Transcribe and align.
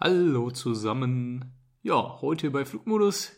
Hallo 0.00 0.52
zusammen. 0.52 1.56
Ja, 1.82 2.20
heute 2.20 2.52
bei 2.52 2.64
Flugmodus 2.64 3.32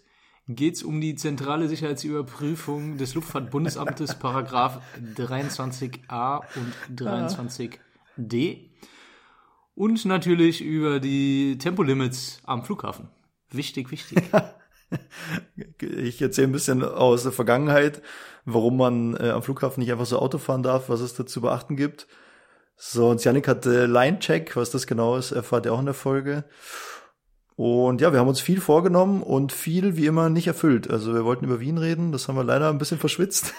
geht 0.46 0.74
es 0.74 0.82
um 0.82 1.00
die 1.00 1.14
zentrale 1.14 1.68
Sicherheitsüberprüfung 1.68 2.98
des 2.98 3.14
Luftfahrtbundesamtes, 3.14 4.14
Paragraph 4.18 4.82
23a 5.16 6.42
und 6.56 7.00
23d. 7.00 8.68
Und 9.74 10.04
natürlich 10.04 10.60
über 10.60 11.00
die 11.00 11.56
Tempolimits 11.56 12.42
am 12.44 12.62
Flughafen. 12.62 13.08
Wichtig, 13.48 13.90
wichtig. 13.90 14.22
ich 15.80 16.20
erzähle 16.20 16.48
ein 16.48 16.52
bisschen 16.52 16.84
aus 16.84 17.22
der 17.22 17.32
Vergangenheit, 17.32 18.02
warum 18.44 18.76
man 18.76 19.16
äh, 19.16 19.30
am 19.30 19.42
Flughafen 19.42 19.80
nicht 19.80 19.92
einfach 19.92 20.04
so 20.04 20.18
Auto 20.18 20.36
fahren 20.36 20.62
darf, 20.62 20.90
was 20.90 21.00
es 21.00 21.14
da 21.14 21.24
zu 21.24 21.40
beachten 21.40 21.76
gibt. 21.76 22.06
So, 22.82 23.10
und 23.10 23.22
Janik 23.22 23.46
hatte 23.46 23.84
Line-Check, 23.84 24.56
was 24.56 24.70
das 24.70 24.86
genau 24.86 25.16
ist, 25.16 25.32
erfahrt 25.32 25.66
ihr 25.66 25.74
auch 25.74 25.80
in 25.80 25.84
der 25.84 25.94
Folge. 25.94 26.44
Und 27.54 28.00
ja, 28.00 28.10
wir 28.10 28.20
haben 28.20 28.28
uns 28.28 28.40
viel 28.40 28.58
vorgenommen 28.58 29.22
und 29.22 29.52
viel 29.52 29.98
wie 29.98 30.06
immer 30.06 30.30
nicht 30.30 30.46
erfüllt. 30.46 30.88
Also 30.88 31.12
wir 31.12 31.26
wollten 31.26 31.44
über 31.44 31.60
Wien 31.60 31.76
reden, 31.76 32.10
das 32.10 32.26
haben 32.26 32.36
wir 32.36 32.42
leider 32.42 32.70
ein 32.70 32.78
bisschen 32.78 32.98
verschwitzt. 32.98 33.52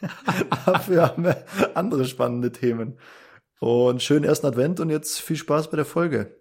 Dafür 0.66 1.02
haben 1.02 1.24
wir 1.24 1.44
andere 1.74 2.04
spannende 2.04 2.52
Themen. 2.52 2.96
Und 3.58 4.04
schönen 4.04 4.24
ersten 4.24 4.46
Advent 4.46 4.78
und 4.78 4.88
jetzt 4.88 5.20
viel 5.20 5.36
Spaß 5.36 5.68
bei 5.70 5.76
der 5.76 5.84
Folge. 5.84 6.38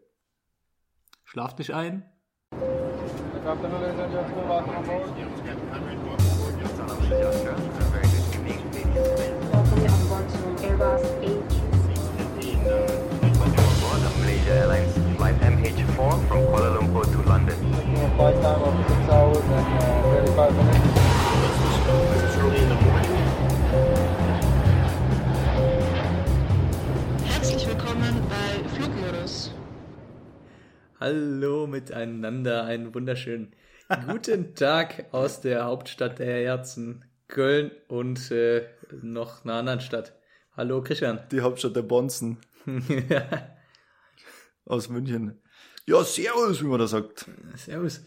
Schlaf 1.23 1.55
dich 1.55 1.73
ein. 1.73 2.05
Flight 18.20 18.41
time 18.41 18.62
of 18.64 18.76
six 18.90 19.09
hours 19.09 19.38
and 19.38 19.67
uh, 19.80 20.12
35 20.36 20.56
minutes. 20.58 21.00
Herzlich 27.23 27.66
willkommen 27.66 28.22
bei 28.28 28.70
Flugmodus. 28.76 29.53
Hallo 31.00 31.66
miteinander, 31.67 32.66
einen 32.66 32.94
wunderschönen 32.94 33.53
guten 34.06 34.54
Tag 34.54 35.06
aus 35.14 35.39
der 35.39 35.64
Hauptstadt 35.64 36.20
der 36.20 36.44
Herzen, 36.44 37.06
Köln 37.30 37.72
und 37.88 38.31
äh, 38.31 38.67
noch 39.02 39.45
einer 39.45 39.54
anderen 39.54 39.80
Stadt. 39.80 40.14
Hallo 40.58 40.83
Christian. 40.83 41.22
Die 41.31 41.39
Hauptstadt 41.39 41.78
der 41.78 41.83
Bonzen 41.83 42.38
ja, 43.08 43.56
aus 44.66 44.89
München. 44.89 45.39
Ja, 45.86 46.04
servus, 46.04 46.61
wie 46.61 46.67
man 46.67 46.80
das 46.80 46.92
sagt. 46.92 47.26
servus. 47.56 48.02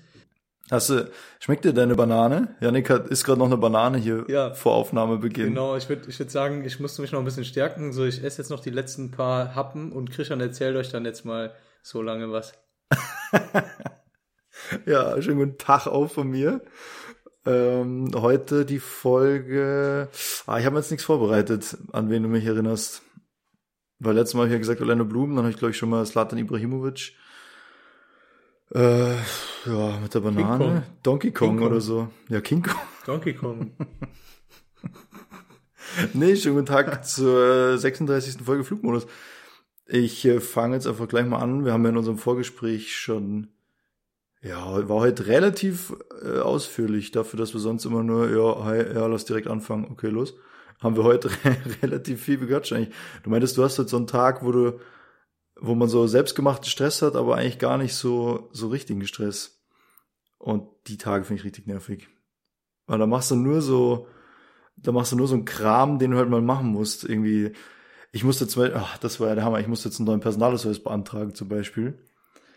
Hast 0.70 0.88
du, 0.90 1.10
schmeckt 1.40 1.64
dir 1.64 1.72
deine 1.72 1.94
Banane? 1.96 2.54
Janik 2.60 2.88
hat, 2.88 3.08
ist 3.08 3.24
gerade 3.24 3.38
noch 3.38 3.46
eine 3.46 3.58
Banane 3.58 3.98
hier 3.98 4.24
Ja. 4.28 4.54
vor 4.54 4.74
Aufnahmebeginn. 4.74 5.46
Genau, 5.48 5.76
ich 5.76 5.88
würde 5.88 6.08
ich 6.08 6.18
würd 6.18 6.30
sagen, 6.30 6.64
ich 6.64 6.80
musste 6.80 7.02
mich 7.02 7.12
noch 7.12 7.18
ein 7.18 7.24
bisschen 7.24 7.44
stärken. 7.44 7.92
So, 7.92 8.04
ich 8.04 8.22
esse 8.24 8.40
jetzt 8.40 8.48
noch 8.50 8.60
die 8.60 8.70
letzten 8.70 9.10
paar 9.10 9.54
Happen 9.54 9.92
und 9.92 10.10
Christian 10.10 10.40
erzählt 10.40 10.76
euch 10.76 10.90
dann 10.90 11.04
jetzt 11.04 11.24
mal 11.24 11.52
so 11.82 12.00
lange 12.02 12.30
was. 12.32 12.54
Ja, 14.86 15.20
schönen 15.20 15.38
guten 15.38 15.58
Tag 15.58 15.86
auch 15.86 16.10
von 16.10 16.28
mir. 16.30 16.62
Ähm, 17.44 18.10
heute 18.14 18.64
die 18.64 18.78
Folge. 18.78 20.08
Ah, 20.46 20.58
ich 20.58 20.64
habe 20.66 20.76
jetzt 20.76 20.90
nichts 20.90 21.04
vorbereitet, 21.04 21.76
an 21.92 22.08
wen 22.10 22.22
du 22.22 22.28
mich 22.28 22.44
erinnerst. 22.46 23.02
Weil 23.98 24.14
letztes 24.14 24.34
Mal 24.34 24.42
habe 24.42 24.48
ich 24.48 24.52
ja 24.54 24.58
gesagt 24.58 24.80
Orlando 24.80 25.04
Bloom, 25.04 25.30
dann 25.30 25.44
habe 25.44 25.50
ich 25.50 25.58
glaube 25.58 25.72
ich 25.72 25.76
schon 25.76 25.90
mal 25.90 26.04
Slatan 26.06 26.38
Ibrahimovic. 26.38 27.12
Äh, 28.74 29.16
ja, 29.66 29.98
mit 30.02 30.14
der 30.14 30.20
Banane. 30.20 30.64
Kong. 30.64 30.82
Donkey 31.02 31.30
Kong, 31.30 31.48
King 31.50 31.58
Kong. 31.58 31.66
oder 31.66 31.80
so. 31.80 32.08
Ja, 32.28 32.40
King 32.40 32.62
Kong. 32.62 32.80
Donkey 33.06 33.34
Kong. 33.34 33.72
Nee, 36.14 36.36
schönen 36.36 36.54
guten 36.54 36.66
Tag 36.66 37.04
zur 37.04 37.76
36. 37.76 38.42
Folge 38.42 38.64
Flugmodus. 38.64 39.06
Ich 39.86 40.24
äh, 40.24 40.40
fange 40.40 40.74
jetzt 40.76 40.86
einfach 40.86 41.06
gleich 41.06 41.26
mal 41.26 41.38
an. 41.38 41.64
Wir 41.64 41.72
haben 41.72 41.84
ja 41.84 41.90
in 41.90 41.96
unserem 41.96 42.16
Vorgespräch 42.16 42.96
schon, 42.96 43.48
ja, 44.40 44.88
war 44.88 45.00
heute 45.00 45.26
relativ 45.26 45.94
äh, 46.24 46.38
ausführlich 46.38 47.10
dafür, 47.10 47.38
dass 47.38 47.52
wir 47.52 47.60
sonst 47.60 47.84
immer 47.84 48.02
nur, 48.02 48.30
ja, 48.30 48.64
hi, 48.64 48.94
ja, 48.94 49.06
lass 49.06 49.26
direkt 49.26 49.48
anfangen. 49.48 49.86
Okay, 49.90 50.08
los. 50.08 50.34
Haben 50.80 50.96
wir 50.96 51.04
heute 51.04 51.30
relativ 51.82 52.22
viel 52.22 52.38
bequatscht 52.38 52.72
eigentlich. 52.72 52.94
Du 53.22 53.30
meintest, 53.30 53.58
du 53.58 53.62
hast 53.62 53.78
heute 53.78 53.88
so 53.90 53.98
einen 53.98 54.06
Tag, 54.06 54.42
wo 54.42 54.50
du, 54.50 54.80
wo 55.62 55.76
man 55.76 55.88
so 55.88 56.06
selbstgemachten 56.08 56.68
Stress 56.68 57.02
hat, 57.02 57.14
aber 57.14 57.36
eigentlich 57.36 57.60
gar 57.60 57.78
nicht 57.78 57.94
so, 57.94 58.50
so 58.52 58.68
richtigen 58.68 59.06
Stress. 59.06 59.62
Und 60.38 60.68
die 60.88 60.98
Tage 60.98 61.24
finde 61.24 61.40
ich 61.40 61.44
richtig 61.44 61.68
nervig. 61.68 62.08
Weil 62.86 62.98
da 62.98 63.06
machst 63.06 63.30
du 63.30 63.36
nur 63.36 63.62
so, 63.62 64.08
da 64.76 64.90
machst 64.90 65.12
du 65.12 65.16
nur 65.16 65.28
so 65.28 65.34
einen 65.34 65.44
Kram, 65.44 66.00
den 66.00 66.10
du 66.10 66.18
halt 66.18 66.28
mal 66.28 66.42
machen 66.42 66.66
musst. 66.66 67.04
Irgendwie, 67.04 67.52
ich 68.10 68.24
musste 68.24 68.48
zum 68.48 68.62
Beispiel, 68.62 68.80
ach, 68.82 68.98
das 68.98 69.20
war 69.20 69.28
ja 69.28 69.36
der 69.36 69.44
Hammer, 69.44 69.60
ich 69.60 69.68
musste 69.68 69.88
jetzt 69.88 70.00
einen 70.00 70.08
neuen 70.08 70.20
Personalausweis 70.20 70.80
beantragen 70.80 71.36
zum 71.36 71.48
Beispiel. 71.48 71.96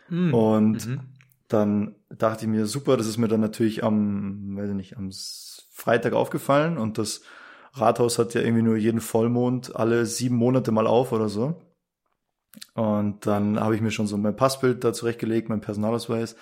Mm. 0.10 0.34
Und 0.34 0.88
Mhm. 0.88 1.00
dann 1.48 1.96
dachte 2.10 2.46
ich 2.46 2.52
mir, 2.52 2.66
super, 2.66 2.98
das 2.98 3.06
ist 3.06 3.18
mir 3.18 3.28
dann 3.28 3.40
natürlich 3.40 3.84
am, 3.84 4.58
weiß 4.58 4.70
ich 4.70 4.76
nicht, 4.76 4.98
am 4.98 5.12
Freitag 5.72 6.14
aufgefallen 6.14 6.80
und 6.80 6.98
das 6.98 7.22
Rathaus 7.74 8.18
hat 8.18 8.34
ja 8.34 8.42
irgendwie 8.42 8.64
nur 8.64 8.78
jeden 8.78 9.00
Vollmond 9.02 9.76
alle 9.76 10.08
sieben 10.08 10.38
Monate 10.38 10.72
mal 10.72 10.88
auf 10.88 11.12
oder 11.12 11.30
so. 11.30 11.62
Und 12.74 13.26
dann 13.26 13.60
habe 13.60 13.76
ich 13.76 13.82
mir 13.82 13.92
schon 13.92 14.08
so 14.08 14.18
mein 14.18 14.36
Passbild 14.36 14.84
da 14.84 14.94
zurechtgelegt, 14.94 15.50
mein 15.50 15.62
Personalausweis 15.62 16.36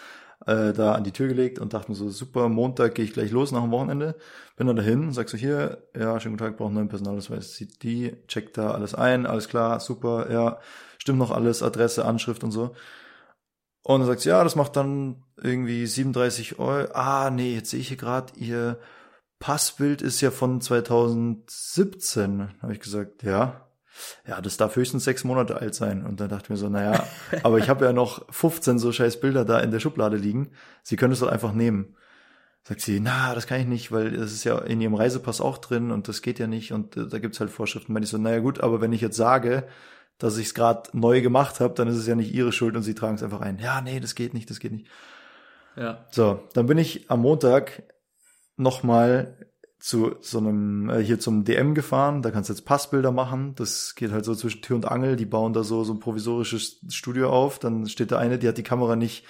äh, 0.46 0.74
da 0.74 0.94
an 0.94 1.04
die 1.04 1.12
Tür 1.12 1.28
gelegt 1.28 1.60
und 1.60 1.74
dachte 1.74 1.92
mir 1.92 1.96
so, 1.96 2.10
super, 2.10 2.50
Montag 2.50 2.96
gehe 2.96 3.06
ich 3.06 3.14
gleich 3.14 3.32
los 3.32 3.52
nach 3.52 3.62
dem 3.62 3.72
Wochenende. 3.72 4.16
Bin 4.56 4.68
dann 4.68 4.76
dahin, 4.76 5.12
sag 5.12 5.30
so, 5.30 5.38
hier, 5.38 5.84
ja, 5.96 6.20
schönen 6.20 6.38
guten 6.38 6.50
Tag, 6.50 6.58
brauche 6.58 6.68
einen 6.68 6.76
neuen 6.76 6.90
Personalausweis. 6.90 7.56
Sieht 7.56 7.84
die, 7.84 8.16
checkt 8.28 8.58
da 8.58 8.72
alles 8.72 8.96
ein, 8.96 9.26
alles 9.26 9.48
klar, 9.48 9.80
super, 9.80 10.32
ja, 10.32 10.60
stimmt 10.98 11.20
noch 11.20 11.32
alles, 11.32 11.64
Adresse, 11.64 12.06
Anschrift 12.06 12.44
und 12.44 12.52
so. 12.52 12.76
Und 13.84 14.00
dann 14.00 14.08
sagt 14.08 14.22
sie, 14.22 14.30
ja, 14.30 14.44
das 14.44 14.56
macht 14.56 14.76
dann 14.76 15.24
irgendwie 15.42 15.86
37 15.86 16.60
Euro. 16.60 16.88
Ah, 16.94 17.30
nee, 17.30 17.54
jetzt 17.54 17.70
sehe 17.72 17.82
ich 17.82 17.90
hier 17.90 17.98
gerade, 17.98 18.34
ihr 18.38 18.80
Passbild 19.40 20.02
ist 20.02 20.22
ja 20.22 20.32
von 20.32 20.62
2017. 20.62 22.50
Habe 22.62 22.74
ich 22.74 22.80
gesagt, 22.80 23.24
ja. 23.24 23.63
Ja, 24.28 24.42
das 24.42 24.58
darf 24.58 24.76
höchstens 24.76 25.04
sechs 25.04 25.24
Monate 25.24 25.58
alt 25.58 25.76
sein. 25.76 26.06
Und 26.06 26.20
dann 26.20 26.30
dachte 26.30 26.46
ich 26.46 26.50
mir 26.50 26.58
so, 26.58 26.70
naja, 26.70 27.06
aber 27.44 27.60
ich 27.60 27.70
habe 27.70 27.86
ja 27.86 27.94
noch 27.94 28.26
15 28.32 28.80
so 28.80 28.92
scheiß 28.92 29.20
Bilder 29.20 29.46
da 29.46 29.60
in 29.60 29.72
der 29.72 29.80
Schublade 29.80 30.18
liegen. 30.18 30.52
Sie 30.82 30.96
können 30.96 31.14
es 31.14 31.20
doch 31.20 31.28
einfach 31.28 31.54
nehmen. 31.54 31.96
Sagt 32.66 32.80
sie, 32.80 33.02
na, 33.02 33.36
das 33.36 33.46
kann 33.46 33.60
ich 33.60 33.68
nicht, 33.68 33.92
weil 33.92 34.12
das 34.12 34.32
ist 34.32 34.46
ja 34.46 34.58
in 34.60 34.80
ihrem 34.80 34.96
Reisepass 34.96 35.42
auch 35.42 35.58
drin 35.58 35.92
und 35.92 36.08
das 36.08 36.22
geht 36.22 36.40
ja 36.40 36.48
nicht 36.48 36.72
und 36.72 36.96
äh, 36.96 37.08
da 37.08 37.20
gibt's 37.20 37.42
halt 37.42 37.50
Vorschriften. 37.50 37.92
Meine 37.92 38.06
ich 38.06 38.10
so, 38.10 38.18
naja 38.18 38.40
gut, 38.40 38.62
aber 38.62 38.80
wenn 38.80 38.94
ich 38.94 39.02
jetzt 39.02 39.18
sage, 39.18 39.68
dass 40.18 40.38
ich 40.38 40.48
es 40.48 40.54
gerade 40.54 40.90
neu 40.94 41.22
gemacht 41.22 41.60
habe, 41.60 41.74
dann 41.74 41.90
ist 41.90 41.98
es 41.98 42.08
ja 42.08 42.16
nicht 42.16 42.34
ihre 42.34 42.54
Schuld 42.54 42.78
und 42.78 42.84
sie 42.84 42.96
tragen 42.96 43.16
es 43.16 43.24
einfach 43.24 43.42
ein. 43.42 43.60
Ja, 43.60 43.82
nee, 43.82 44.00
das 44.00 44.16
geht 44.16 44.34
nicht, 44.34 44.50
das 44.50 44.60
geht 44.60 44.72
nicht. 44.72 44.88
Ja. 45.76 46.06
So, 46.12 46.48
dann 46.54 46.68
bin 46.68 46.78
ich 46.78 47.12
am 47.12 47.20
Montag 47.22 47.84
nochmal 48.56 49.38
zu 49.84 50.16
so 50.22 50.38
einem, 50.38 50.90
äh, 50.90 51.04
hier 51.04 51.20
zum 51.20 51.44
DM 51.44 51.76
gefahren. 51.76 52.22
Da 52.22 52.32
kannst 52.32 52.50
du 52.50 52.54
jetzt 52.54 52.64
Passbilder 52.64 53.12
machen. 53.12 53.54
Das 53.56 53.96
geht 53.96 54.14
halt 54.14 54.24
so 54.24 54.34
zwischen 54.34 54.62
Tür 54.62 54.78
und 54.78 54.90
Angel. 54.90 55.18
Die 55.18 55.26
bauen 55.26 55.52
da 55.52 55.66
so, 55.66 55.84
so 55.84 55.92
ein 55.92 56.00
provisorisches 56.00 56.80
Studio 56.88 57.30
auf. 57.30 57.60
Dann 57.60 57.86
steht 57.90 58.14
da 58.14 58.18
eine, 58.18 58.40
die 58.40 58.48
hat 58.48 58.58
die 58.58 58.64
Kamera 58.64 58.96
nicht, 58.96 59.26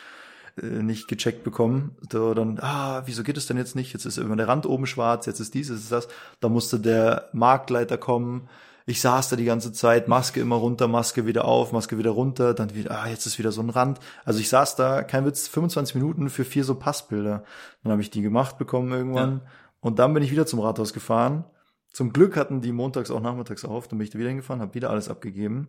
äh, 0.62 0.84
nicht 0.84 1.08
gecheckt 1.08 1.44
bekommen. 1.44 1.96
Da 2.08 2.36
dann, 2.36 2.60
ah, 2.62 3.02
wieso 3.08 3.24
geht 3.24 3.38
es 3.38 3.48
denn 3.48 3.58
jetzt 3.58 3.76
nicht? 3.76 3.94
Jetzt 3.94 4.06
ist 4.06 4.20
immer 4.20 4.36
der 4.36 4.48
Rand 4.48 4.68
oben 4.68 4.86
schwarz, 4.86 5.26
jetzt 5.26 5.40
ist 5.40 5.56
dies, 5.56 5.70
jetzt 5.70 5.80
ist 5.80 5.92
das. 5.92 6.08
Da 6.40 6.50
musste 6.50 6.80
der 6.80 7.30
Marktleiter 7.34 7.98
kommen. 7.98 8.48
Ich 8.86 9.02
saß 9.02 9.30
da 9.30 9.36
die 9.36 9.46
ganze 9.46 9.74
Zeit, 9.74 10.08
Maske 10.08 10.40
immer 10.40 10.58
runter, 10.58 10.88
Maske 10.88 11.26
wieder 11.26 11.46
auf, 11.46 11.72
Maske 11.72 11.98
wieder 11.98 12.12
runter, 12.12 12.54
dann 12.54 12.76
wieder, 12.76 12.92
ah, 12.92 13.08
jetzt 13.08 13.26
ist 13.26 13.40
wieder 13.40 13.52
so 13.52 13.62
ein 13.62 13.72
Rand. 13.72 14.00
Also 14.24 14.40
ich 14.40 14.50
saß 14.50 14.76
da, 14.76 15.02
kein 15.02 15.26
Witz, 15.26 15.48
25 15.48 15.96
Minuten 15.96 16.30
für 16.30 16.46
vier 16.46 16.64
so 16.64 16.76
Passbilder. 16.76 17.44
Dann 17.82 17.92
habe 17.92 18.04
ich 18.04 18.12
die 18.12 18.22
gemacht 18.22 18.60
bekommen 18.60 18.92
irgendwann. 18.92 19.42
Und 19.84 20.00
dann 20.00 20.14
bin 20.14 20.24
ich 20.24 20.32
wieder 20.32 20.46
zum 20.46 20.62
Rathaus 20.62 20.94
gefahren. 20.94 21.44
Zum 21.92 22.14
Glück 22.14 22.38
hatten 22.38 22.62
die 22.62 22.72
montags 22.72 23.12
auch 23.12 23.20
nachmittags 23.20 23.66
auf. 23.66 23.90
Dann 23.90 24.00
bin 24.00 24.06
ich 24.06 24.12
da 24.12 24.18
wieder 24.18 24.30
hingefahren, 24.30 24.62
habe 24.62 24.74
wieder 24.74 24.90
alles 24.90 25.10
abgegeben. 25.10 25.68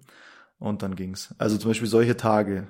Und 0.60 0.82
dann 0.82 0.94
ging's. 0.94 1.34
Also 1.36 1.58
zum 1.58 1.70
Beispiel 1.70 1.88
solche 1.88 2.16
Tage 2.16 2.68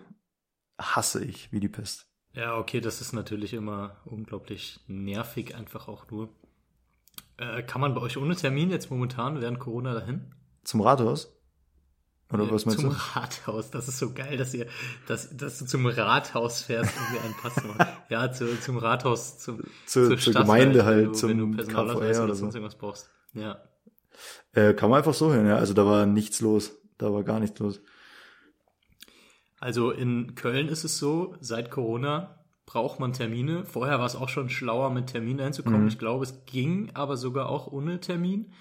hasse 0.81 1.23
ich 1.23 1.53
wie 1.53 1.61
die 1.61 1.69
Pest. 1.69 2.07
Ja, 2.33 2.57
okay, 2.57 2.81
das 2.81 3.03
ist 3.03 3.13
natürlich 3.13 3.53
immer 3.53 3.97
unglaublich 4.07 4.81
nervig, 4.87 5.55
einfach 5.55 5.87
auch 5.87 6.11
nur. 6.11 6.31
Äh, 7.37 7.63
kann 7.63 7.83
man 7.83 7.95
bei 7.95 8.01
euch 8.01 8.17
ohne 8.17 8.35
Termin 8.35 8.71
jetzt 8.71 8.91
momentan 8.91 9.41
während 9.43 9.59
Corona 9.59 9.93
dahin? 9.93 10.35
Zum 10.65 10.81
Rathaus? 10.81 11.34
Oder 12.33 12.45
Äh, 12.45 12.51
was 12.51 12.65
meinst 12.67 12.81
zum 12.81 12.91
du? 12.91 12.97
Rathaus. 12.97 13.71
Das 13.71 13.87
ist 13.89 13.99
so 13.99 14.13
geil, 14.13 14.37
dass 14.37 14.55
ihr, 14.55 14.67
dass, 15.07 15.37
dass 15.37 15.59
du 15.59 15.67
zum 15.67 15.87
Rathaus 15.87 16.63
fährst 16.63 16.93
und 16.97 17.17
dir 17.17 17.23
einen 17.23 17.35
Pass 17.35 17.57
machst. 17.65 17.93
Ja, 18.11 18.31
zu, 18.33 18.61
zum 18.61 18.77
Rathaus, 18.79 19.39
zum, 19.39 19.61
Zur- 19.87 20.09
zur 20.09 20.19
Stadt 20.19 20.43
Gemeinde 20.43 20.85
halt, 20.85 21.07
du, 21.09 21.13
zum 21.13 21.31
wenn 21.31 21.39
du 21.39 21.51
Personalausweis 21.57 21.99
KVR 22.01 22.17
oder 22.17 22.25
oder 22.25 22.35
so. 22.35 22.41
sonst 22.41 22.55
irgendwas 22.55 22.77
brauchst. 22.79 23.11
Ja. 23.33 23.59
Äh, 24.53 24.75
kann 24.75 24.91
man 24.91 24.99
einfach 24.99 25.15
so 25.15 25.33
hören, 25.33 25.47
ja. 25.47 25.57
Also 25.57 25.75
da 25.75 25.85
war 25.87 26.07
nichts 26.07 26.41
los. 26.41 26.73
Da 26.99 27.13
war 27.13 27.25
gar 27.25 27.41
nichts 27.41 27.59
los. 27.61 27.81
Also 29.59 29.91
in 29.91 30.35
Köln 30.35 30.69
ist 30.69 30.85
es 30.85 30.99
so, 30.99 31.35
seit 31.41 31.71
Corona 31.71 32.45
braucht 32.67 33.01
man 33.01 33.13
Termine. 33.13 33.65
Vorher 33.65 33.99
war 33.99 34.07
es 34.07 34.17
auch 34.17 34.29
schon 34.29 34.49
schlauer, 34.51 34.91
mit 34.91 35.07
Terminen 35.09 35.41
einzukommen. 35.41 35.89
Ich 35.89 35.99
glaube, 35.99 36.25
es 36.25 36.45
ging 36.47 36.91
aber 36.95 37.17
sogar 37.17 37.49
auch 37.49 37.67
ohne 37.67 38.01
Termin. 38.01 38.53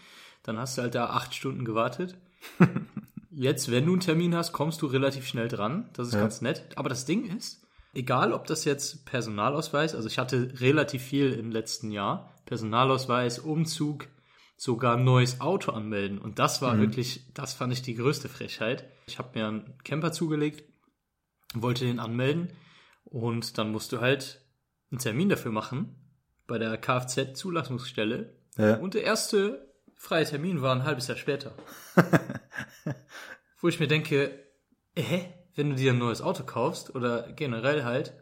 Dann 0.43 0.57
hast 0.57 0.77
du 0.77 0.81
halt 0.83 0.95
da 0.95 1.07
acht 1.07 1.33
Stunden 1.35 1.65
gewartet. 1.65 2.17
Jetzt, 3.35 3.71
wenn 3.71 3.85
du 3.85 3.93
einen 3.93 4.01
Termin 4.01 4.35
hast, 4.35 4.51
kommst 4.53 4.81
du 4.81 4.85
relativ 4.85 5.25
schnell 5.27 5.47
dran. 5.47 5.89
Das 5.93 6.07
ist 6.07 6.13
Ja. 6.13 6.21
ganz 6.21 6.41
nett. 6.41 6.65
Aber 6.75 6.89
das 6.89 7.05
Ding 7.05 7.25
ist, 7.35 7.65
egal 7.93 8.31
ob 8.33 8.45
das 8.47 8.65
jetzt 8.65 9.05
Personalausweis, 9.05 9.95
also 9.95 10.07
ich 10.07 10.19
hatte 10.19 10.53
relativ 10.59 11.01
viel 11.03 11.33
im 11.33 11.51
letzten 11.51 11.91
Jahr, 11.91 12.33
Personalausweis, 12.45 13.39
Umzug, 13.39 14.07
sogar 14.57 14.97
ein 14.97 15.03
neues 15.03 15.41
Auto 15.41 15.71
anmelden. 15.71 16.19
Und 16.19 16.39
das 16.39 16.61
war 16.61 16.77
wirklich, 16.79 17.33
das 17.33 17.53
fand 17.53 17.73
ich 17.73 17.81
die 17.81 17.95
größte 17.95 18.29
Frechheit. 18.29 18.85
Ich 19.07 19.17
habe 19.17 19.37
mir 19.37 19.47
einen 19.47 19.77
Camper 19.83 20.11
zugelegt, 20.11 20.63
wollte 21.55 21.85
den 21.85 21.99
anmelden 21.99 22.49
und 23.03 23.57
dann 23.57 23.71
musst 23.71 23.91
du 23.91 23.99
halt 23.99 24.41
einen 24.91 24.99
Termin 24.99 25.29
dafür 25.29 25.51
machen 25.51 25.95
bei 26.47 26.57
der 26.59 26.77
Kfz-Zulassungsstelle. 26.77 28.35
Ja. 28.57 28.75
Und 28.77 28.93
der 28.93 29.03
erste 29.03 29.72
freie 30.03 30.25
Termin 30.25 30.61
war 30.61 30.75
ein 30.75 30.83
halbes 30.83 31.07
Jahr 31.07 31.17
später. 31.17 31.53
Wo 33.61 33.69
ich 33.69 33.79
mir 33.79 33.87
denke, 33.87 34.37
hä, 34.97 35.33
wenn 35.55 35.69
du 35.69 35.75
dir 35.77 35.93
ein 35.93 35.97
neues 35.97 36.21
Auto 36.21 36.43
kaufst 36.43 36.93
oder 36.93 37.31
generell 37.31 37.85
halt 37.85 38.13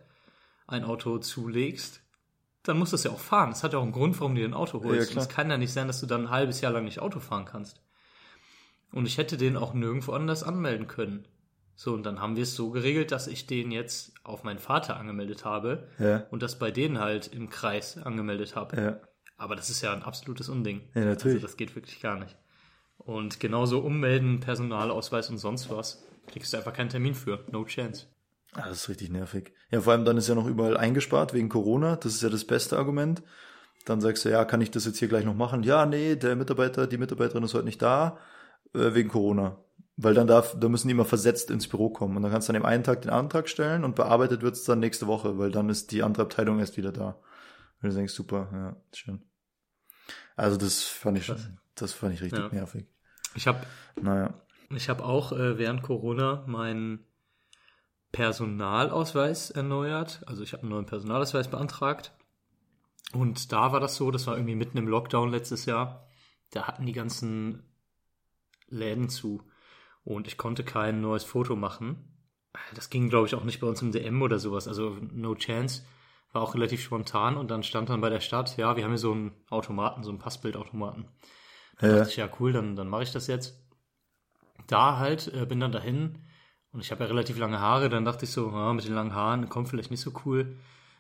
ein 0.68 0.84
Auto 0.84 1.18
zulegst, 1.18 2.02
dann 2.62 2.78
musst 2.78 2.92
du 2.94 2.96
es 2.98 3.04
ja 3.04 3.10
auch 3.10 3.20
fahren. 3.20 3.50
Das 3.50 3.64
hat 3.64 3.74
ja 3.74 3.80
auch 3.80 3.84
einen 3.84 3.94
Grund, 3.94 4.20
warum 4.20 4.36
du 4.36 4.42
dir 4.42 4.48
ein 4.48 4.54
Auto 4.54 4.84
holst. 4.84 5.16
Ja, 5.16 5.22
es 5.22 5.28
kann 5.30 5.50
ja 5.50 5.58
nicht 5.58 5.74
sein, 5.74 5.88
dass 5.88 6.00
du 6.00 6.06
dann 6.06 6.26
ein 6.28 6.30
halbes 6.30 6.62
Jahr 6.62 6.72
lang 6.72 6.84
nicht 6.86 7.00
Auto 7.00 7.20
fahren 7.20 7.46
kannst. 7.46 7.82
Und 8.92 9.08
ich 9.08 9.18
hätte 9.18 9.36
den 9.38 9.58
auch 9.58 9.74
nirgendwo 9.74 10.12
anders 10.12 10.44
anmelden 10.44 10.88
können. 10.88 11.28
So, 11.76 11.94
und 11.96 12.04
dann 12.04 12.20
haben 12.20 12.36
wir 12.36 12.44
es 12.44 12.56
so 12.56 12.70
geregelt, 12.70 13.12
dass 13.12 13.26
ich 13.26 13.48
den 13.48 13.72
jetzt 13.72 14.14
auf 14.24 14.44
meinen 14.44 14.60
Vater 14.60 14.98
angemeldet 14.98 15.46
habe 15.46 15.88
Ja. 15.98 16.28
und 16.30 16.44
das 16.44 16.60
bei 16.60 16.70
denen 16.70 17.00
halt 17.00 17.26
im 17.28 17.50
Kreis 17.50 17.98
angemeldet 17.98 18.56
habe. 18.56 18.80
Ja. 18.80 19.00
Aber 19.42 19.56
das 19.56 19.72
ist 19.72 19.82
ja 19.82 19.92
ein 19.92 20.04
absolutes 20.04 20.50
Unding. 20.50 20.82
Ja, 20.94 21.04
natürlich. 21.04 21.38
Also 21.38 21.48
das 21.48 21.58
geht 21.58 21.76
wirklich 21.76 22.00
gar 22.00 22.20
nicht. 22.20 22.38
Und 23.00 23.40
genauso 23.40 23.80
ummelden, 23.80 24.40
Personalausweis 24.40 25.32
und 25.32 25.40
sonst 25.40 25.72
was, 25.72 26.06
kriegst 26.28 26.54
du 26.54 26.58
einfach 26.58 26.74
keinen 26.74 26.90
Termin 26.90 27.16
für. 27.16 27.44
No 27.52 27.66
chance. 27.66 28.06
Ah, 28.54 28.68
das 28.68 28.84
ist 28.84 28.90
richtig 28.90 29.10
nervig. 29.10 29.52
Ja, 29.72 29.82
vor 29.82 29.94
allem 29.94 30.06
dann 30.06 30.18
ist 30.18 30.30
ja 30.30 30.36
noch 30.36 30.46
überall 30.46 30.78
eingespart 30.78 31.34
wegen 31.34 31.50
Corona. 31.50 31.96
Das 31.96 32.14
ist 32.14 32.22
ja 32.22 32.30
das 32.30 32.46
beste 32.46 32.78
Argument. 32.78 33.24
Dann 33.86 34.00
sagst 34.00 34.26
du, 34.26 34.30
ja, 34.30 34.46
kann 34.46 34.62
ich 34.62 34.70
das 34.70 34.86
jetzt 34.86 35.00
hier 35.00 35.08
gleich 35.08 35.26
noch 35.26 35.34
machen? 35.34 35.64
Ja, 35.64 35.88
nee, 35.88 36.16
der 36.16 36.36
Mitarbeiter, 36.36 36.86
die 36.86 37.00
Mitarbeiterin 37.00 37.44
ist 37.44 37.56
heute 37.56 37.66
nicht 37.66 37.82
da, 37.82 38.20
äh, 38.76 38.94
wegen 38.94 39.10
Corona. 39.10 39.58
Weil 39.98 40.14
dann 40.14 40.28
darf, 40.28 40.56
da 40.60 40.70
müssen 40.70 40.88
die 40.88 40.94
immer 40.94 41.06
versetzt 41.06 41.50
ins 41.50 41.68
Büro 41.68 41.90
kommen. 41.90 42.16
Und 42.16 42.22
dann 42.22 42.32
kannst 42.32 42.48
du 42.48 42.52
an 42.52 42.60
dem 42.62 42.66
einen 42.66 42.84
Tag 42.84 43.02
den 43.02 43.10
Antrag 43.10 43.50
stellen 43.50 43.84
und 43.86 43.96
bearbeitet 43.96 44.44
wird's 44.44 44.66
dann 44.66 44.80
nächste 44.80 45.08
Woche, 45.08 45.40
weil 45.40 45.50
dann 45.50 45.70
ist 45.70 45.92
die 45.92 46.04
andere 46.04 46.22
Abteilung 46.22 46.60
erst 46.60 46.78
wieder 46.78 46.92
da. 46.92 47.20
Und 47.82 47.90
du 47.90 47.96
denkst, 47.96 48.14
super, 48.14 48.48
ja, 48.54 48.76
schön. 48.94 49.24
Also 50.36 50.58
das 50.58 50.84
fand 50.84 51.18
ich 51.18 51.26
schon, 51.26 51.60
das 51.76 51.94
fand 51.94 52.14
ich 52.14 52.22
richtig 52.22 52.40
Ja. 52.40 52.50
nervig. 52.50 52.88
Ich 53.36 53.48
habe 53.48 53.66
Naja. 54.02 54.34
ich 54.70 54.90
hab 54.90 55.02
auch 55.02 55.32
äh, 55.32 55.58
während 55.58 55.82
Corona 55.84 56.44
meinen 56.48 57.06
Personalausweis 58.12 59.52
erneuert. 59.52 60.22
Also 60.28 60.44
ich 60.44 60.54
habe 60.54 60.64
einen 60.64 60.72
neuen 60.72 60.86
Personalausweis 60.86 61.50
beantragt. 61.50 62.12
Und 63.14 63.52
da 63.52 63.72
war 63.72 63.80
das 63.80 63.96
so, 63.96 64.12
das 64.12 64.28
war 64.28 64.36
irgendwie 64.36 64.56
mitten 64.56 64.78
im 64.78 64.88
Lockdown 64.88 65.30
letztes 65.30 65.66
Jahr. 65.66 66.08
Da 66.52 66.68
hatten 66.68 66.86
die 66.86 66.94
ganzen 66.94 67.64
Läden 68.68 69.10
zu. 69.10 69.44
Und 70.04 70.28
ich 70.28 70.38
konnte 70.38 70.64
kein 70.64 71.02
neues 71.02 71.24
Foto 71.24 71.56
machen. 71.56 72.08
Das 72.76 72.90
ging, 72.90 73.10
glaube 73.10 73.28
ich, 73.28 73.36
auch 73.36 73.44
nicht 73.44 73.60
bei 73.62 73.68
uns 73.68 73.82
im 73.82 73.92
DM 73.92 74.22
oder 74.22 74.40
sowas. 74.40 74.68
Also 74.68 74.98
no 75.12 75.36
chance. 75.36 75.84
War 76.34 76.42
auch 76.42 76.54
relativ 76.56 76.82
spontan. 76.82 77.38
Und 77.38 77.52
dann 77.52 77.64
stand 77.64 77.90
dann 77.90 78.02
bei 78.02 78.10
der 78.10 78.20
Stadt, 78.22 78.56
ja, 78.58 78.76
wir 78.78 78.84
haben 78.84 78.92
hier 78.92 78.98
so 78.98 79.12
einen 79.12 79.32
Automaten, 79.50 80.04
so 80.04 80.10
einen 80.10 80.20
Passbildautomaten. 80.20 81.08
Da 81.80 81.88
Ja. 81.88 81.96
dachte 81.98 82.10
ich, 82.12 82.18
ja 82.18 82.30
cool, 82.40 82.54
dann, 82.54 82.76
dann 82.76 82.88
mache 82.90 83.04
ich 83.04 83.12
das 83.12 83.28
jetzt. 83.28 83.60
Da 84.68 84.98
halt, 84.98 85.34
äh, 85.34 85.46
bin 85.46 85.60
dann 85.60 85.72
dahin 85.72 86.20
und 86.72 86.80
ich 86.82 86.92
habe 86.92 87.04
ja 87.04 87.08
relativ 87.10 87.38
lange 87.38 87.60
Haare, 87.60 87.90
dann 87.90 88.06
dachte 88.06 88.26
ich 88.26 88.32
so, 88.32 88.50
ja, 88.52 88.72
mit 88.74 88.86
den 88.86 88.94
langen 88.94 89.14
Haaren 89.16 89.50
kommt 89.50 89.68
vielleicht 89.70 89.92
nicht 89.92 90.00
so 90.02 90.14
cool. 90.26 90.58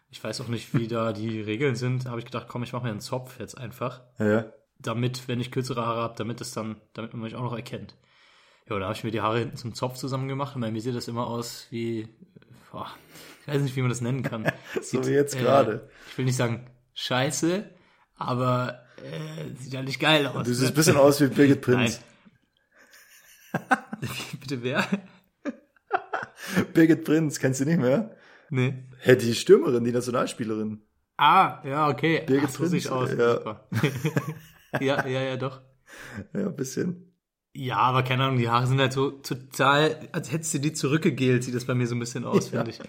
Ich 0.09 0.21
weiß 0.21 0.41
auch 0.41 0.47
nicht, 0.49 0.73
wie 0.73 0.87
da 0.89 1.13
die 1.13 1.39
Regeln 1.41 1.75
sind. 1.75 2.05
habe 2.07 2.19
ich 2.19 2.25
gedacht, 2.25 2.47
komm, 2.49 2.63
ich 2.63 2.73
mache 2.73 2.83
mir 2.83 2.89
einen 2.91 2.99
Zopf 2.99 3.39
jetzt 3.39 3.57
einfach. 3.57 4.01
Ja. 4.19 4.45
Damit, 4.79 5.27
wenn 5.27 5.39
ich 5.39 5.51
kürzere 5.51 5.85
Haare 5.85 6.01
habe, 6.01 6.15
damit 6.17 6.41
es 6.41 6.51
dann, 6.51 6.81
damit 6.93 7.13
man 7.13 7.21
mich 7.21 7.35
auch 7.35 7.43
noch 7.43 7.55
erkennt. 7.55 7.95
Ja, 8.67 8.77
da 8.79 8.85
habe 8.85 8.95
ich 8.95 9.03
mir 9.03 9.11
die 9.11 9.21
Haare 9.21 9.39
hinten 9.39 9.57
zum 9.57 9.73
Zopf 9.75 9.95
zusammen 9.95 10.27
gemacht 10.27 10.55
und 10.55 10.61
bei 10.61 10.71
mir 10.71 10.81
sieht 10.81 10.95
das 10.95 11.07
immer 11.07 11.27
aus 11.27 11.67
wie, 11.69 12.07
boah, 12.71 12.87
ich 13.41 13.47
weiß 13.47 13.61
nicht, 13.61 13.75
wie 13.75 13.81
man 13.81 13.89
das 13.89 14.01
nennen 14.01 14.23
kann. 14.23 14.51
So 14.81 15.05
wie 15.05 15.11
jetzt 15.11 15.37
gerade. 15.37 15.89
Ich 16.09 16.17
will 16.17 16.25
nicht 16.25 16.37
sagen 16.37 16.69
scheiße, 16.93 17.69
aber 18.15 18.83
äh, 18.97 19.55
sieht 19.57 19.73
ja 19.73 19.81
nicht 19.81 19.99
geil 19.99 20.27
aus. 20.27 20.45
Du 20.45 20.53
siehst 20.53 20.61
ne? 20.61 20.67
ein 20.69 20.73
bisschen 20.73 20.97
aus 20.97 21.21
wie 21.21 21.27
Birgit 21.27 21.61
Prinz. 21.65 22.01
Bitte 24.39 24.63
wer? 24.63 24.85
Birgit 26.73 27.03
Prinz, 27.03 27.39
kennst 27.39 27.61
du 27.61 27.65
nicht 27.65 27.79
mehr? 27.79 28.15
Nee. 28.49 28.85
Hä, 28.99 29.15
die 29.15 29.33
Stürmerin, 29.33 29.83
die 29.83 29.91
Nationalspielerin. 29.91 30.81
Ah, 31.17 31.61
ja, 31.65 31.87
okay. 31.87 32.23
Birgit 32.25 32.49
Ach, 32.49 32.53
so 32.53 32.67
Prinz, 32.67 32.87
aus. 32.87 33.11
ja. 33.13 33.67
Ja, 34.79 35.05
ja, 35.07 35.21
ja, 35.21 35.37
doch. 35.37 35.61
Ja, 36.33 36.47
ein 36.47 36.55
bisschen. 36.55 37.10
Ja, 37.53 37.77
aber 37.77 38.03
keine 38.03 38.23
Ahnung, 38.23 38.37
die 38.37 38.49
Haare 38.49 38.65
sind 38.67 38.79
halt 38.79 38.93
so 38.93 39.11
total, 39.11 40.07
als 40.13 40.31
hättest 40.31 40.53
du 40.53 40.59
die 40.59 40.71
zurückgegelt, 40.71 41.43
sieht 41.43 41.53
das 41.53 41.65
bei 41.65 41.73
mir 41.75 41.85
so 41.85 41.95
ein 41.95 41.99
bisschen 41.99 42.23
aus, 42.23 42.45
Ja. 42.51 42.63
finde 42.63 42.71
ich. 42.71 42.79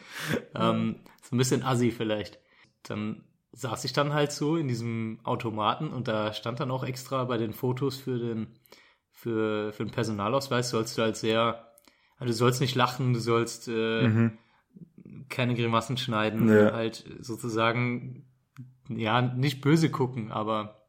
Ähm, 0.55 0.97
so 1.23 1.35
ein 1.35 1.39
bisschen 1.39 1.63
assi 1.65 1.91
vielleicht. 1.91 2.39
Dann 2.85 3.25
saß 3.53 3.85
ich 3.85 3.93
dann 3.93 4.13
halt 4.15 4.31
so 4.33 4.57
in 4.57 4.69
diesem 4.69 5.19
Automaten 5.25 5.89
und 5.93 6.07
da 6.09 6.33
stand 6.33 6.61
dann 6.61 6.71
auch 6.71 6.85
extra 6.85 7.25
bei 7.25 7.39
den 7.39 7.53
Fotos 7.53 7.97
für 7.97 8.19
den, 8.19 8.47
für, 9.11 9.73
für 9.73 9.85
den 9.85 9.91
Personalausweis 9.93 10.71
sollst 10.71 10.97
du 10.97 11.03
halt 11.03 11.17
sehr, 11.17 11.73
also 12.19 12.33
du 12.33 12.33
sollst 12.33 12.61
nicht 12.61 12.77
lachen, 12.77 13.13
du 13.15 13.21
sollst 13.21 13.67
äh, 13.69 14.09
keine 15.29 15.55
Grimassen 15.55 15.97
schneiden, 15.97 16.49
Ja. 16.49 16.73
halt 16.73 17.05
sozusagen, 17.21 18.27
ja, 18.89 19.21
nicht 19.23 19.61
böse 19.61 19.91
gucken, 19.91 20.31
aber 20.31 20.87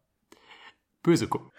böse 1.01 1.27
gucken. 1.27 1.49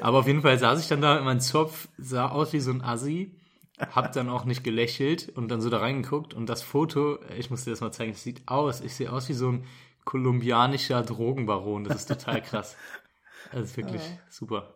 Aber 0.00 0.18
auf 0.18 0.26
jeden 0.26 0.42
Fall 0.42 0.58
saß 0.58 0.80
ich 0.80 0.88
dann 0.88 1.00
da 1.00 1.20
meinem 1.22 1.40
Zopf, 1.40 1.88
sah 1.98 2.28
aus 2.28 2.52
wie 2.52 2.60
so 2.60 2.70
ein 2.70 2.82
Assi, 2.82 3.36
hab 3.78 4.12
dann 4.12 4.28
auch 4.28 4.44
nicht 4.44 4.64
gelächelt 4.64 5.30
und 5.36 5.48
dann 5.48 5.60
so 5.60 5.68
da 5.70 5.78
reingeguckt 5.78 6.34
und 6.34 6.48
das 6.48 6.62
Foto, 6.62 7.18
ich 7.36 7.50
muss 7.50 7.64
dir 7.64 7.70
das 7.70 7.80
mal 7.80 7.92
zeigen, 7.92 8.12
es 8.12 8.22
sieht 8.22 8.42
aus, 8.46 8.80
ich 8.80 8.94
sehe 8.94 9.12
aus 9.12 9.28
wie 9.28 9.34
so 9.34 9.50
ein 9.50 9.64
kolumbianischer 10.04 11.02
Drogenbaron, 11.02 11.84
das 11.84 11.96
ist 11.96 12.08
total 12.08 12.42
krass. 12.42 12.76
Das 13.52 13.70
ist 13.70 13.76
wirklich 13.76 14.02
super. 14.30 14.74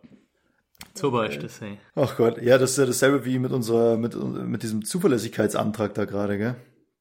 Super 0.94 1.28
ist 1.28 1.42
das, 1.42 1.61
ey. 1.62 1.78
Ach 1.94 2.16
Gott, 2.16 2.40
ja, 2.42 2.59
das 2.59 2.73
ist 2.73 2.78
ja 2.78 2.87
dasselbe 2.87 3.25
wie 3.25 3.38
mit 3.38 3.52
unserer, 3.52 3.97
mit, 3.97 4.16
mit 4.16 4.62
diesem 4.62 4.85
Zuverlässigkeitsantrag 4.85 5.94
da 5.94 6.04
gerade, 6.04 6.38
gell? 6.38 6.56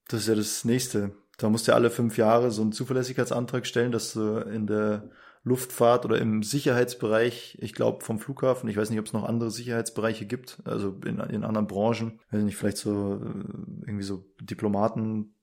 Das 0.07 0.21
ist 0.21 0.27
ja 0.27 0.35
das 0.35 0.65
nächste. 0.65 1.11
Da 1.37 1.49
musst 1.49 1.67
du 1.67 1.71
ja 1.71 1.75
alle 1.75 1.89
fünf 1.89 2.17
Jahre 2.17 2.51
so 2.51 2.61
einen 2.61 2.71
Zuverlässigkeitsantrag 2.71 3.65
stellen, 3.65 3.91
dass 3.91 4.13
du 4.13 4.37
in 4.37 4.65
der 4.67 5.09
Luftfahrt 5.47 6.05
oder 6.05 6.19
im 6.19 6.43
Sicherheitsbereich, 6.43 7.57
ich 7.61 7.73
glaube 7.73 8.03
vom 8.03 8.19
Flughafen, 8.19 8.69
ich 8.69 8.77
weiß 8.77 8.89
nicht, 8.89 8.99
ob 8.99 9.05
es 9.05 9.13
noch 9.13 9.23
andere 9.23 9.49
Sicherheitsbereiche 9.49 10.25
gibt, 10.25 10.61
also 10.65 10.97
in, 11.05 11.19
in 11.19 11.43
anderen 11.43 11.67
Branchen, 11.67 12.19
weiß 12.31 12.43
nicht, 12.43 12.57
vielleicht 12.57 12.77
so 12.77 13.15
äh, 13.15 13.85
irgendwie 13.85 14.03
so 14.03 14.25
Diplomaten 14.41 15.33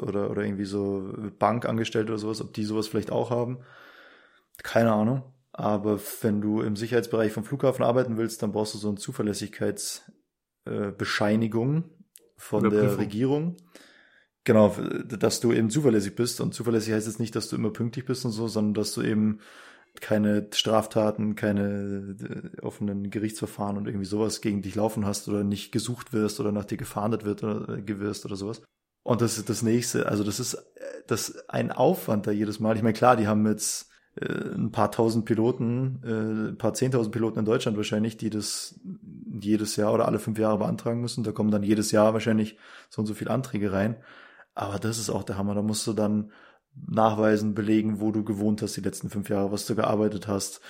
oder, 0.00 0.30
oder 0.30 0.42
irgendwie 0.42 0.64
so 0.64 1.12
Bankangestellte 1.38 2.12
oder 2.12 2.18
sowas, 2.18 2.40
ob 2.40 2.54
die 2.54 2.64
sowas 2.64 2.88
vielleicht 2.88 3.10
auch 3.10 3.30
haben. 3.30 3.58
Keine 4.62 4.92
Ahnung. 4.92 5.24
Aber 5.52 6.00
wenn 6.20 6.40
du 6.40 6.60
im 6.60 6.76
Sicherheitsbereich 6.76 7.32
vom 7.32 7.44
Flughafen 7.44 7.84
arbeiten 7.84 8.16
willst, 8.16 8.42
dann 8.42 8.52
brauchst 8.52 8.74
du 8.74 8.78
so 8.78 8.88
eine 8.88 8.98
Zuverlässigkeitsbescheinigung 8.98 11.84
von 12.36 12.62
der 12.62 12.70
Überprüfung. 12.70 13.00
Regierung. 13.00 13.56
Genau, 14.48 14.74
dass 15.06 15.40
du 15.40 15.52
eben 15.52 15.68
zuverlässig 15.68 16.14
bist. 16.14 16.40
Und 16.40 16.54
zuverlässig 16.54 16.94
heißt 16.94 17.06
jetzt 17.06 17.20
nicht, 17.20 17.36
dass 17.36 17.50
du 17.50 17.56
immer 17.56 17.68
pünktlich 17.68 18.06
bist 18.06 18.24
und 18.24 18.30
so, 18.30 18.48
sondern 18.48 18.72
dass 18.72 18.94
du 18.94 19.02
eben 19.02 19.40
keine 20.00 20.48
Straftaten, 20.54 21.34
keine 21.34 22.16
äh, 22.18 22.62
offenen 22.62 23.10
Gerichtsverfahren 23.10 23.76
und 23.76 23.86
irgendwie 23.86 24.06
sowas 24.06 24.40
gegen 24.40 24.62
dich 24.62 24.74
laufen 24.74 25.04
hast 25.04 25.28
oder 25.28 25.44
nicht 25.44 25.70
gesucht 25.70 26.14
wirst 26.14 26.40
oder 26.40 26.50
nach 26.50 26.64
dir 26.64 26.78
gefahndet 26.78 27.26
wird 27.26 27.44
oder 27.44 27.76
äh, 27.76 27.82
gewirst 27.82 28.24
oder 28.24 28.36
sowas. 28.36 28.62
Und 29.02 29.20
das 29.20 29.36
ist 29.36 29.50
das 29.50 29.60
nächste. 29.60 30.06
Also 30.08 30.24
das 30.24 30.40
ist 30.40 30.54
äh, 30.54 30.60
das 31.06 31.46
ein 31.50 31.70
Aufwand 31.70 32.26
da 32.26 32.30
jedes 32.30 32.58
Mal. 32.58 32.74
Ich 32.74 32.82
meine, 32.82 32.94
klar, 32.94 33.16
die 33.16 33.26
haben 33.26 33.46
jetzt 33.46 33.90
ein 34.18 34.72
paar 34.72 34.90
tausend 34.90 35.26
Piloten, 35.26 36.00
ein 36.02 36.58
paar 36.58 36.74
zehntausend 36.74 37.12
Piloten 37.12 37.38
in 37.38 37.44
Deutschland 37.44 37.76
wahrscheinlich, 37.76 38.16
die 38.16 38.30
das 38.30 38.80
jedes 39.40 39.76
Jahr 39.76 39.92
oder 39.92 40.06
alle 40.08 40.18
fünf 40.18 40.38
Jahre 40.38 40.58
beantragen 40.58 41.00
müssen. 41.02 41.22
Da 41.22 41.30
kommen 41.30 41.52
dann 41.52 41.62
jedes 41.62 41.92
Jahr 41.92 42.14
wahrscheinlich 42.14 42.56
so 42.88 43.00
und 43.00 43.06
so 43.06 43.14
viele 43.14 43.30
Anträge 43.30 43.70
rein. 43.70 43.96
Aber 44.58 44.78
das 44.78 44.98
ist 44.98 45.10
auch 45.10 45.22
der 45.24 45.36
Hammer. 45.38 45.54
Da 45.54 45.62
musst 45.62 45.86
du 45.86 45.92
dann 45.92 46.32
nachweisen, 46.86 47.54
belegen, 47.54 48.00
wo 48.00 48.12
du 48.12 48.24
gewohnt 48.24 48.62
hast 48.62 48.76
die 48.76 48.80
letzten 48.82 49.10
fünf 49.10 49.28
Jahre, 49.28 49.50
was 49.52 49.66
du 49.66 49.74
gearbeitet 49.74 50.28
hast. 50.28 50.60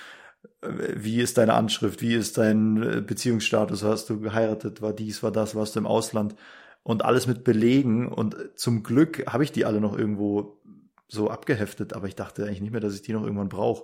Äh, 0.61 0.69
Wie 0.95 1.19
ist 1.21 1.37
deine 1.37 1.53
Anschrift? 1.53 2.01
Wie 2.01 2.13
ist 2.15 2.37
dein 2.37 2.81
äh, 2.81 3.01
Beziehungsstatus? 3.01 3.83
Hast 3.83 4.09
du 4.09 4.19
geheiratet? 4.19 4.81
War 4.81 4.93
dies, 4.93 5.21
war 5.23 5.31
das? 5.31 5.55
Warst 5.55 5.75
du 5.75 5.79
im 5.79 5.87
Ausland? 5.87 6.35
und 6.81 7.03
alles 7.03 7.27
mit 7.27 7.43
Belegen 7.43 8.07
und 8.07 8.37
zum 8.55 8.83
Glück 8.83 9.25
habe 9.27 9.43
ich 9.43 9.51
die 9.51 9.65
alle 9.65 9.81
noch 9.81 9.95
irgendwo 9.95 10.57
so 11.09 11.29
abgeheftet, 11.29 11.93
aber 11.93 12.07
ich 12.07 12.15
dachte 12.15 12.45
eigentlich 12.45 12.61
nicht 12.61 12.71
mehr, 12.71 12.79
dass 12.79 12.95
ich 12.95 13.01
die 13.01 13.11
noch 13.11 13.23
irgendwann 13.23 13.49
brauche. 13.49 13.83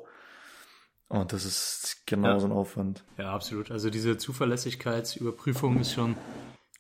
Und 1.10 1.34
das 1.34 1.44
ist 1.46 2.04
genau 2.08 2.30
Ja. 2.30 2.40
so 2.40 2.48
ein 2.48 2.54
Aufwand. 2.54 3.04
Ja, 3.18 3.34
absolut. 3.34 3.70
Also 3.70 3.90
diese 3.90 4.18
Zuverlässigkeitsüberprüfung 4.18 5.80
ist 5.82 5.92
schon 5.94 6.16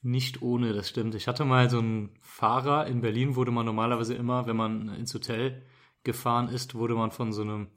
nicht 0.05 0.41
ohne, 0.41 0.71
das 0.74 0.88
stimmt. 0.89 1.15
Ich 1.15 1.27
hatte 1.27 1.45
mal 1.45 1.69
so 1.69 1.79
einen 1.79 2.12
Fahrer, 2.21 2.85
in 2.85 3.01
Berlin 3.01 3.35
wurde 3.35 3.51
man 3.51 3.65
normalerweise 3.65 4.13
immer, 4.13 4.45
wenn 4.45 4.55
man 4.55 4.89
ins 4.95 5.13
Hotel 5.13 5.63
gefahren 6.03 6.47
ist, 6.47 6.75
wurde 6.75 6.93
man 6.93 7.12
von 7.12 7.33
so 7.33 7.41
einem 7.41 7.67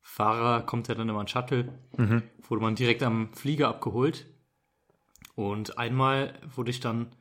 Fahrer, 0.00 0.62
kommt 0.62 0.88
ja 0.88 0.94
dann 0.94 1.08
immer 1.08 1.20
ein 1.20 1.28
Shuttle, 1.28 1.78
wurde 2.46 2.62
man 2.62 2.74
direkt 2.74 3.02
am 3.02 3.32
Flieger 3.32 3.68
abgeholt. 3.68 4.26
Und 5.34 5.78
einmal 5.78 6.38
wurde 6.54 6.70
ich 6.70 6.80
dann 6.80 7.14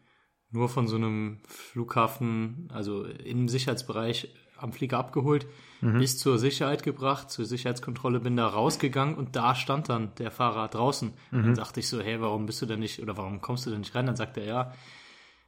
nur 0.49 0.69
von 0.69 0.87
so 0.87 0.95
einem 0.97 1.39
Flughafen, 1.47 2.69
also 2.73 3.05
im 3.05 3.47
Sicherheitsbereich 3.47 4.33
am 4.59 4.73
Flieger 4.73 4.97
abgeholt, 4.97 5.45
bis 5.81 6.17
zur 6.17 6.39
Sicherheit 6.39 6.81
gebracht, 6.83 7.29
zur 7.29 7.45
Sicherheitskontrolle, 7.45 8.19
bin 8.19 8.35
da 8.35 8.47
rausgegangen 8.47 9.15
und 9.15 9.35
da 9.35 9.53
stand 9.55 9.89
dann 9.89 10.13
der 10.15 10.31
Fahrer 10.31 10.67
draußen. 10.67 11.13
Dann 11.31 11.55
sagte 11.55 11.79
ich 11.79 11.87
so, 11.87 11.99
hey, 12.01 12.19
warum 12.21 12.45
bist 12.47 12.61
du 12.61 12.65
denn 12.65 12.79
nicht, 12.79 12.99
oder 13.01 13.15
warum 13.17 13.41
kommst 13.41 13.65
du 13.65 13.69
denn 13.69 13.79
nicht 13.81 13.93
rein? 13.95 14.05
Dann 14.07 14.15
sagt 14.15 14.37
er, 14.37 14.45
ja, 14.45 14.73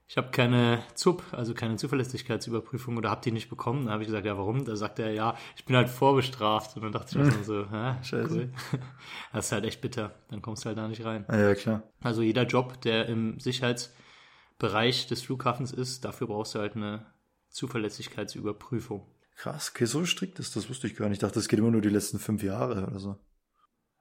ich 0.07 0.17
habe 0.17 0.29
keine 0.31 0.81
ZUP, 0.95 1.21
also 1.33 1.53
keine 1.53 1.75
Zuverlässigkeitsüberprüfung 1.75 2.97
oder 2.97 3.11
hab 3.11 3.21
die 3.21 3.31
nicht 3.31 3.47
bekommen. 3.47 3.83
Dann 3.85 3.93
habe 3.93 4.01
ich 4.01 4.07
gesagt, 4.07 4.25
ja, 4.25 4.35
warum? 4.39 4.65
Da 4.65 4.75
sagt 4.75 4.97
er, 4.97 5.11
ja, 5.13 5.35
ich 5.55 5.65
bin 5.65 5.75
halt 5.75 5.87
vorbestraft. 5.87 6.75
Und 6.75 6.81
dann 6.83 6.91
dachte 6.91 7.09
ich 7.19 7.23
mir 7.37 7.43
so, 7.43 7.65
hä, 7.71 7.93
Scheiße. 8.01 8.49
cool. 8.73 8.79
Das 9.33 9.45
ist 9.45 9.51
halt 9.51 9.65
echt 9.65 9.81
bitter. 9.81 10.15
Dann 10.31 10.41
kommst 10.41 10.63
du 10.65 10.69
halt 10.69 10.79
da 10.79 10.87
nicht 10.87 11.05
rein. 11.05 11.25
Ah, 11.27 11.37
Ja, 11.37 11.53
klar. 11.53 11.83
Also 12.01 12.23
jeder 12.23 12.43
Job, 12.47 12.81
der 12.81 13.05
im 13.07 13.39
Sicherheitsbereich 13.39 15.05
des 15.07 15.21
Flughafens 15.21 15.71
ist, 15.71 16.05
dafür 16.05 16.25
brauchst 16.27 16.55
du 16.55 16.59
halt 16.59 16.75
eine 16.75 17.05
Zuverlässigkeitsüberprüfung. 17.49 19.05
Krass, 19.37 19.71
okay, 19.73 19.85
so 19.85 20.05
strikt 20.05 20.39
ist 20.39 20.55
das, 20.55 20.69
wusste 20.69 20.87
ich 20.87 20.95
gar 20.95 21.05
nicht. 21.07 21.17
Ich 21.17 21.19
dachte, 21.21 21.35
das 21.35 21.47
geht 21.47 21.59
immer 21.59 21.71
nur 21.71 21.81
die 21.81 21.89
letzten 21.89 22.19
fünf 22.19 22.43
Jahre 22.43 22.85
oder 22.87 22.99
so. 22.99 23.17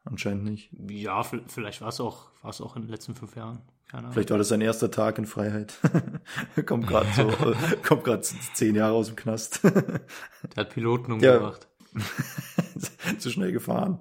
Anscheinend 0.04 0.44
nicht. 0.44 0.70
Ja, 0.88 1.22
vielleicht 1.22 1.80
war 1.80 1.88
es 1.88 2.00
auch, 2.00 2.30
war 2.42 2.50
es 2.50 2.60
auch 2.60 2.76
in 2.76 2.82
den 2.82 2.90
letzten 2.90 3.14
fünf 3.14 3.36
Jahren. 3.36 3.60
Keine 3.90 4.02
Ahnung. 4.04 4.12
Vielleicht 4.14 4.30
war 4.30 4.38
das 4.38 4.48
sein 4.48 4.60
erster 4.60 4.90
Tag 4.90 5.18
in 5.18 5.26
Freiheit. 5.26 5.74
kommt 6.66 6.86
gerade 6.88 7.08
so, 7.14 7.28
kommt 7.86 8.04
gerade 8.04 8.22
zehn 8.22 8.74
Jahre 8.74 8.94
aus 8.94 9.08
dem 9.08 9.16
Knast. 9.16 9.62
Der 9.64 10.00
hat 10.56 10.70
Piloten 10.70 11.20
Ja. 11.20 11.34
umgebracht. 11.36 11.68
Zu 13.18 13.30
schnell 13.30 13.52
gefahren. 13.52 13.98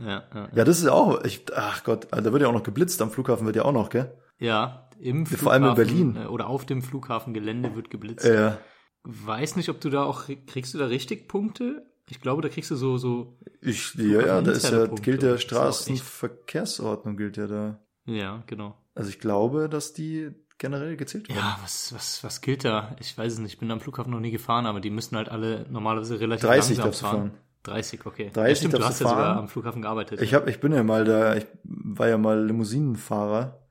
Ja, 0.00 0.22
ja, 0.34 0.48
Ja, 0.54 0.64
das 0.64 0.78
ist 0.80 0.86
auch, 0.88 1.24
ich, 1.24 1.44
ach 1.54 1.82
Gott, 1.84 2.08
da 2.10 2.24
wird 2.32 2.42
ja 2.42 2.48
auch 2.48 2.52
noch 2.52 2.62
geblitzt, 2.62 3.02
am 3.02 3.10
Flughafen 3.10 3.46
wird 3.46 3.56
ja 3.56 3.64
auch 3.64 3.72
noch, 3.72 3.90
gell? 3.90 4.16
ja. 4.38 4.84
Im 5.00 5.26
Flughafen, 5.26 5.44
Vor 5.44 5.52
allem 5.52 5.64
in 5.64 5.74
Berlin. 5.76 6.16
äh, 6.16 6.24
Oder 6.26 6.48
auf 6.48 6.66
dem 6.66 6.82
Flughafengelände 6.82 7.76
wird 7.76 7.88
geblitzt. 7.88 8.24
Äh, 8.24 8.56
Weiß 9.04 9.56
nicht, 9.56 9.68
ob 9.68 9.80
du 9.80 9.90
da 9.90 10.04
auch, 10.04 10.24
kriegst 10.46 10.74
du 10.74 10.78
da 10.78 10.86
richtig 10.86 11.28
Punkte? 11.28 11.86
Ich 12.10 12.20
glaube, 12.20 12.42
da 12.42 12.48
kriegst 12.48 12.70
du 12.70 12.76
so, 12.76 12.96
so, 12.96 13.38
ich, 13.60 13.94
ja, 13.94 14.26
ja, 14.26 14.40
da 14.40 14.52
ist 14.52 14.70
ja, 14.70 14.86
Punkte. 14.86 15.02
gilt 15.02 15.22
der 15.22 15.38
Straßenverkehrsordnung 15.38 17.16
gilt 17.16 17.36
ja 17.36 17.46
da. 17.46 17.80
ja, 18.06 18.42
genau. 18.46 18.76
Also 18.94 19.10
ich 19.10 19.20
glaube, 19.20 19.68
dass 19.68 19.92
die 19.92 20.30
generell 20.58 20.96
gezählt 20.96 21.28
werden. 21.28 21.38
Ja, 21.38 21.58
was, 21.62 21.94
was, 21.94 22.24
was 22.24 22.40
gilt 22.40 22.64
da? 22.64 22.96
Ich 23.00 23.16
weiß 23.16 23.34
es 23.34 23.38
nicht. 23.38 23.52
Ich 23.52 23.58
bin 23.58 23.70
am 23.70 23.80
Flughafen 23.80 24.10
noch 24.10 24.20
nie 24.20 24.32
gefahren, 24.32 24.66
aber 24.66 24.80
die 24.80 24.90
müssen 24.90 25.16
halt 25.16 25.28
alle 25.28 25.66
normalerweise 25.70 26.18
relativ 26.18 26.48
30 26.48 26.78
langsam 26.78 27.10
fahren. 27.10 27.30
fahren. 27.30 27.38
30, 27.62 28.06
okay. 28.06 28.30
30 28.32 28.48
ja, 28.48 28.54
stimmt, 28.56 28.82
du 28.82 28.86
hast 28.86 29.00
du 29.00 29.04
ja 29.04 29.10
sogar 29.10 29.36
am 29.36 29.48
Flughafen 29.48 29.82
gearbeitet. 29.82 30.20
Ich 30.20 30.34
hab, 30.34 30.48
ich 30.48 30.60
bin 30.60 30.72
ja 30.72 30.82
mal 30.82 31.04
da, 31.04 31.36
ich 31.36 31.46
war 31.64 32.08
ja 32.08 32.18
mal 32.18 32.44
Limousinenfahrer 32.44 33.67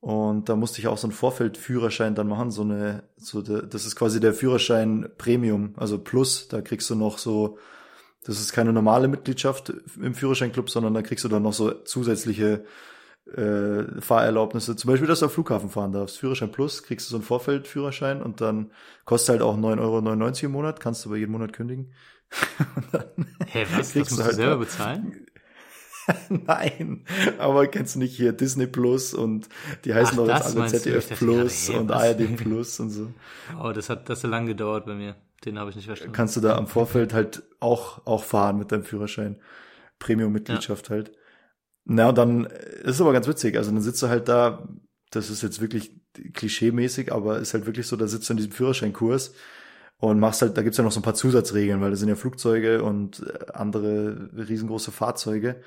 und 0.00 0.48
da 0.48 0.54
musste 0.54 0.80
ich 0.80 0.86
auch 0.86 0.98
so 0.98 1.08
einen 1.08 1.14
Vorfeldführerschein 1.14 2.14
dann 2.14 2.28
machen, 2.28 2.50
so 2.50 2.62
eine, 2.62 3.02
so 3.16 3.42
de, 3.42 3.66
das 3.66 3.84
ist 3.84 3.96
quasi 3.96 4.20
der 4.20 4.32
Führerschein 4.32 5.08
Premium, 5.18 5.74
also 5.76 5.98
Plus, 5.98 6.48
da 6.48 6.60
kriegst 6.60 6.88
du 6.90 6.94
noch 6.94 7.18
so, 7.18 7.58
das 8.24 8.38
ist 8.40 8.52
keine 8.52 8.72
normale 8.72 9.08
Mitgliedschaft 9.08 9.72
im 10.00 10.14
Führerscheinclub, 10.14 10.70
sondern 10.70 10.94
da 10.94 11.02
kriegst 11.02 11.24
du 11.24 11.28
dann 11.28 11.42
noch 11.42 11.52
so 11.52 11.72
zusätzliche 11.72 12.64
äh, 13.34 14.00
Fahrerlaubnisse, 14.00 14.76
zum 14.76 14.88
Beispiel, 14.88 15.08
dass 15.08 15.20
du 15.20 15.26
am 15.26 15.32
Flughafen 15.32 15.68
fahren 15.68 15.92
darfst. 15.92 16.18
Führerschein 16.18 16.52
Plus, 16.52 16.84
kriegst 16.84 17.08
du 17.08 17.10
so 17.10 17.16
einen 17.16 17.24
Vorfeldführerschein 17.24 18.22
und 18.22 18.40
dann 18.40 18.70
kostet 19.04 19.30
halt 19.30 19.42
auch 19.42 19.56
9,99 19.56 19.80
Euro 19.80 20.46
im 20.46 20.52
Monat, 20.52 20.80
kannst 20.80 21.04
du 21.04 21.08
aber 21.08 21.16
jeden 21.16 21.32
Monat 21.32 21.52
kündigen. 21.52 21.92
Hä, 23.46 23.66
was? 23.74 23.92
Das 23.92 24.10
musst 24.10 24.18
du 24.18 24.24
halt 24.24 24.34
selber 24.34 24.58
bezahlen? 24.58 25.26
Nein, 26.28 27.04
aber 27.38 27.66
kennst 27.66 27.94
du 27.94 27.98
nicht 27.98 28.16
hier 28.16 28.32
Disney 28.32 28.66
Plus 28.66 29.14
und 29.14 29.48
die 29.84 29.94
heißen 29.94 30.18
Ach, 30.18 30.24
doch 30.24 30.28
jetzt 30.28 30.46
das 30.46 30.56
alle? 30.56 30.68
ZDF 30.68 31.18
Plus 31.18 31.70
und? 31.70 31.90
ARD 31.90 32.36
Plus 32.36 32.80
und 32.80 32.90
so. 32.90 33.12
Oh, 33.62 33.72
das 33.72 33.90
hat, 33.90 34.08
das 34.08 34.24
hat 34.24 34.30
lange 34.30 34.48
gedauert 34.48 34.86
bei 34.86 34.94
mir. 34.94 35.16
Den 35.44 35.58
habe 35.58 35.70
ich 35.70 35.76
nicht 35.76 35.86
verstanden. 35.86 36.14
Kannst 36.14 36.36
du 36.36 36.40
da 36.40 36.56
am 36.56 36.66
Vorfeld 36.66 37.12
halt 37.12 37.42
auch, 37.60 38.04
auch 38.06 38.24
fahren 38.24 38.58
mit 38.58 38.72
deinem 38.72 38.84
Führerschein. 38.84 39.36
Premium-Mitgliedschaft 39.98 40.90
halt. 40.90 41.12
Na, 41.84 42.08
und 42.08 42.18
dann 42.18 42.44
ist 42.44 42.96
es 42.96 43.00
aber 43.00 43.12
ganz 43.12 43.26
witzig. 43.28 43.56
Also 43.56 43.70
dann 43.70 43.80
sitzt 43.80 44.02
du 44.02 44.08
halt 44.08 44.28
da, 44.28 44.68
das 45.10 45.30
ist 45.30 45.42
jetzt 45.42 45.60
wirklich 45.60 45.92
klischee-mäßig, 46.32 47.12
aber 47.12 47.38
ist 47.38 47.54
halt 47.54 47.66
wirklich 47.66 47.86
so, 47.86 47.96
da 47.96 48.06
sitzt 48.06 48.28
du 48.28 48.34
in 48.34 48.36
diesem 48.38 48.52
Führerscheinkurs 48.52 49.34
und 49.98 50.20
machst 50.20 50.42
halt, 50.42 50.56
da 50.56 50.62
gibt's 50.62 50.78
ja 50.78 50.84
noch 50.84 50.92
so 50.92 51.00
ein 51.00 51.04
paar 51.04 51.14
Zusatzregeln, 51.14 51.80
weil 51.80 51.90
da 51.90 51.96
sind 51.96 52.08
ja 52.08 52.14
Flugzeuge 52.14 52.82
und 52.82 53.20
äh, 53.26 53.52
andere 53.52 54.30
riesengroße 54.36 54.92
Fahrzeuge. 54.92 55.62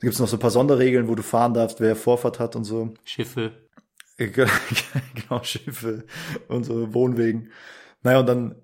Da 0.00 0.06
gibt's 0.06 0.18
noch 0.18 0.28
so 0.28 0.36
ein 0.36 0.40
paar 0.40 0.50
Sonderregeln, 0.50 1.08
wo 1.08 1.14
du 1.14 1.22
fahren 1.22 1.54
darfst, 1.54 1.80
wer 1.80 1.96
Vorfahrt 1.96 2.38
hat 2.38 2.56
und 2.56 2.64
so. 2.64 2.94
Schiffe. 3.04 3.52
genau, 4.16 5.42
Schiffe 5.42 6.04
und 6.48 6.64
so 6.64 6.94
Wohnwegen. 6.94 7.50
Naja, 8.02 8.20
und 8.20 8.26
dann 8.26 8.54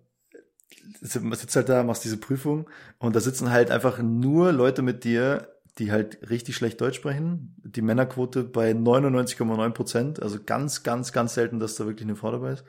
sitzt 1.00 1.56
halt 1.56 1.68
da, 1.68 1.82
machst 1.82 2.04
diese 2.04 2.16
Prüfung 2.16 2.68
und 2.98 3.16
da 3.16 3.20
sitzen 3.20 3.50
halt 3.50 3.70
einfach 3.70 3.98
nur 3.98 4.52
Leute 4.52 4.82
mit 4.82 5.04
dir, 5.04 5.48
die 5.78 5.90
halt 5.90 6.30
richtig 6.30 6.56
schlecht 6.56 6.80
Deutsch 6.80 6.96
sprechen. 6.96 7.56
Die 7.64 7.82
Männerquote 7.82 8.44
bei 8.44 8.72
99,9 8.72 9.70
Prozent, 9.70 10.22
also 10.22 10.38
ganz, 10.44 10.82
ganz, 10.82 11.12
ganz 11.12 11.34
selten, 11.34 11.58
dass 11.58 11.76
da 11.76 11.86
wirklich 11.86 12.06
eine 12.06 12.16
Frau 12.16 12.30
dabei 12.30 12.52
ist. 12.52 12.64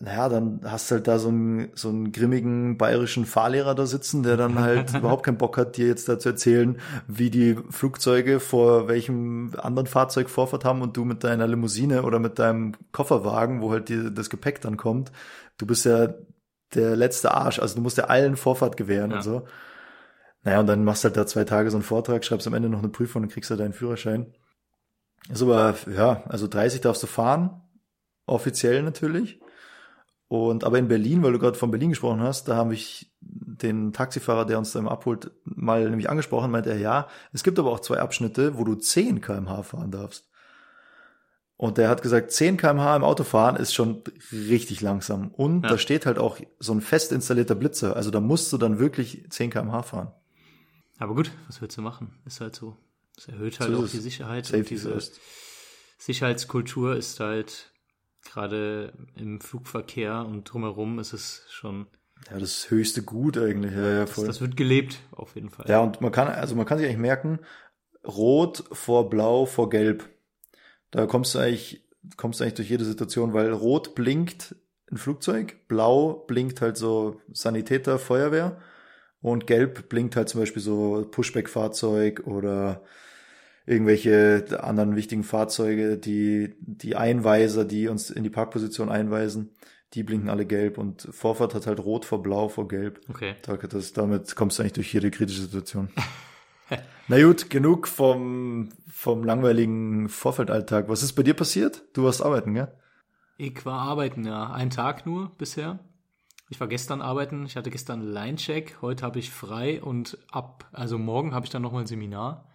Naja, 0.00 0.28
dann 0.28 0.60
hast 0.64 0.90
du 0.90 0.96
halt 0.96 1.08
da 1.08 1.18
so 1.18 1.28
einen, 1.28 1.70
so 1.74 1.88
einen 1.88 2.12
grimmigen 2.12 2.78
bayerischen 2.78 3.24
Fahrlehrer 3.26 3.74
da 3.74 3.84
sitzen, 3.86 4.22
der 4.22 4.36
dann 4.36 4.58
halt 4.60 4.94
überhaupt 4.94 5.24
keinen 5.24 5.38
Bock 5.38 5.56
hat, 5.56 5.76
dir 5.76 5.88
jetzt 5.88 6.08
da 6.08 6.18
zu 6.18 6.28
erzählen, 6.28 6.78
wie 7.08 7.30
die 7.30 7.56
Flugzeuge 7.70 8.38
vor 8.38 8.86
welchem 8.86 9.54
anderen 9.56 9.86
Fahrzeug 9.88 10.28
Vorfahrt 10.30 10.64
haben 10.64 10.82
und 10.82 10.96
du 10.96 11.04
mit 11.04 11.24
deiner 11.24 11.48
Limousine 11.48 12.02
oder 12.04 12.20
mit 12.20 12.38
deinem 12.38 12.74
Kofferwagen, 12.92 13.60
wo 13.60 13.72
halt 13.72 13.88
die, 13.88 14.14
das 14.14 14.30
Gepäck 14.30 14.60
dann 14.60 14.76
kommt. 14.76 15.10
Du 15.56 15.66
bist 15.66 15.84
ja 15.84 16.14
der 16.74 16.94
letzte 16.94 17.32
Arsch, 17.32 17.58
also 17.58 17.74
du 17.74 17.80
musst 17.80 17.96
ja 17.98 18.04
allen 18.04 18.36
Vorfahrt 18.36 18.76
gewähren 18.76 19.10
Ja. 19.10 19.16
und 19.16 19.22
so. 19.22 19.46
Naja, 20.44 20.60
und 20.60 20.66
dann 20.68 20.84
machst 20.84 21.02
du 21.02 21.06
halt 21.08 21.16
da 21.16 21.26
zwei 21.26 21.44
Tage 21.44 21.70
so 21.70 21.76
einen 21.76 21.82
Vortrag, 21.82 22.24
schreibst 22.24 22.46
am 22.46 22.54
Ende 22.54 22.68
noch 22.68 22.78
eine 22.78 22.88
Prüfung 22.90 23.22
und 23.22 23.32
kriegst 23.32 23.50
halt 23.50 23.58
deinen 23.58 23.72
Führerschein. 23.72 24.32
Ist 25.28 25.42
aber, 25.42 25.74
ja, 25.92 26.22
also 26.28 26.46
30 26.46 26.82
darfst 26.82 27.02
du 27.02 27.06
fahren, 27.08 27.62
offiziell 28.26 28.82
natürlich. 28.84 29.40
Und 30.28 30.62
aber 30.64 30.78
in 30.78 30.88
Berlin, 30.88 31.22
weil 31.22 31.32
du 31.32 31.38
gerade 31.38 31.56
von 31.56 31.70
Berlin 31.70 31.88
gesprochen 31.90 32.20
hast, 32.20 32.48
da 32.48 32.56
habe 32.56 32.74
ich 32.74 33.10
den 33.20 33.94
Taxifahrer, 33.94 34.44
der 34.44 34.58
uns 34.58 34.72
da 34.72 34.78
immer 34.78 34.90
abholt, 34.92 35.30
mal 35.44 35.88
nämlich 35.88 36.10
angesprochen, 36.10 36.50
meinte 36.50 36.68
er, 36.70 36.78
ja, 36.78 37.08
es 37.32 37.42
gibt 37.42 37.58
aber 37.58 37.72
auch 37.72 37.80
zwei 37.80 37.98
Abschnitte, 37.98 38.58
wo 38.58 38.64
du 38.64 38.74
10 38.74 39.22
kmh 39.22 39.62
fahren 39.62 39.90
darfst. 39.90 40.28
Und 41.56 41.78
der 41.78 41.88
hat 41.88 42.02
gesagt, 42.02 42.30
10 42.30 42.56
kmh 42.58 42.94
im 42.96 43.02
Autofahren 43.04 43.56
ist 43.56 43.74
schon 43.74 44.02
richtig 44.30 44.80
langsam. 44.80 45.28
Und 45.28 45.62
Ja. 45.62 45.70
da 45.70 45.78
steht 45.78 46.06
halt 46.06 46.18
auch 46.18 46.38
so 46.60 46.72
ein 46.72 46.82
fest 46.82 47.10
installierter 47.10 47.54
Blitzer. 47.56 47.96
Also 47.96 48.10
da 48.10 48.20
musst 48.20 48.52
du 48.52 48.58
dann 48.58 48.78
wirklich 48.78 49.24
10 49.30 49.50
kmh 49.50 49.82
fahren. 49.82 50.12
Aber 50.98 51.14
gut, 51.14 51.30
was 51.46 51.60
willst 51.62 51.76
du 51.76 51.82
machen? 51.82 52.12
Ist 52.26 52.40
halt 52.40 52.54
so. 52.54 52.76
Das 53.16 53.28
erhöht 53.28 53.58
halt 53.58 53.72
So 53.74 53.82
auch 53.82 53.88
die. 53.88 53.98
Sicherheit. 53.98 54.44
Safety 54.46 54.58
und 54.58 54.70
diese. 54.70 55.00
Sicherheitskultur 55.98 56.94
ist 56.96 57.18
halt 57.18 57.72
gerade 58.30 58.92
im 59.16 59.40
Flugverkehr 59.40 60.24
und 60.26 60.44
drumherum 60.44 60.98
ist 60.98 61.12
es 61.12 61.44
schon, 61.50 61.86
Ja, 62.30 62.38
das 62.38 62.70
höchste 62.70 63.02
Gut 63.02 63.38
eigentlich. 63.38 63.72
Ja, 63.72 63.88
ja, 63.88 64.00
das, 64.02 64.10
voll. 64.10 64.26
das 64.26 64.40
wird 64.40 64.56
gelebt, 64.56 65.00
auf 65.12 65.34
jeden 65.34 65.50
Fall. 65.50 65.66
Ja, 65.68 65.80
und 65.80 66.00
man 66.00 66.12
kann, 66.12 66.28
also 66.28 66.54
man 66.54 66.66
kann 66.66 66.78
sich 66.78 66.86
eigentlich 66.86 66.98
merken, 66.98 67.40
rot 68.06 68.64
vor 68.72 69.08
blau 69.10 69.46
vor 69.46 69.70
gelb. 69.70 70.08
Da 70.90 71.06
kommst 71.06 71.34
du 71.34 71.38
eigentlich, 71.40 71.86
kommst 72.16 72.40
du 72.40 72.44
eigentlich 72.44 72.54
durch 72.54 72.70
jede 72.70 72.84
Situation, 72.84 73.32
weil 73.34 73.52
rot 73.52 73.94
blinkt 73.94 74.54
ein 74.90 74.96
Flugzeug, 74.96 75.68
blau 75.68 76.24
blinkt 76.26 76.60
halt 76.62 76.76
so 76.76 77.20
Sanitäter, 77.32 77.98
Feuerwehr 77.98 78.58
und 79.20 79.46
gelb 79.46 79.88
blinkt 79.88 80.16
halt 80.16 80.28
zum 80.28 80.40
Beispiel 80.40 80.62
so 80.62 81.06
Pushback-Fahrzeug 81.10 82.26
oder 82.26 82.82
irgendwelche 83.68 84.60
anderen 84.62 84.96
wichtigen 84.96 85.24
Fahrzeuge, 85.24 85.98
die, 85.98 86.54
die 86.60 86.96
Einweiser, 86.96 87.64
die 87.64 87.88
uns 87.88 88.10
in 88.10 88.24
die 88.24 88.30
Parkposition 88.30 88.88
einweisen, 88.88 89.50
die 89.94 90.02
blinken 90.02 90.30
alle 90.30 90.46
gelb 90.46 90.78
und 90.78 91.08
Vorfahrt 91.10 91.54
hat 91.54 91.66
halt 91.66 91.80
rot 91.80 92.04
vor 92.04 92.22
blau 92.22 92.48
vor 92.48 92.66
gelb. 92.66 93.00
Okay. 93.08 93.34
Das, 93.68 93.92
damit 93.92 94.34
kommst 94.36 94.58
du 94.58 94.62
eigentlich 94.62 94.72
durch 94.74 94.92
jede 94.92 95.10
kritische 95.10 95.42
Situation. 95.42 95.90
Na 97.08 97.22
gut, 97.22 97.48
genug 97.50 97.88
vom, 97.88 98.70
vom 98.90 99.24
langweiligen 99.24 100.08
Vorfeldalltag. 100.08 100.88
Was 100.88 101.02
ist 101.02 101.12
bei 101.14 101.22
dir 101.22 101.34
passiert? 101.34 101.82
Du 101.94 102.04
warst 102.04 102.22
arbeiten, 102.22 102.54
gell? 102.54 102.72
Ich 103.38 103.64
war 103.64 103.80
arbeiten, 103.80 104.24
ja. 104.24 104.50
Einen 104.50 104.70
Tag 104.70 105.06
nur 105.06 105.30
bisher. 105.38 105.78
Ich 106.50 106.60
war 106.60 106.68
gestern 106.68 107.00
arbeiten. 107.00 107.46
Ich 107.46 107.56
hatte 107.56 107.70
gestern 107.70 108.02
Line-Check. 108.02 108.78
Heute 108.80 109.04
habe 109.04 109.18
ich 109.18 109.30
frei 109.30 109.82
und 109.82 110.18
ab, 110.30 110.66
also 110.72 110.98
morgen 110.98 111.34
habe 111.34 111.46
ich 111.46 111.50
dann 111.50 111.62
nochmal 111.62 111.82
ein 111.82 111.86
Seminar. 111.86 112.47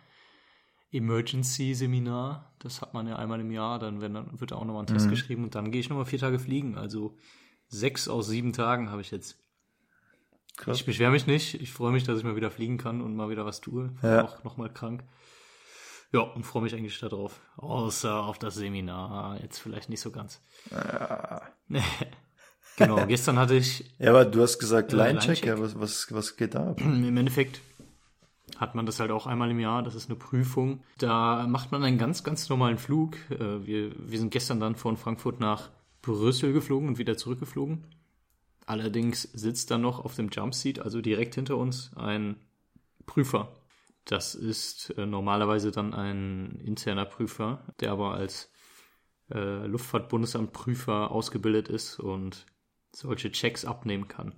Emergency-Seminar. 0.94 2.54
Das 2.60 2.82
hat 2.82 2.94
man 2.94 3.08
ja 3.08 3.18
einmal 3.18 3.40
im 3.42 3.52
Jahr. 3.52 3.80
Dann, 3.80 4.00
wenn, 4.02 4.14
dann 4.14 4.40
wird 4.40 4.52
da 4.52 4.56
auch 4.56 4.66
nochmal 4.66 4.84
ein 4.84 4.88
Test 4.88 5.10
geschrieben 5.10 5.44
und 5.44 5.56
dann 5.56 5.72
gehe 5.72 5.82
ich 5.82 5.90
nochmal 5.90 6.06
vier 6.06 6.20
Tage 6.20 6.40
fliegen. 6.40 6.78
Also 6.78 7.18
sechs 7.68 8.08
aus 8.08 8.28
sieben 8.28 8.54
Tagen 8.54 8.90
habe 8.90 9.02
ich 9.02 9.12
jetzt. 9.12 9.38
Krass. 10.56 10.78
Ich 10.78 10.86
beschwere 10.86 11.12
mich 11.12 11.26
nicht. 11.28 11.56
Ich 11.56 11.72
freue 11.72 11.92
mich, 11.92 12.04
dass 12.04 12.18
ich 12.20 12.24
mal 12.24 12.36
wieder 12.36 12.52
fliegen 12.52 12.78
kann 12.78 13.02
und 13.02 13.16
mal 13.16 13.30
wieder 13.30 13.46
was 13.46 13.60
tue. 13.60 13.92
Ja. 14.04 14.24
auch 14.24 14.44
nochmal 14.44 14.72
krank. 14.72 15.04
Ja, 16.12 16.20
und 16.20 16.44
freue 16.46 16.62
mich 16.62 16.76
eigentlich 16.76 17.00
darauf. 17.00 17.42
Außer 17.58 18.24
auf 18.24 18.38
das 18.38 18.54
Seminar. 18.56 19.42
Jetzt 19.42 19.58
vielleicht 19.58 19.90
nicht 19.90 20.02
so 20.02 20.12
ganz. 20.12 20.42
genau, 22.78 23.06
gestern 23.08 23.40
hatte 23.40 23.56
ich 23.56 23.92
Ja, 23.98 24.12
aber 24.12 24.26
du 24.26 24.42
hast 24.44 24.60
gesagt 24.60 24.94
Äh, 24.94 24.98
Line-Check, 24.98 25.44
Line-Check. 25.44 25.46
ja, 25.48 25.60
was, 25.60 25.80
was, 25.80 26.08
was 26.14 26.36
geht 26.38 26.54
da 26.56 26.70
ab? 26.70 26.82
im 26.82 27.18
Endeffekt 27.18 27.62
hat 28.58 28.76
man 28.76 28.86
das 28.86 29.00
halt 29.00 29.12
auch 29.12 29.28
einmal 29.28 29.52
im 29.52 29.60
Jahr. 29.60 29.84
Das 29.84 29.96
ist 29.96 30.10
eine 30.10 30.18
Prüfung. 30.18 30.84
Da 30.98 31.48
macht 31.48 31.72
man 31.72 31.84
einen 31.84 31.98
ganz, 31.98 32.24
ganz 32.24 32.50
normalen 32.50 32.78
Flug. 32.78 33.18
Äh, 33.30 33.66
Wir, 33.66 33.92
wir 33.98 34.20
sind 34.20 34.32
gestern 34.32 34.60
dann 34.60 34.76
von 34.76 34.98
Frankfurt 34.98 35.40
nach 35.40 35.70
Brüssel 36.02 36.54
geflogen 36.54 36.90
und 36.90 36.98
wieder 36.98 37.18
zurückgeflogen. 37.18 37.86
Allerdings 38.66 39.24
sitzt 39.24 39.72
dann 39.72 39.82
noch 39.82 40.04
auf 40.04 40.16
dem 40.16 40.30
Jumpseat, 40.30 40.80
also 40.80 41.02
direkt 41.02 41.36
hinter 41.36 41.58
uns, 41.58 41.92
ein 41.96 42.38
Prüfer. 43.06 43.54
Das 44.06 44.36
ist 44.36 44.92
äh, 44.98 45.06
normalerweise 45.06 45.72
dann 45.72 45.94
ein 45.94 46.60
interner 46.64 47.06
Prüfer, 47.06 47.64
der 47.80 47.92
aber 47.92 48.14
als 48.14 48.52
äh, 49.32 49.66
Luftfahrtbundesamt 49.66 50.54
Prüfer 50.54 51.12
ausgebildet 51.12 51.70
ist 51.70 52.00
und 52.00 52.46
solche 52.94 53.32
Checks 53.32 53.66
abnehmen 53.66 54.08
kann. 54.08 54.34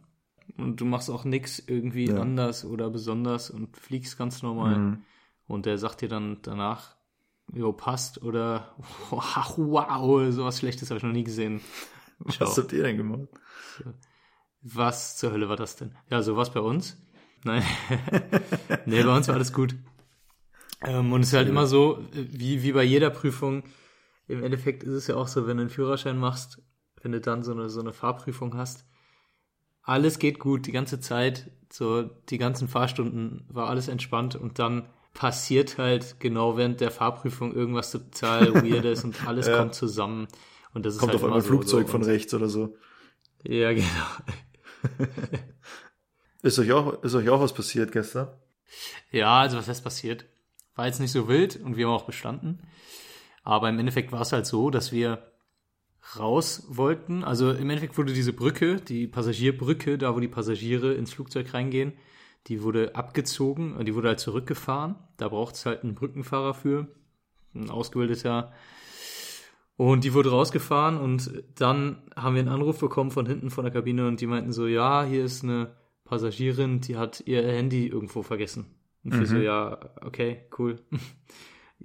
Und 0.58 0.80
du 0.80 0.86
machst 0.86 1.10
auch 1.10 1.26
nichts 1.26 1.60
irgendwie 1.60 2.08
Ja. 2.10 2.22
anders 2.22 2.66
oder 2.66 2.90
besonders 2.90 3.50
und 3.50 3.76
fliegst 3.78 4.18
ganz 4.18 4.42
normal. 4.42 4.78
Mhm. 4.78 5.04
Und 5.48 5.66
der 5.66 5.78
sagt 5.78 6.02
dir 6.02 6.10
dann 6.10 6.40
danach, 6.42 6.96
jo, 7.54 7.74
passt 7.74 8.22
oder 8.24 8.76
wow, 9.10 9.54
wow 9.58 10.32
sowas 10.34 10.60
Schlechtes 10.60 10.90
habe 10.90 10.98
ich 10.98 11.04
noch 11.04 11.12
nie 11.12 11.24
gesehen. 11.24 11.62
Was 12.20 12.58
habt 12.58 12.72
ihr 12.74 12.84
denn 12.84 12.98
gemacht? 12.98 13.28
Was 14.62 15.18
zur 15.18 15.32
Hölle 15.32 15.50
war 15.50 15.58
das 15.58 15.76
denn? 15.76 15.94
Ja, 16.10 16.22
sowas 16.22 16.52
bei 16.52 16.60
uns. 16.62 16.98
Nein. 17.44 17.62
nee, 18.86 19.04
bei 19.04 19.16
uns 19.16 19.28
war 19.28 19.36
alles 19.36 19.54
gut. 19.54 19.76
Ähm, 20.82 21.14
und 21.14 21.22
es 21.22 21.28
ist 21.28 21.34
halt 21.34 21.48
immer 21.50 21.68
so, 21.68 22.04
wie, 22.14 22.64
wie 22.64 22.72
bei 22.72 22.84
jeder 22.84 23.10
Prüfung, 23.10 23.64
im 24.28 24.44
Endeffekt 24.44 24.84
ist 24.84 24.94
es 24.94 25.08
ja 25.08 25.16
auch 25.16 25.28
so, 25.28 25.46
wenn 25.46 25.58
du 25.58 25.62
einen 25.62 25.70
Führerschein 25.70 26.18
machst, 26.18 26.62
wenn 27.02 27.12
du 27.12 27.22
dann 27.22 27.44
so 27.44 27.52
eine, 27.52 27.70
so 27.70 27.80
eine 27.82 27.94
Fahrprüfung 27.94 28.56
hast, 28.58 28.86
alles 29.86 30.20
geht 30.20 30.40
gut, 30.40 30.66
die 30.68 30.72
ganze 30.72 31.00
Zeit, 31.00 31.50
so 31.72 32.04
die 32.30 32.38
ganzen 32.38 32.68
Fahrstunden 32.68 33.46
war 33.50 33.70
alles 33.70 33.88
entspannt 33.88 34.36
und 34.36 34.60
dann 34.60 34.88
passiert 35.14 35.78
halt 35.78 36.20
genau 36.20 36.58
während 36.58 36.82
der 36.82 36.92
Fahrprüfung 36.92 37.54
irgendwas 37.54 37.92
total 37.92 38.54
Weirdes 38.64 39.04
und 39.04 39.26
alles 39.28 39.48
Ja. 39.48 39.58
kommt 39.58 39.74
zusammen. 39.76 40.28
Und 40.74 40.86
das 40.86 40.96
ist 40.96 41.00
Kommt 41.00 41.12
halt 41.14 41.20
auf 41.22 41.24
einmal 41.24 41.40
ein 41.40 41.46
Flugzeug 41.46 41.86
so. 41.88 41.92
von 41.94 42.04
rechts 42.04 42.34
oder 42.34 42.50
so. 42.50 42.76
Ja, 43.44 43.72
genau. 43.72 43.86
Ist 46.42 46.60
euch 46.60 46.72
auch, 46.74 47.02
ist 47.04 47.16
euch 47.16 47.28
auch 47.30 47.40
was 47.42 47.54
passiert 47.54 47.92
gestern? 47.92 48.28
Ja, 49.12 49.40
also 49.42 49.58
was 49.58 49.68
heißt 49.68 49.84
passiert? 49.84 50.26
War 50.76 50.86
jetzt 50.86 51.00
nicht 51.00 51.12
so 51.12 51.28
wild 51.28 51.56
und 51.64 51.76
wir 51.76 51.88
haben 51.88 51.94
auch 51.96 52.06
bestanden. 52.06 52.60
Aber 53.44 53.68
im 53.70 53.80
Endeffekt 53.80 54.12
war 54.12 54.22
es 54.22 54.32
halt 54.32 54.46
so, 54.46 54.70
dass 54.70 54.92
wir 54.92 55.32
raus 56.18 56.66
wollten. 56.70 57.24
Also 57.24 57.52
im 57.52 57.70
Endeffekt 57.70 57.98
wurde 57.98 58.14
diese 58.14 58.34
Brücke, 58.34 58.78
die 58.78 59.08
Passagierbrücke, 59.08 59.98
da 59.98 60.16
wo 60.16 60.20
die 60.20 60.28
Passagiere 60.28 60.94
ins 60.94 61.14
Flugzeug 61.14 61.54
reingehen, 61.54 61.94
die 62.48 62.62
wurde 62.62 62.96
abgezogen, 62.96 63.84
die 63.86 63.96
wurde 63.96 64.10
halt 64.10 64.20
zurückgefahren. 64.20 64.96
Da 65.18 65.30
braucht 65.30 65.56
es 65.56 65.66
halt 65.66 65.84
einen 65.84 65.96
Brückenfahrer 65.96 66.54
für, 66.54 66.88
ein 67.56 67.70
ausgebildeter. 67.70 68.54
Und 69.78 70.04
die 70.04 70.14
wurde 70.14 70.30
rausgefahren 70.30 70.98
und 70.98 71.44
dann 71.56 72.04
haben 72.16 72.36
wir 72.36 72.42
einen 72.42 72.50
Anruf 72.50 72.80
bekommen 72.80 73.12
von 73.12 73.26
hinten 73.26 73.50
von 73.50 73.66
der 73.66 73.74
Kabine 73.74 74.08
und 74.08 74.22
die 74.22 74.28
meinten 74.28 74.54
so, 74.54 74.68
ja, 74.68 75.04
hier 75.04 75.26
ist 75.26 75.44
eine 75.44 75.76
Passagierin, 76.06 76.80
die 76.80 76.96
hat 76.96 77.24
ihr 77.26 77.44
Handy 77.44 77.88
irgendwo 77.88 78.22
vergessen. 78.22 78.68
Und 79.04 79.20
wir 79.20 79.26
so, 79.26 79.38
ja, 79.38 79.80
okay, 80.02 80.46
cool. 80.58 80.80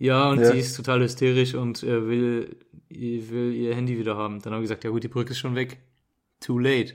Ja, 0.01 0.31
und 0.31 0.41
Ja. 0.41 0.53
die 0.53 0.59
ist 0.59 0.77
total 0.77 1.01
hysterisch 1.03 1.55
und 1.55 1.83
äh, 1.85 2.09
will, 2.09 2.57
will 2.89 3.53
ihr 3.55 3.75
Handy 3.75 3.99
wieder 3.99 4.17
haben. 4.17 4.41
Dann 4.41 4.53
haben 4.53 4.61
wir 4.61 4.63
gesagt, 4.63 4.83
ja 4.83 4.91
gut, 4.91 5.05
die 5.05 5.09
Brücke 5.09 5.31
ist 5.31 5.39
schon 5.39 5.55
weg. 5.55 5.79
Too 6.41 6.59
late. 6.59 6.95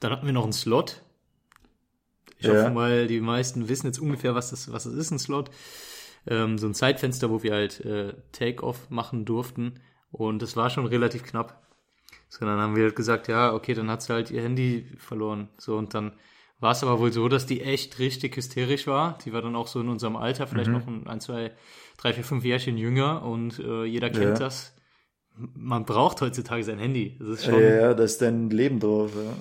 Dann 0.00 0.10
hatten 0.10 0.26
wir 0.26 0.32
noch 0.32 0.44
einen 0.44 0.52
Slot. 0.52 1.02
Ich 2.38 2.46
Ja. 2.46 2.52
hoffe 2.52 2.70
mal, 2.70 3.06
die 3.06 3.20
meisten 3.20 3.68
wissen 3.68 3.86
jetzt 3.86 3.98
ungefähr, 4.00 4.34
was 4.34 4.50
das, 4.50 4.72
was 4.72 4.84
das 4.84 4.94
ist, 4.94 5.10
ein 5.10 5.18
Slot. 5.18 5.50
Ähm, 6.26 6.58
so 6.58 6.66
ein 6.66 6.74
Zeitfenster, 6.74 7.30
wo 7.30 7.42
wir 7.42 7.52
halt 7.52 7.80
äh, 7.84 8.14
Take-Off 8.32 8.90
machen 8.90 9.24
durften. 9.24 9.80
Und 10.10 10.42
es 10.42 10.56
war 10.56 10.70
schon 10.70 10.86
relativ 10.86 11.22
knapp. 11.22 11.62
So, 12.28 12.44
dann 12.44 12.58
haben 12.58 12.74
wir 12.74 12.84
halt 12.84 12.96
gesagt, 12.96 13.28
ja, 13.28 13.52
okay, 13.52 13.74
dann 13.74 13.90
hat 13.90 14.02
sie 14.02 14.12
halt 14.12 14.30
ihr 14.30 14.42
Handy 14.42 14.86
verloren. 14.98 15.48
So, 15.58 15.76
und 15.76 15.94
dann 15.94 16.12
war 16.64 16.72
es 16.72 16.82
aber 16.82 16.98
wohl 16.98 17.12
so, 17.12 17.28
dass 17.28 17.46
die 17.46 17.60
echt 17.60 17.98
richtig 17.98 18.36
hysterisch 18.36 18.86
war. 18.88 19.18
Die 19.24 19.32
war 19.32 19.42
dann 19.42 19.54
auch 19.54 19.66
so 19.68 19.80
in 19.80 19.88
unserem 19.88 20.16
Alter, 20.16 20.46
vielleicht 20.46 20.70
noch 20.70 20.86
ein, 20.86 21.06
ein, 21.06 21.20
zwei, 21.20 21.52
drei, 21.98 22.12
vier, 22.14 22.24
fünf 22.24 22.42
Jährchen 22.44 22.78
jünger 22.78 23.22
und 23.22 23.58
äh, 23.60 23.84
jeder 23.84 24.08
kennt 24.10 24.38
Ja. 24.40 24.46
das. 24.46 24.74
Man 25.36 25.84
braucht 25.84 26.20
heutzutage 26.22 26.64
sein 26.64 26.78
Handy. 26.78 27.16
Das 27.18 27.28
ist 27.28 27.44
Ja, 27.44 27.50
schon, 27.50 27.62
ja, 27.62 27.94
da 27.94 28.02
ist 28.04 28.22
dein 28.22 28.50
Leben 28.50 28.80
drauf. 28.80 29.12
Ja. 29.14 29.36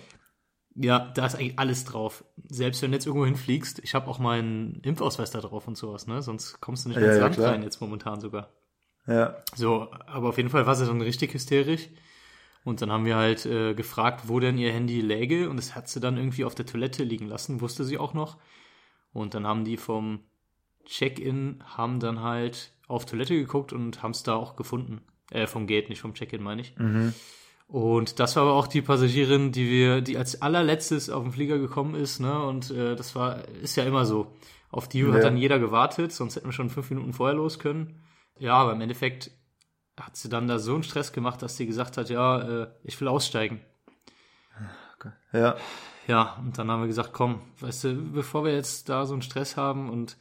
ja, 0.76 1.12
da 1.16 1.26
ist 1.26 1.36
eigentlich 1.36 1.60
alles 1.60 1.86
drauf. 1.86 2.24
Selbst 2.50 2.82
wenn 2.82 2.92
du 2.92 2.98
jetzt 2.98 3.06
irgendwo 3.06 3.26
hinfliegst, 3.26 3.80
ich 3.84 3.94
habe 3.96 4.08
auch 4.08 4.20
meinen 4.20 4.82
Impfausweis 4.84 5.32
da 5.32 5.40
drauf 5.40 5.68
und 5.68 5.78
sowas, 5.78 6.08
ne? 6.08 6.22
Sonst 6.22 6.60
kommst 6.62 6.86
du 6.86 6.90
nicht 6.90 7.00
Ja, 7.00 7.08
ins 7.08 7.16
ja, 7.16 7.22
Land 7.22 7.36
klar. 7.36 7.52
rein, 7.54 7.64
jetzt 7.64 7.80
momentan 7.80 8.20
sogar. 8.20 8.50
ja. 9.08 9.36
So, 9.56 9.92
aber 10.08 10.30
auf 10.30 10.38
jeden 10.38 10.50
Fall 10.50 10.66
war 10.66 10.76
sie 10.76 10.86
dann 10.86 11.02
richtig 11.02 11.34
hysterisch. 11.34 11.88
Und 12.64 12.82
dann 12.82 12.92
haben 12.92 13.06
wir 13.06 13.16
halt 13.18 13.46
äh, 13.46 13.74
gefragt, 13.74 14.24
wo 14.28 14.40
denn 14.40 14.58
ihr 14.58 14.72
Handy 14.72 15.02
läge. 15.02 15.50
Und 15.50 15.58
das 15.58 15.76
hat 15.76 15.90
sie 15.90 16.00
dann 16.00 16.18
irgendwie 16.18 16.46
auf 16.46 16.56
der 16.56 16.66
Toilette 16.66 17.04
liegen 17.04 17.28
lassen, 17.28 17.60
wusste 17.62 17.84
sie 17.84 17.98
auch 17.98 18.14
noch. 18.14 18.38
Und 19.12 19.34
dann 19.34 19.46
haben 19.46 19.66
die 19.66 19.78
vom 19.78 20.22
Check-in, 20.86 21.64
haben 21.66 22.00
dann 22.00 22.22
halt 22.22 22.72
auf 22.88 23.06
Toilette 23.06 23.36
geguckt 23.36 23.74
und 23.74 24.02
haben 24.04 24.12
es 24.12 24.24
da 24.24 24.36
auch 24.36 24.56
gefunden. 24.56 25.02
Äh, 25.32 25.48
vom 25.48 25.68
Gate, 25.68 25.90
nicht 25.90 26.02
vom 26.02 26.14
Check-in, 26.14 26.44
meine 26.44 26.62
ich. 26.62 26.76
Und 27.68 28.20
das 28.20 28.36
war 28.36 28.44
aber 28.44 28.54
auch 28.54 28.68
die 28.68 28.82
Passagierin, 28.82 29.52
die 29.52 29.70
wir, 29.70 30.02
die 30.02 30.18
als 30.18 30.42
allerletztes 30.42 31.10
auf 31.10 31.24
den 31.24 31.32
Flieger 31.32 31.58
gekommen 31.58 31.96
ist, 31.96 32.20
ne? 32.20 32.44
Und 32.44 32.70
äh, 32.72 32.96
das 32.96 33.16
war, 33.16 33.48
ist 33.62 33.76
ja 33.78 33.84
immer 33.84 34.06
so. 34.06 34.34
Auf 34.70 34.88
die 34.88 35.00
Ja. 35.00 35.12
hat 35.14 35.24
dann 35.24 35.38
jeder 35.38 35.60
gewartet, 35.60 36.12
sonst 36.12 36.36
hätten 36.36 36.48
wir 36.48 36.52
schon 36.54 36.70
fünf 36.70 36.90
Minuten 36.90 37.14
vorher 37.14 37.36
los 37.36 37.60
können. 37.60 38.04
Ja, 38.38 38.56
aber 38.56 38.74
im 38.74 38.82
Endeffekt 38.82 39.32
hat 40.00 40.16
sie 40.18 40.30
dann 40.30 40.48
da 40.48 40.60
so 40.60 40.74
einen 40.74 40.84
Stress 40.84 41.12
gemacht, 41.14 41.42
dass 41.42 41.58
sie 41.58 41.66
gesagt 41.66 41.98
hat, 41.98 42.10
ja, 42.10 42.64
äh, 42.64 42.68
ich 42.84 43.00
will 43.00 43.08
aussteigen. 43.08 43.62
Ja, 45.34 45.56
Ja, 46.08 46.36
und 46.40 46.58
dann 46.58 46.70
haben 46.70 46.82
wir 46.82 46.88
gesagt, 46.88 47.14
komm, 47.14 47.42
weißt 47.60 47.84
du, 47.86 48.12
bevor 48.12 48.44
wir 48.46 48.54
jetzt 48.54 48.90
da 48.90 49.06
so 49.06 49.14
einen 49.14 49.22
Stress 49.22 49.58
haben 49.58 49.90
und 49.90 50.18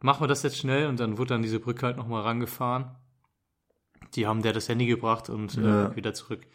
machen 0.00 0.22
wir 0.22 0.28
das 0.28 0.42
jetzt 0.42 0.58
schnell 0.58 0.86
und 0.86 1.00
dann 1.00 1.18
wurde 1.18 1.30
dann 1.34 1.42
diese 1.42 1.60
Brücke 1.60 1.86
halt 1.86 1.96
nochmal 1.96 2.22
rangefahren. 2.22 2.94
Die 4.14 4.26
haben 4.26 4.42
der 4.42 4.52
das 4.52 4.68
Handy 4.68 4.86
gebracht 4.86 5.30
und 5.30 5.54
Ja. 5.54 5.86
äh, 5.86 5.96
wieder 5.96 6.12
zurück. 6.14 6.46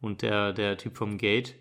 Und 0.00 0.22
der, 0.22 0.52
der 0.52 0.76
Typ 0.76 0.96
vom 0.96 1.16
Gate, 1.18 1.54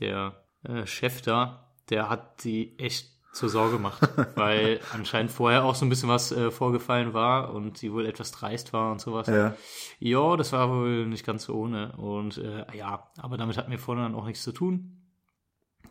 der 0.00 0.44
äh, 0.62 0.86
Chef 0.86 1.20
da, 1.22 1.72
der 1.90 2.08
hat 2.08 2.42
die 2.44 2.78
echt 2.78 3.10
zur 3.36 3.48
Sau 3.48 3.68
gemacht, 3.70 4.00
weil 4.34 4.80
anscheinend 4.92 5.30
vorher 5.30 5.64
auch 5.64 5.74
so 5.74 5.84
ein 5.86 5.88
bisschen 5.88 6.08
was 6.08 6.32
äh, 6.32 6.50
vorgefallen 6.50 7.14
war 7.14 7.52
und 7.52 7.78
sie 7.78 7.92
wohl 7.92 8.06
etwas 8.06 8.32
dreist 8.32 8.72
war 8.72 8.92
und 8.92 9.00
sowas. 9.00 9.26
ja. 9.26 9.54
Ja, 9.98 10.36
das 10.36 10.52
war 10.52 10.70
wohl 10.70 11.06
nicht 11.06 11.24
ganz 11.24 11.44
so 11.44 11.54
ohne. 11.54 11.92
Und 11.96 12.38
äh, 12.38 12.64
ja, 12.76 13.10
aber 13.18 13.36
damit 13.36 13.56
hatten 13.56 13.70
wir 13.70 13.78
vorne 13.78 14.02
dann 14.02 14.14
auch 14.14 14.26
nichts 14.26 14.42
zu 14.42 14.52
tun. 14.52 15.02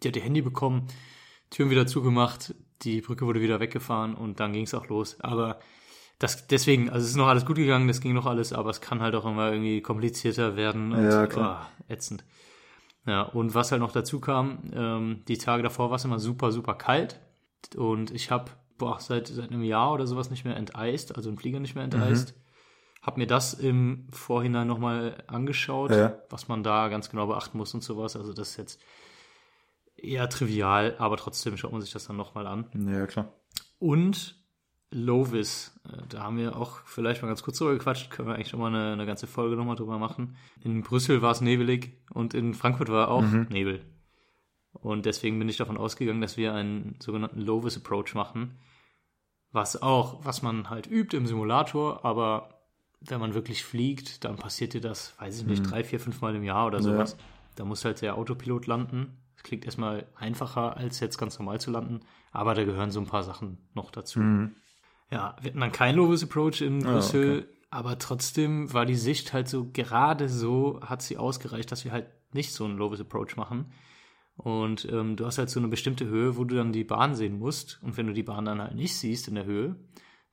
Die 0.03 0.08
hat 0.10 0.15
ihr 0.15 0.21
Handy 0.21 0.41
bekommen, 0.41 0.88
Türen 1.49 1.69
wieder 1.69 1.88
zugemacht, 1.88 2.53
die 2.81 3.01
Brücke 3.01 3.25
wurde 3.25 3.41
wieder 3.41 3.60
weggefahren 3.60 4.15
und 4.15 4.39
dann 4.39 4.51
ging 4.53 4.63
es 4.63 4.73
auch 4.73 4.88
los. 4.88 5.19
Aber 5.21 5.60
das 6.19 6.47
deswegen, 6.47 6.89
also 6.89 7.03
es 7.03 7.12
ist 7.12 7.15
noch 7.17 7.27
alles 7.27 7.45
gut 7.45 7.58
gegangen, 7.58 7.88
das 7.88 8.01
ging 8.01 8.13
noch 8.13 8.25
alles, 8.25 8.53
aber 8.53 8.69
es 8.69 8.81
kann 8.81 9.01
halt 9.01 9.15
auch 9.15 9.25
immer 9.25 9.51
irgendwie 9.51 9.81
komplizierter 9.81 10.55
werden 10.55 10.91
und 10.93 11.03
Ja, 11.03 11.27
klar. 11.27 11.69
oh, 11.79 11.93
ätzend. 11.93 12.23
Ja, 13.05 13.21
und 13.21 13.53
was 13.53 13.71
halt 13.71 13.81
noch 13.81 13.91
dazu 13.91 14.19
kam, 14.19 14.60
ähm, 14.73 15.23
die 15.27 15.38
Tage 15.38 15.62
davor 15.62 15.89
war 15.89 15.97
es 15.97 16.05
immer 16.05 16.19
super, 16.19 16.51
super 16.51 16.73
kalt. 16.73 17.19
Und 17.73 18.12
ich 18.12 18.30
habe 18.30 18.51
seit, 18.99 19.28
seit 19.28 19.49
einem 19.51 19.63
Jahr 19.63 19.93
oder 19.93 20.06
sowas 20.06 20.30
nicht 20.30 20.45
mehr 20.45 20.56
enteist, 20.58 21.15
also 21.15 21.30
im 21.30 21.38
Flieger 21.38 21.60
nicht 21.60 21.73
mehr 21.75 21.84
enteist. 21.86 22.36
Hab 23.01 23.17
mir 23.17 23.28
das 23.28 23.54
im 23.54 24.08
Vorhinein 24.12 24.67
nochmal 24.67 25.23
angeschaut, 25.28 25.91
Ja. 25.91 26.17
was 26.30 26.47
man 26.47 26.63
da 26.63 26.89
ganz 26.89 27.10
genau 27.10 27.28
beachten 27.28 27.58
muss 27.58 27.73
und 27.73 27.84
sowas. 27.84 28.15
Also 28.15 28.34
das 28.34 28.49
ist 28.51 28.58
jetzt 28.58 28.82
eher 29.95 30.28
trivial, 30.30 30.95
aber 30.97 31.15
trotzdem 31.17 31.56
schaut 31.58 31.71
man 31.71 31.82
sich 31.82 31.91
das 31.91 32.06
dann 32.08 32.17
nochmal 32.17 32.47
an. 32.47 32.65
Ja, 32.88 33.06
klar. 33.08 33.32
Und 33.80 34.36
Lovis. 34.91 35.80
Äh, 35.88 36.04
Da 36.10 36.23
haben 36.23 36.38
wir 36.38 36.56
auch 36.56 36.80
vielleicht 36.86 37.21
mal 37.21 37.28
ganz 37.28 37.43
kurz 37.43 37.58
drüber 37.58 37.73
gequatscht, 37.73 38.10
können 38.12 38.28
wir 38.30 38.36
eigentlich 38.36 38.49
schon 38.49 38.60
mal 38.60 38.67
eine, 38.73 38.93
eine 38.93 39.06
ganze 39.06 39.28
Folge 39.28 39.56
nochmal 39.56 39.75
drüber 39.75 39.97
machen. 39.99 40.36
In 40.63 40.82
Brüssel 40.82 41.21
war 41.21 41.32
es 41.32 41.41
nebelig 41.41 41.97
und 42.13 42.34
in 42.34 42.54
Frankfurt 42.54 42.89
war 42.89 43.10
auch 43.10 43.23
Nebel. 43.49 43.82
Und 44.86 45.08
deswegen 45.08 45.39
bin 45.39 45.50
ich 45.50 45.58
davon 45.58 45.78
ausgegangen, 45.78 46.21
dass 46.21 46.38
wir 46.38 46.54
einen 46.54 46.95
sogenannten 47.02 47.41
Lovis 47.41 47.76
Approach 47.76 48.13
machen. 48.13 48.60
Was 49.52 49.82
auch, 49.82 50.24
was 50.24 50.43
man 50.43 50.69
halt 50.69 50.86
übt 50.86 51.17
im 51.17 51.26
Simulator, 51.26 52.06
aber 52.06 52.62
wenn 53.02 53.19
man 53.19 53.34
wirklich 53.34 53.63
fliegt, 53.63 54.24
dann 54.24 54.36
passiert 54.36 54.76
dir 54.76 54.82
das, 54.82 55.19
weiß 55.19 55.39
ich 55.39 55.48
nicht, 55.48 55.71
drei, 55.71 55.84
vier, 55.84 56.00
fünf 56.00 56.21
Mal 56.21 56.36
im 56.36 56.43
Jahr 56.43 56.67
oder 56.67 56.84
sowas. 56.84 57.17
Da 57.56 57.65
muss 57.65 57.84
halt 57.84 58.04
der 58.04 58.15
Autopilot 58.15 58.67
landen. 58.67 59.17
Das 59.34 59.41
klingt 59.41 59.65
erstmal 59.65 60.06
einfacher, 60.17 60.78
als 60.78 61.00
jetzt 61.00 61.17
ganz 61.17 61.39
normal 61.39 61.60
zu 61.60 61.71
landen, 61.71 62.02
aber 62.32 62.54
da 62.54 62.63
gehören 62.63 62.91
so 62.91 63.00
ein 63.00 63.08
paar 63.08 63.24
Sachen 63.24 63.58
noch 63.74 63.89
dazu. 63.89 64.19
Ja, 65.10 65.36
wir 65.41 65.50
hatten 65.50 65.62
dann 65.62 65.71
kein 65.71 65.95
Lovis 65.95 66.21
Approach 66.21 66.62
in 66.62 66.82
Brüssel, 66.84 67.50
aber 67.71 67.98
trotzdem 67.98 68.71
war 68.71 68.86
die 68.86 68.93
Sicht 68.93 69.34
halt 69.34 69.50
so, 69.50 69.67
gerade 69.74 70.30
so 70.30 70.80
hat 70.82 71.02
sie 71.02 71.17
ausgereicht, 71.17 71.71
dass 71.71 71.86
wir 71.86 71.91
halt 71.91 72.06
nicht 72.34 72.54
so 72.54 72.65
einen 72.65 72.78
Lovis 72.78 73.02
Approach 73.02 73.36
machen. 73.36 73.71
Und 74.38 74.86
ähm, 74.91 75.15
du 75.15 75.26
hast 75.26 75.38
halt 75.38 75.50
so 75.50 75.60
eine 75.60 75.69
bestimmte 75.69 76.06
Höhe, 76.06 76.38
wo 76.38 76.43
du 76.43 76.56
dann 76.56 76.74
die 76.74 76.84
Bahn 76.84 77.15
sehen 77.15 77.39
musst. 77.39 77.80
Und 77.82 77.98
wenn 77.98 78.08
du 78.08 78.13
die 78.13 78.24
Bahn 78.24 78.45
dann 78.45 78.62
halt 78.62 78.76
nicht 78.76 78.95
siehst 78.95 79.28
in 79.28 79.36
der 79.36 79.45
Höhe, 79.45 79.76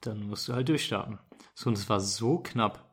dann 0.00 0.26
musst 0.26 0.48
du 0.48 0.54
halt 0.54 0.68
durchstarten. 0.68 1.18
So, 1.54 1.68
und 1.70 1.78
es 1.78 1.88
war 1.88 2.00
so 2.00 2.38
knapp. 2.38 2.92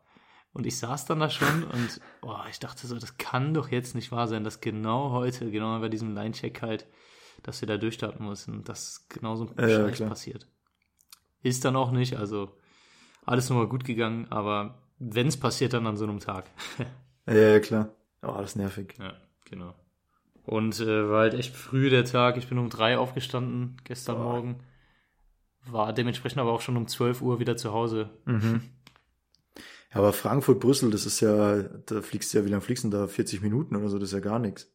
Und 0.53 0.65
ich 0.65 0.77
saß 0.77 1.05
dann 1.05 1.19
da 1.19 1.29
schon 1.29 1.63
und 1.63 2.01
oh, 2.21 2.35
ich 2.49 2.59
dachte 2.59 2.87
so, 2.87 2.97
das 2.97 3.17
kann 3.17 3.53
doch 3.53 3.69
jetzt 3.69 3.95
nicht 3.95 4.11
wahr 4.11 4.27
sein, 4.27 4.43
dass 4.43 4.61
genau 4.61 5.11
heute, 5.11 5.51
genau 5.51 5.79
bei 5.79 5.89
diesem 5.89 6.15
Line-Check 6.15 6.61
halt, 6.61 6.87
dass 7.43 7.61
wir 7.61 7.67
da 7.67 7.77
durchstarten 7.77 8.25
müssen, 8.25 8.63
dass 8.63 9.07
genau 9.09 9.35
so 9.35 9.45
ein 9.45 9.69
Ja, 9.69 9.87
ja, 9.87 10.07
passiert. 10.07 10.47
Ist 11.41 11.65
dann 11.65 11.75
auch 11.75 11.91
nicht, 11.91 12.17
also 12.17 12.57
alles 13.25 13.49
nochmal 13.49 13.67
gut 13.67 13.85
gegangen, 13.85 14.27
aber 14.31 14.81
wenn 14.97 15.27
es 15.27 15.37
passiert, 15.37 15.73
dann 15.73 15.87
an 15.87 15.97
so 15.97 16.05
einem 16.05 16.19
Tag. 16.19 16.45
Ja, 17.27 17.35
ja, 17.35 17.59
klar. 17.59 17.89
Oh, 18.23 18.33
das 18.39 18.51
ist 18.51 18.55
nervig. 18.55 18.95
Ja, 18.97 19.13
genau. 19.45 19.75
Und 20.49 20.79
äh, 20.79 21.09
war 21.09 21.19
halt 21.21 21.35
echt 21.35 21.55
früh 21.55 21.89
der 21.91 22.05
Tag. 22.05 22.37
Ich 22.37 22.47
bin 22.47 22.57
um 22.57 22.69
drei 22.69 22.97
aufgestanden 22.97 23.77
gestern 23.83 24.17
Morgen. 24.17 24.63
War 25.65 25.93
dementsprechend 25.93 26.39
aber 26.39 26.51
auch 26.51 26.61
schon 26.61 26.75
um 26.77 26.87
12 26.87 27.21
Uhr 27.21 27.39
wieder 27.39 27.55
zu 27.55 27.71
Hause. 27.71 28.09
Ja, 29.91 29.97
aber 29.99 30.13
Frankfurt, 30.13 30.59
Brüssel, 30.59 30.91
das 30.91 31.05
ist 31.05 31.19
ja, 31.19 31.61
da 31.63 32.01
fliegst 32.01 32.33
du 32.33 32.39
ja, 32.39 32.45
wie 32.45 32.49
lange 32.49 32.61
fliegst 32.61 32.83
du 32.83 32.89
denn 32.89 32.99
da? 32.99 33.07
40 33.07 33.41
Minuten 33.41 33.75
oder 33.75 33.89
so, 33.89 33.97
das 33.99 34.09
ist 34.09 34.13
ja 34.13 34.19
gar 34.19 34.39
nichts. 34.39 34.71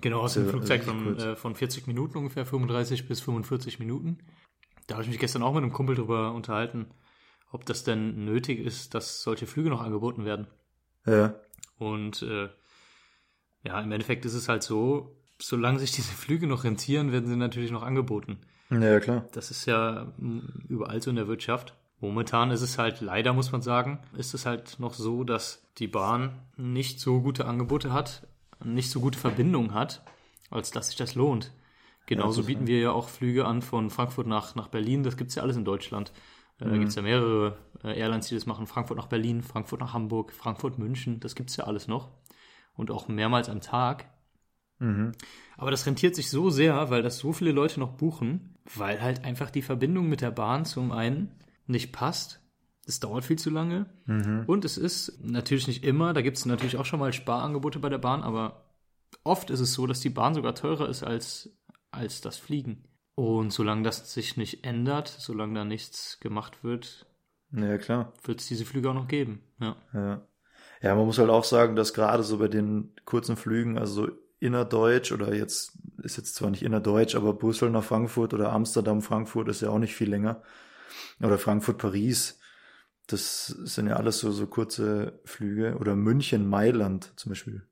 Genau, 0.00 0.20
aus 0.20 0.34
dem 0.34 0.44
Ja, 0.44 0.50
Flugzeug 0.50 0.82
von, 0.84 1.16
äh, 1.18 1.36
von 1.36 1.54
40 1.54 1.86
Minuten 1.86 2.18
ungefähr, 2.18 2.44
35 2.46 3.08
bis 3.08 3.20
45 3.20 3.78
Minuten. 3.78 4.18
Da 4.86 4.94
habe 4.96 5.04
ich 5.04 5.10
mich 5.10 5.18
gestern 5.18 5.42
auch 5.42 5.54
mit 5.54 5.62
einem 5.62 5.72
Kumpel 5.72 5.96
drüber 5.96 6.32
unterhalten, 6.32 6.86
ob 7.52 7.64
das 7.66 7.84
denn 7.84 8.24
nötig 8.24 8.58
ist, 8.60 8.94
dass 8.94 9.22
solche 9.22 9.46
Flüge 9.46 9.70
noch 9.70 9.82
angeboten 9.82 10.24
werden. 10.24 10.46
Ja, 11.06 11.34
Und 11.78 12.22
äh, 12.22 12.48
ja, 13.64 13.80
im 13.80 13.92
Endeffekt 13.92 14.24
ist 14.24 14.34
es 14.34 14.48
halt 14.48 14.62
so, 14.62 15.16
solange 15.38 15.78
sich 15.78 15.92
diese 15.92 16.12
Flüge 16.12 16.46
noch 16.46 16.64
rentieren, 16.64 17.12
werden 17.12 17.28
sie 17.28 17.36
natürlich 17.36 17.70
noch 17.70 17.82
angeboten. 17.82 18.38
ja, 18.70 18.80
ja 18.80 19.00
klar. 19.00 19.24
Das 19.32 19.50
ist 19.50 19.66
ja 19.66 20.12
überall 20.68 21.00
so 21.02 21.10
in 21.10 21.16
der 21.16 21.28
Wirtschaft. 21.28 21.74
Momentan 22.00 22.50
ist 22.52 22.62
es 22.62 22.78
halt, 22.78 23.00
leider 23.00 23.32
muss 23.32 23.50
man 23.50 23.62
sagen, 23.62 23.98
ist 24.16 24.32
es 24.34 24.46
halt 24.46 24.78
noch 24.78 24.94
so, 24.94 25.24
dass 25.24 25.62
die 25.78 25.88
Bahn 25.88 26.38
nicht 26.56 27.00
so 27.00 27.20
gute 27.20 27.44
Angebote 27.46 27.92
hat, 27.92 28.26
nicht 28.64 28.90
so 28.90 29.00
gute 29.00 29.18
Verbindungen 29.18 29.74
hat, 29.74 30.02
als 30.50 30.70
dass 30.70 30.88
sich 30.88 30.96
das 30.96 31.14
lohnt. 31.14 31.52
Genauso 32.06 32.40
das 32.40 32.46
bieten 32.46 32.66
wir 32.66 32.80
ja 32.80 32.92
auch 32.92 33.08
Flüge 33.08 33.46
an 33.46 33.62
von 33.62 33.90
Frankfurt 33.90 34.26
nach, 34.26 34.54
nach 34.54 34.68
Berlin. 34.68 35.02
Das 35.02 35.16
gibt's 35.16 35.34
ja 35.34 35.42
alles 35.42 35.56
in 35.56 35.64
Deutschland. 35.64 36.12
Äh, 36.60 36.68
Da 36.68 36.76
gibt's 36.78 36.94
ja 36.94 37.02
mehrere 37.02 37.58
äh, 37.84 37.98
Airlines, 37.98 38.28
die 38.28 38.34
das 38.34 38.46
machen. 38.46 38.66
Frankfurt 38.66 38.96
nach 38.96 39.08
Berlin, 39.08 39.42
Frankfurt 39.42 39.80
nach 39.80 39.92
Hamburg, 39.92 40.32
Frankfurt 40.32 40.78
München. 40.78 41.20
Das 41.20 41.34
gibt's 41.34 41.56
ja 41.56 41.64
alles 41.64 41.86
noch. 41.88 42.08
Und 42.78 42.90
auch 42.90 43.08
mehrmals 43.08 43.48
am 43.50 43.60
Tag. 43.60 44.06
Aber 45.56 45.70
das 45.72 45.84
rentiert 45.86 46.14
sich 46.14 46.30
so 46.30 46.50
sehr, 46.50 46.88
weil 46.90 47.02
das 47.02 47.18
so 47.18 47.32
viele 47.32 47.50
Leute 47.50 47.80
noch 47.80 47.94
buchen, 47.94 48.54
weil 48.76 49.02
halt 49.02 49.24
einfach 49.24 49.50
die 49.50 49.62
Verbindung 49.62 50.08
mit 50.08 50.20
der 50.20 50.30
Bahn 50.30 50.64
zum 50.64 50.92
einen 50.92 51.32
nicht 51.66 51.92
passt. 51.92 52.40
Es 52.86 53.00
dauert 53.00 53.24
viel 53.24 53.38
zu 53.38 53.50
lange. 53.50 53.86
Und 54.46 54.64
es 54.64 54.78
ist 54.78 55.18
natürlich 55.22 55.66
nicht 55.66 55.84
immer, 55.84 56.12
da 56.14 56.22
gibt 56.22 56.36
es 56.38 56.46
natürlich 56.46 56.76
auch 56.76 56.84
schon 56.86 57.00
mal 57.00 57.12
Sparangebote 57.12 57.80
bei 57.80 57.88
der 57.88 57.98
Bahn, 57.98 58.22
aber 58.22 58.64
oft 59.24 59.50
ist 59.50 59.60
es 59.60 59.74
so, 59.74 59.86
dass 59.88 59.98
die 60.00 60.10
Bahn 60.10 60.34
sogar 60.34 60.54
teurer 60.54 60.88
ist 60.88 61.02
als, 61.02 61.50
als 61.90 62.20
das 62.20 62.36
Fliegen. 62.36 62.84
Und 63.16 63.52
solange 63.52 63.82
das 63.82 64.14
sich 64.14 64.36
nicht 64.36 64.64
ändert, 64.64 65.08
solange 65.08 65.54
da 65.54 65.64
nichts 65.64 66.20
gemacht 66.20 66.62
wird, 66.62 67.06
Ja, 67.50 67.66
ja, 67.66 67.78
klar. 67.78 68.12
wird 68.22 68.40
es 68.40 68.46
diese 68.46 68.64
Flüge 68.64 68.88
auch 68.88 68.94
noch 68.94 69.08
geben. 69.08 69.42
Ja. 69.58 69.74
Ja. 69.92 70.22
Ja, 70.82 70.94
man 70.94 71.06
muss 71.06 71.18
halt 71.18 71.30
auch 71.30 71.44
sagen, 71.44 71.76
dass 71.76 71.94
gerade 71.94 72.22
so 72.22 72.38
bei 72.38 72.48
den 72.48 72.92
kurzen 73.04 73.36
Flügen, 73.36 73.78
also 73.78 74.06
so 74.06 74.12
innerdeutsch 74.40 75.12
oder 75.12 75.34
jetzt 75.34 75.72
ist 76.02 76.16
jetzt 76.16 76.36
zwar 76.36 76.50
nicht 76.50 76.62
innerdeutsch, 76.62 77.16
aber 77.16 77.34
Brüssel 77.34 77.70
nach 77.70 77.82
Frankfurt 77.82 78.34
oder 78.34 78.52
Amsterdam, 78.52 79.02
Frankfurt 79.02 79.48
ist 79.48 79.62
ja 79.62 79.70
auch 79.70 79.78
nicht 79.78 79.94
viel 79.94 80.08
länger. 80.08 80.42
Oder 81.20 81.38
Frankfurt, 81.38 81.78
Paris. 81.78 82.38
Das 83.08 83.46
sind 83.46 83.88
ja 83.88 83.96
alles 83.96 84.18
so, 84.18 84.30
so 84.30 84.46
kurze 84.46 85.18
Flüge. 85.24 85.76
Oder 85.78 85.96
München, 85.96 86.48
Mailand 86.48 87.12
zum 87.16 87.30
Beispiel. 87.30 87.62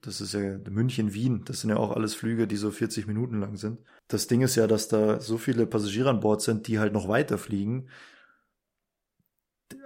Das 0.00 0.20
ist 0.20 0.34
ja 0.34 0.58
München, 0.68 1.14
Wien. 1.14 1.42
Das 1.44 1.60
sind 1.60 1.70
ja 1.70 1.76
auch 1.76 1.94
alles 1.94 2.14
Flüge, 2.14 2.48
die 2.48 2.56
so 2.56 2.70
40 2.70 3.06
Minuten 3.06 3.38
lang 3.38 3.56
sind. 3.56 3.78
Das 4.08 4.26
Ding 4.26 4.40
ist 4.40 4.56
ja, 4.56 4.66
dass 4.66 4.88
da 4.88 5.20
so 5.20 5.38
viele 5.38 5.66
Passagiere 5.66 6.10
an 6.10 6.20
Bord 6.20 6.42
sind, 6.42 6.66
die 6.66 6.80
halt 6.80 6.92
noch 6.92 7.08
weiter 7.08 7.38
fliegen 7.38 7.88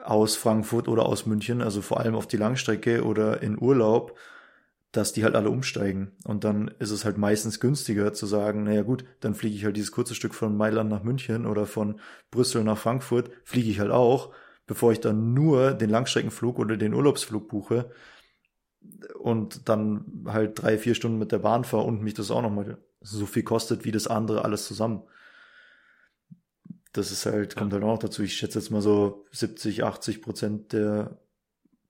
aus 0.07 0.37
Frankfurt 0.37 0.89
oder 0.89 1.07
aus 1.07 1.27
München, 1.27 1.63
also 1.63 1.83
vor 1.83 2.01
allem 2.01 2.15
auf 2.15 2.27
die 2.27 2.37
Langstrecke 2.37 3.05
oder 3.05 3.43
in 3.43 3.61
Urlaub, 3.61 4.17
dass 4.93 5.13
die 5.13 5.25
halt 5.25 5.35
alle 5.35 5.51
umsteigen. 5.51 6.13
Und 6.25 6.45
dann 6.45 6.69
ist 6.79 6.91
es 6.91 7.05
halt 7.05 7.19
meistens 7.19 7.61
günstiger 7.61 8.13
zu 8.13 8.27
sagen, 8.27 8.65
naja 8.65 8.83
gut, 8.83 9.05
dann 9.21 9.35
fliege 9.35 9.57
ich 9.57 9.65
halt 9.65 9.77
dieses 9.77 9.93
kurze 9.93 10.15
Stück 10.15 10.35
von 10.35 10.57
Mailand 10.57 10.91
nach 10.91 11.03
München 11.03 11.47
oder 11.47 11.67
von 11.67 12.01
Brüssel 12.31 12.65
nach 12.65 12.79
Frankfurt, 12.79 13.31
fliege 13.45 13.69
ich 13.69 13.81
halt 13.81 13.91
auch, 13.91 14.33
bevor 14.67 14.93
ich 14.93 15.01
dann 15.01 15.35
nur 15.35 15.73
den 15.73 15.91
Langstreckenflug 15.91 16.59
oder 16.59 16.77
den 16.77 16.95
Urlaubsflug 16.95 17.49
buche 17.49 17.91
und 19.19 19.69
dann 19.69 20.25
halt 20.27 20.63
drei, 20.63 20.79
vier 20.79 20.95
Stunden 20.95 21.19
mit 21.19 21.33
der 21.33 21.41
Bahn 21.41 21.65
fahre 21.65 21.85
und 21.85 22.03
mich 22.03 22.15
das 22.15 22.31
auch 22.31 22.43
nochmal 22.43 22.79
so 23.01 23.27
viel 23.27 23.43
kostet 23.43 23.85
wie 23.85 23.93
das 23.93 24.07
andere 24.07 24.45
alles 24.45 24.67
zusammen. 24.67 25.03
Das 26.97 27.13
ist 27.13 27.27
halt, 27.27 27.57
kommt 27.57 27.73
halt 27.73 27.83
auch 27.83 27.89
noch 27.89 27.99
dazu. 27.99 28.23
Ich 28.23 28.35
schätze 28.35 28.59
jetzt 28.59 28.71
mal 28.71 28.81
so 28.81 29.27
70, 29.33 29.85
80 29.85 30.23
Prozent 30.23 30.73
der 30.73 31.19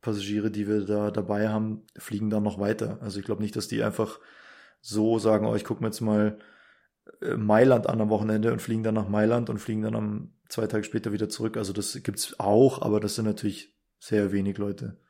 Passagiere, 0.00 0.50
die 0.50 0.66
wir 0.66 0.84
da 0.84 1.10
dabei 1.10 1.48
haben, 1.48 1.82
fliegen 1.96 2.30
dann 2.30 2.42
noch 2.42 2.58
weiter. 2.58 2.98
Also 3.00 3.20
ich 3.20 3.24
glaube 3.24 3.42
nicht, 3.42 3.56
dass 3.56 3.68
die 3.68 3.82
einfach 3.82 4.18
so 4.80 5.18
sagen, 5.18 5.46
oh, 5.46 5.54
ich 5.54 5.64
gucke 5.64 5.82
mir 5.82 5.88
jetzt 5.88 6.00
mal 6.00 6.38
äh, 7.20 7.36
Mailand 7.36 7.88
an 7.88 8.00
am 8.00 8.08
Wochenende 8.08 8.52
und 8.52 8.62
fliegen 8.62 8.82
dann 8.82 8.94
nach 8.94 9.08
Mailand 9.08 9.50
und 9.50 9.58
fliegen 9.58 9.82
dann 9.82 9.94
am 9.94 10.32
zwei 10.48 10.66
Tage 10.66 10.84
später 10.84 11.12
wieder 11.12 11.28
zurück. 11.28 11.56
Also 11.56 11.72
das 11.72 12.00
gibt's 12.02 12.38
auch, 12.38 12.82
aber 12.82 13.00
das 13.00 13.14
sind 13.14 13.24
natürlich 13.24 13.74
sehr 13.98 14.32
wenig 14.32 14.58
Leute. 14.58 15.00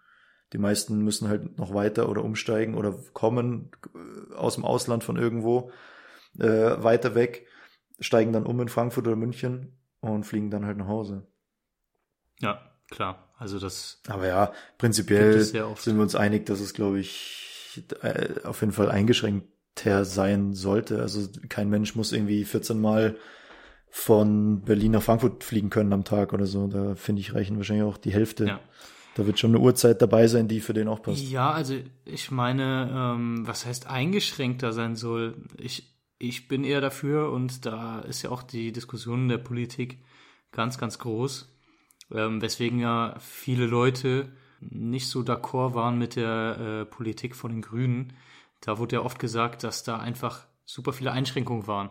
Die 0.52 0.59
meisten 0.59 1.02
müssen 1.02 1.28
halt 1.28 1.59
noch 1.59 1.74
weiter 1.74 2.09
oder 2.09 2.22
umsteigen 2.22 2.74
oder 2.74 2.92
kommen 3.12 3.70
äh, 3.94 4.35
aus 4.35 4.54
dem 4.54 4.64
Ausland 4.64 5.04
von 5.04 5.16
irgendwo 5.16 5.70
äh, 6.38 6.46
weiter 6.82 7.14
weg, 7.14 7.46
steigen 7.98 8.32
dann 8.32 8.46
um 8.46 8.61
in 8.61 8.68
Frankfurt 8.68 9.06
oder 9.06 9.16
München 9.16 9.75
und 10.14 10.24
fliegen 10.24 10.50
dann 10.50 10.66
halt 10.66 10.78
nach 10.78 10.88
Hause. 10.88 11.26
ja, 12.40 12.60
klar. 12.90 13.22
Also 13.38 13.58
das 13.58 14.00
Aber 14.08 14.26
ja, 14.26 14.52
prinzipiell 14.78 15.40
sind 15.42 15.96
wir 15.96 16.02
uns 16.02 16.14
einig, 16.14 16.46
dass 16.46 16.60
es, 16.60 16.72
glaube 16.72 17.00
ich, 17.00 17.84
äh, 18.00 18.40
auf 18.44 18.60
jeden 18.60 18.72
Fall 18.72 18.90
eingeschränkter 18.90 20.04
sein 20.04 20.54
sollte. 20.54 21.02
Also 21.02 21.28
kein 21.48 21.68
Mensch 21.68 21.94
muss 21.94 22.12
irgendwie 22.12 22.44
14 22.44 22.80
Mal 22.80 23.16
von 23.90 24.62
Berlin 24.62 24.92
nach 24.92 25.02
Frankfurt 25.02 25.44
fliegen 25.44 25.70
können 25.70 25.92
am 25.92 26.04
Tag 26.04 26.32
oder 26.32 26.46
so. 26.46 26.66
Da 26.66 26.94
finde 26.94 27.20
ich, 27.20 27.34
reichen 27.34 27.56
wahrscheinlich 27.56 27.84
auch 27.84 27.98
die 27.98 28.12
Hälfte. 28.12 28.46
Ja. 28.46 28.60
Da 29.16 29.26
wird 29.26 29.38
schon 29.38 29.52
eine 29.52 29.60
Uhrzeit 29.60 30.02
dabei 30.02 30.26
sein, 30.28 30.48
die 30.48 30.60
für 30.60 30.74
den 30.74 30.88
auch 30.88 31.00
passt. 31.00 31.22
Ja, 31.22 31.50
also 31.50 31.74
ich 32.04 32.30
meine, 32.30 32.90
ähm, 32.94 33.46
was 33.46 33.64
heißt 33.64 33.86
eingeschränkter 33.86 34.72
sein 34.72 34.94
soll? 34.94 35.36
Ich, 35.56 35.95
ich 36.18 36.48
bin 36.48 36.64
eher 36.64 36.81
dafür 36.81 37.31
und 37.31 37.66
da 37.66 38.00
ist 38.00 38.22
ja 38.22 38.31
auch 38.31 38.42
die 38.42 38.72
Diskussion 38.72 39.22
in 39.22 39.29
der 39.29 39.38
Politik 39.38 39.98
ganz, 40.52 40.79
ganz 40.79 40.98
groß, 40.98 41.55
ähm, 42.12 42.40
weswegen 42.40 42.79
ja 42.79 43.16
viele 43.18 43.66
Leute 43.66 44.33
nicht 44.61 45.09
so 45.09 45.20
d'accord 45.20 45.74
waren 45.74 45.98
mit 45.98 46.16
der 46.16 46.59
äh, 46.59 46.85
Politik 46.87 47.37
von 47.37 47.50
den 47.50 47.61
Grünen. 47.61 48.14
Da 48.61 48.79
wurde 48.79 48.96
ja 48.96 49.02
oft 49.02 49.18
gesagt, 49.18 49.64
dass 49.64 49.85
da 49.85 49.98
einfach 49.98 50.46
super 50.64 50.92
viele 50.92 51.12
Einschränkungen 51.12 51.66
waren. 51.66 51.90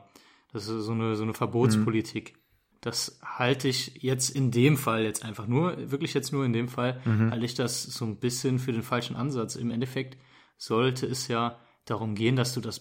Das 0.51 0.67
ist 0.67 0.85
so 0.85 0.91
eine, 0.93 1.15
so 1.15 1.23
eine 1.23 1.33
Verbotspolitik. 1.33 2.35
Das 2.81 3.19
halte 3.23 3.67
ich 3.67 4.01
jetzt 4.03 4.29
in 4.29 4.51
dem 4.51 4.77
Fall 4.77 5.03
jetzt 5.03 5.23
einfach 5.25 5.47
nur, 5.47 5.91
wirklich 5.91 6.13
jetzt 6.13 6.31
nur 6.31 6.45
in 6.45 6.53
dem 6.53 6.67
Fall, 6.67 7.01
halte 7.31 7.45
ich 7.45 7.55
das 7.55 7.83
so 7.83 8.05
ein 8.05 8.17
bisschen 8.17 8.59
für 8.59 8.71
den 8.71 8.83
falschen 8.83 9.15
Ansatz. 9.15 9.55
Im 9.55 9.71
Endeffekt 9.71 10.17
sollte 10.57 11.05
es 11.07 11.27
ja 11.27 11.59
darum 11.85 12.15
gehen, 12.15 12.35
dass 12.35 12.53
du 12.53 12.61
das 12.61 12.79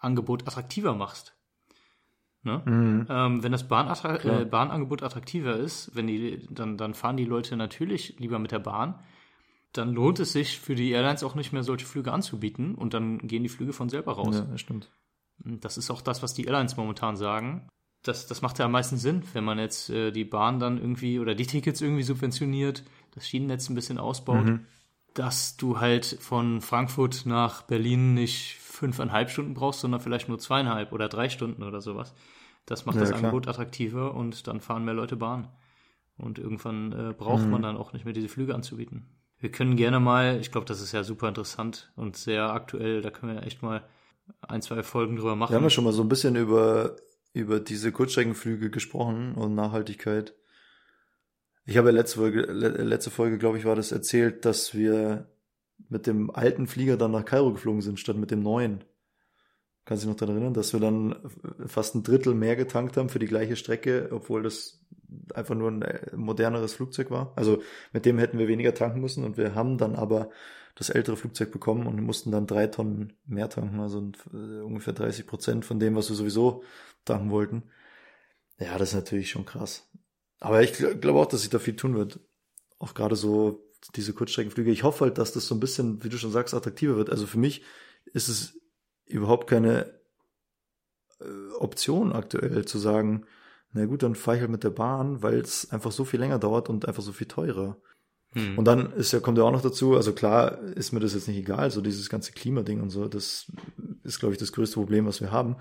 Bahnangebot 0.00 0.46
attraktiver 0.46 0.94
machst. 0.94 1.36
Ne? 2.42 2.62
Mhm. 2.64 3.06
Ähm, 3.10 3.42
wenn 3.42 3.52
das 3.52 3.68
Bahnattra 3.68 4.16
äh, 4.24 4.44
Bahnangebot 4.46 5.02
attraktiver 5.02 5.56
ist, 5.56 5.94
wenn 5.94 6.06
die, 6.06 6.46
dann, 6.50 6.78
dann 6.78 6.94
fahren 6.94 7.16
die 7.16 7.26
Leute 7.26 7.56
natürlich 7.56 8.18
lieber 8.18 8.38
mit 8.38 8.50
der 8.50 8.60
Bahn. 8.60 8.98
Dann 9.72 9.92
lohnt 9.92 10.18
es 10.18 10.32
sich 10.32 10.58
für 10.58 10.74
die 10.74 10.90
Airlines 10.90 11.22
auch 11.22 11.34
nicht 11.34 11.52
mehr, 11.52 11.62
solche 11.62 11.86
Flüge 11.86 12.12
anzubieten 12.12 12.74
und 12.74 12.94
dann 12.94 13.18
gehen 13.18 13.42
die 13.42 13.48
Flüge 13.48 13.72
von 13.72 13.88
selber 13.88 14.14
raus. 14.14 14.36
Ja, 14.36 14.44
das 14.46 14.60
stimmt. 14.60 14.90
Das 15.38 15.78
ist 15.78 15.90
auch 15.90 16.02
das, 16.02 16.22
was 16.22 16.34
die 16.34 16.44
Airlines 16.46 16.76
momentan 16.76 17.16
sagen. 17.16 17.68
Das, 18.02 18.26
das 18.26 18.40
macht 18.42 18.58
ja 18.58 18.64
am 18.64 18.72
meisten 18.72 18.96
Sinn, 18.96 19.22
wenn 19.34 19.44
man 19.44 19.58
jetzt 19.58 19.90
äh, 19.90 20.10
die 20.10 20.24
Bahn 20.24 20.58
dann 20.58 20.78
irgendwie 20.78 21.18
oder 21.20 21.34
die 21.34 21.46
Tickets 21.46 21.82
irgendwie 21.82 22.02
subventioniert, 22.02 22.84
das 23.12 23.28
Schienennetz 23.28 23.68
ein 23.68 23.74
bisschen 23.74 23.98
ausbaut, 23.98 24.46
Mhm. 24.46 24.66
dass 25.12 25.56
du 25.58 25.78
halt 25.78 26.16
von 26.20 26.62
Frankfurt 26.62 27.26
nach 27.26 27.62
Berlin 27.62 28.14
nicht 28.14 28.56
fünfeinhalb 28.80 29.30
Stunden 29.30 29.54
brauchst, 29.54 29.80
sondern 29.80 30.00
vielleicht 30.00 30.28
nur 30.28 30.38
zweieinhalb 30.38 30.92
oder 30.92 31.08
drei 31.08 31.28
Stunden 31.28 31.62
oder 31.62 31.80
sowas. 31.80 32.14
Das 32.66 32.86
macht 32.86 32.96
Ja, 32.96 33.02
das 33.02 33.10
klar. 33.10 33.22
Angebot 33.24 33.46
attraktiver 33.46 34.14
und 34.14 34.46
dann 34.46 34.60
fahren 34.60 34.84
mehr 34.84 34.94
Leute 34.94 35.16
Bahn. 35.16 35.48
Und 36.16 36.38
irgendwann 36.38 36.92
äh, 36.92 37.12
braucht 37.16 37.44
Mhm. 37.44 37.50
man 37.50 37.62
dann 37.62 37.76
auch 37.76 37.92
nicht 37.92 38.04
mehr 38.04 38.14
diese 38.14 38.28
Flüge 38.28 38.54
anzubieten. 38.54 39.06
Wir 39.38 39.50
können 39.50 39.76
gerne 39.76 40.00
mal, 40.00 40.38
ich 40.40 40.50
glaube, 40.52 40.66
das 40.66 40.80
ist 40.80 40.92
ja 40.92 41.02
super 41.04 41.28
interessant 41.28 41.92
und 41.96 42.16
sehr 42.16 42.52
aktuell, 42.52 43.00
da 43.00 43.10
können 43.10 43.34
wir 43.34 43.42
echt 43.46 43.62
mal 43.62 43.82
ein, 44.42 44.60
zwei 44.62 44.82
Folgen 44.82 45.16
drüber 45.16 45.36
machen. 45.36 45.52
Wir 45.52 45.56
haben 45.56 45.64
ja 45.64 45.70
schon 45.70 45.84
mal 45.84 45.92
so 45.94 46.02
ein 46.02 46.08
bisschen 46.10 46.36
über, 46.36 46.96
über 47.32 47.58
diese 47.60 47.90
Kurzstreckenflüge 47.92 48.70
gesprochen 48.70 49.34
und 49.34 49.54
Nachhaltigkeit. 49.54 50.34
Ich 51.64 51.76
habe 51.78 51.88
ja 51.88 51.94
letzte 51.94 52.18
Folge, 52.18 52.40
le- 52.42 52.82
letzte 52.82 53.10
Folge, 53.10 53.38
glaube 53.38 53.58
ich, 53.58 53.64
war 53.64 53.76
das 53.76 53.92
erzählt, 53.92 54.44
dass 54.44 54.74
wir 54.74 55.26
mit 55.88 56.06
dem 56.06 56.30
alten 56.30 56.66
Flieger 56.66 56.96
dann 56.96 57.12
nach 57.12 57.24
Kairo 57.24 57.52
geflogen 57.52 57.82
sind, 57.82 57.98
statt 57.98 58.16
mit 58.16 58.30
dem 58.30 58.42
neuen. 58.42 58.84
Kannst 59.84 60.04
du 60.04 60.06
dich 60.06 60.14
noch 60.14 60.20
daran 60.20 60.36
erinnern, 60.36 60.54
dass 60.54 60.72
wir 60.72 60.80
dann 60.80 61.16
fast 61.66 61.94
ein 61.94 62.02
Drittel 62.02 62.34
mehr 62.34 62.54
getankt 62.54 62.96
haben 62.96 63.08
für 63.08 63.18
die 63.18 63.26
gleiche 63.26 63.56
Strecke, 63.56 64.10
obwohl 64.12 64.42
das 64.42 64.84
einfach 65.34 65.54
nur 65.54 65.70
ein 65.70 65.82
äh, 65.82 66.14
moderneres 66.14 66.74
Flugzeug 66.74 67.10
war. 67.10 67.32
Also 67.36 67.62
mit 67.92 68.06
dem 68.06 68.18
hätten 68.18 68.38
wir 68.38 68.48
weniger 68.48 68.74
tanken 68.74 69.00
müssen 69.00 69.24
und 69.24 69.36
wir 69.36 69.54
haben 69.54 69.78
dann 69.78 69.96
aber 69.96 70.30
das 70.74 70.90
ältere 70.90 71.16
Flugzeug 71.16 71.50
bekommen 71.50 71.86
und 71.86 72.00
mussten 72.02 72.30
dann 72.30 72.46
drei 72.46 72.66
Tonnen 72.66 73.14
mehr 73.26 73.48
tanken, 73.48 73.80
also 73.80 74.12
äh, 74.32 74.60
ungefähr 74.62 74.92
30 74.92 75.26
Prozent 75.26 75.64
von 75.64 75.80
dem, 75.80 75.96
was 75.96 76.08
wir 76.08 76.16
sowieso 76.16 76.62
tanken 77.04 77.30
wollten. 77.30 77.64
Ja, 78.58 78.78
das 78.78 78.90
ist 78.90 78.94
natürlich 78.94 79.30
schon 79.30 79.46
krass. 79.46 79.90
Aber 80.38 80.62
ich 80.62 80.72
gl 80.72 80.96
glaube 80.96 81.18
auch, 81.20 81.26
dass 81.26 81.40
sich 81.40 81.50
da 81.50 81.58
viel 81.58 81.76
tun 81.76 81.94
wird. 81.96 82.20
Auch 82.78 82.94
gerade 82.94 83.16
so 83.16 83.69
diese 83.96 84.12
Kurzstreckenflüge. 84.12 84.70
Ich 84.70 84.82
hoffe 84.82 85.06
halt, 85.06 85.18
dass 85.18 85.32
das 85.32 85.46
so 85.46 85.54
ein 85.54 85.60
bisschen, 85.60 86.04
wie 86.04 86.08
du 86.08 86.18
schon 86.18 86.32
sagst, 86.32 86.54
attraktiver 86.54 86.96
wird. 86.96 87.10
Also 87.10 87.26
für 87.26 87.38
mich 87.38 87.62
ist 88.12 88.28
es 88.28 88.58
überhaupt 89.06 89.48
keine 89.48 90.00
äh, 91.20 91.52
Option 91.58 92.12
aktuell 92.12 92.64
zu 92.64 92.78
sagen, 92.78 93.26
na 93.72 93.86
gut, 93.86 94.02
dann 94.02 94.14
fahre 94.14 94.36
ich 94.36 94.40
halt 94.40 94.50
mit 94.50 94.64
der 94.64 94.70
Bahn, 94.70 95.22
weil 95.22 95.38
es 95.38 95.70
einfach 95.70 95.92
so 95.92 96.04
viel 96.04 96.20
länger 96.20 96.38
dauert 96.38 96.68
und 96.68 96.86
einfach 96.86 97.02
so 97.02 97.12
viel 97.12 97.28
teurer. 97.28 97.76
Hm. 98.32 98.58
Und 98.58 98.64
dann 98.64 98.92
ist 98.92 99.12
ja, 99.12 99.20
kommt 99.20 99.38
ja 99.38 99.44
auch 99.44 99.52
noch 99.52 99.62
dazu, 99.62 99.96
also 99.96 100.12
klar 100.12 100.60
ist 100.60 100.92
mir 100.92 101.00
das 101.00 101.14
jetzt 101.14 101.28
nicht 101.28 101.38
egal, 101.38 101.70
so 101.70 101.80
dieses 101.80 102.08
ganze 102.08 102.32
Klimading 102.32 102.80
und 102.80 102.90
so, 102.90 103.08
das 103.08 103.50
ist, 104.02 104.20
glaube 104.20 104.34
ich, 104.34 104.38
das 104.38 104.52
größte 104.52 104.74
Problem, 104.74 105.06
was 105.06 105.20
wir 105.20 105.32
haben. 105.32 105.56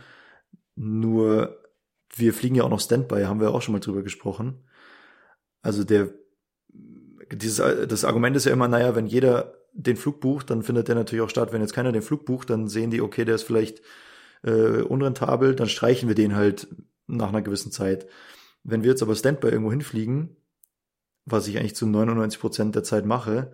Nur, 0.75 1.57
wir 2.15 2.33
fliegen 2.33 2.55
ja 2.55 2.63
auch 2.63 2.69
noch 2.69 2.79
Standby, 2.79 3.23
haben 3.23 3.39
wir 3.39 3.51
auch 3.51 3.61
schon 3.61 3.73
mal 3.73 3.79
drüber 3.79 4.03
gesprochen. 4.03 4.63
Also 5.61 5.83
der, 5.83 6.13
dieses, 7.31 7.87
das 7.87 8.05
Argument 8.05 8.35
ist 8.35 8.45
ja 8.45 8.53
immer, 8.53 8.67
naja, 8.67 8.95
wenn 8.95 9.07
jeder 9.07 9.53
den 9.73 9.97
Flug 9.97 10.19
bucht, 10.19 10.49
dann 10.49 10.63
findet 10.63 10.87
der 10.87 10.95
natürlich 10.95 11.23
auch 11.23 11.29
statt. 11.29 11.53
Wenn 11.53 11.61
jetzt 11.61 11.73
keiner 11.73 11.91
den 11.91 12.01
Flug 12.01 12.25
bucht, 12.25 12.49
dann 12.49 12.67
sehen 12.67 12.91
die, 12.91 13.01
okay, 13.01 13.25
der 13.25 13.35
ist 13.35 13.43
vielleicht 13.43 13.81
äh, 14.43 14.81
unrentabel, 14.81 15.55
dann 15.55 15.69
streichen 15.69 16.07
wir 16.07 16.15
den 16.15 16.35
halt 16.35 16.67
nach 17.07 17.29
einer 17.29 17.41
gewissen 17.41 17.71
Zeit. 17.71 18.07
Wenn 18.63 18.83
wir 18.83 18.89
jetzt 18.91 19.03
aber 19.03 19.15
Standby 19.15 19.49
irgendwo 19.49 19.71
hinfliegen, 19.71 20.35
was 21.25 21.47
ich 21.47 21.57
eigentlich 21.57 21.75
zu 21.75 21.87
99 21.87 22.39
Prozent 22.39 22.75
der 22.75 22.83
Zeit 22.83 23.05
mache, 23.05 23.51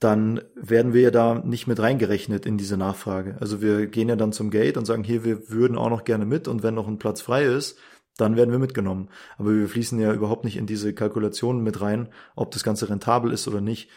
dann 0.00 0.42
werden 0.54 0.92
wir 0.92 1.00
ja 1.00 1.10
da 1.10 1.36
nicht 1.36 1.66
mit 1.66 1.80
reingerechnet 1.80 2.46
in 2.46 2.58
diese 2.58 2.76
Nachfrage. 2.76 3.36
Also 3.40 3.62
wir 3.62 3.86
gehen 3.86 4.08
ja 4.08 4.16
dann 4.16 4.32
zum 4.32 4.50
Gate 4.50 4.76
und 4.76 4.84
sagen, 4.84 5.04
hier, 5.04 5.24
wir 5.24 5.48
würden 5.48 5.78
auch 5.78 5.88
noch 5.88 6.04
gerne 6.04 6.26
mit 6.26 6.48
und 6.48 6.62
wenn 6.62 6.74
noch 6.74 6.88
ein 6.88 6.98
Platz 6.98 7.20
frei 7.20 7.44
ist, 7.44 7.78
dann 8.16 8.36
werden 8.36 8.52
wir 8.52 8.58
mitgenommen. 8.58 9.08
Aber 9.38 9.54
wir 9.54 9.68
fließen 9.68 9.98
ja 9.98 10.12
überhaupt 10.12 10.44
nicht 10.44 10.56
in 10.56 10.66
diese 10.66 10.94
Kalkulationen 10.94 11.62
mit 11.62 11.80
rein, 11.80 12.08
ob 12.36 12.50
das 12.52 12.62
Ganze 12.62 12.88
rentabel 12.88 13.32
ist 13.32 13.48
oder 13.48 13.60
nicht. 13.60 13.90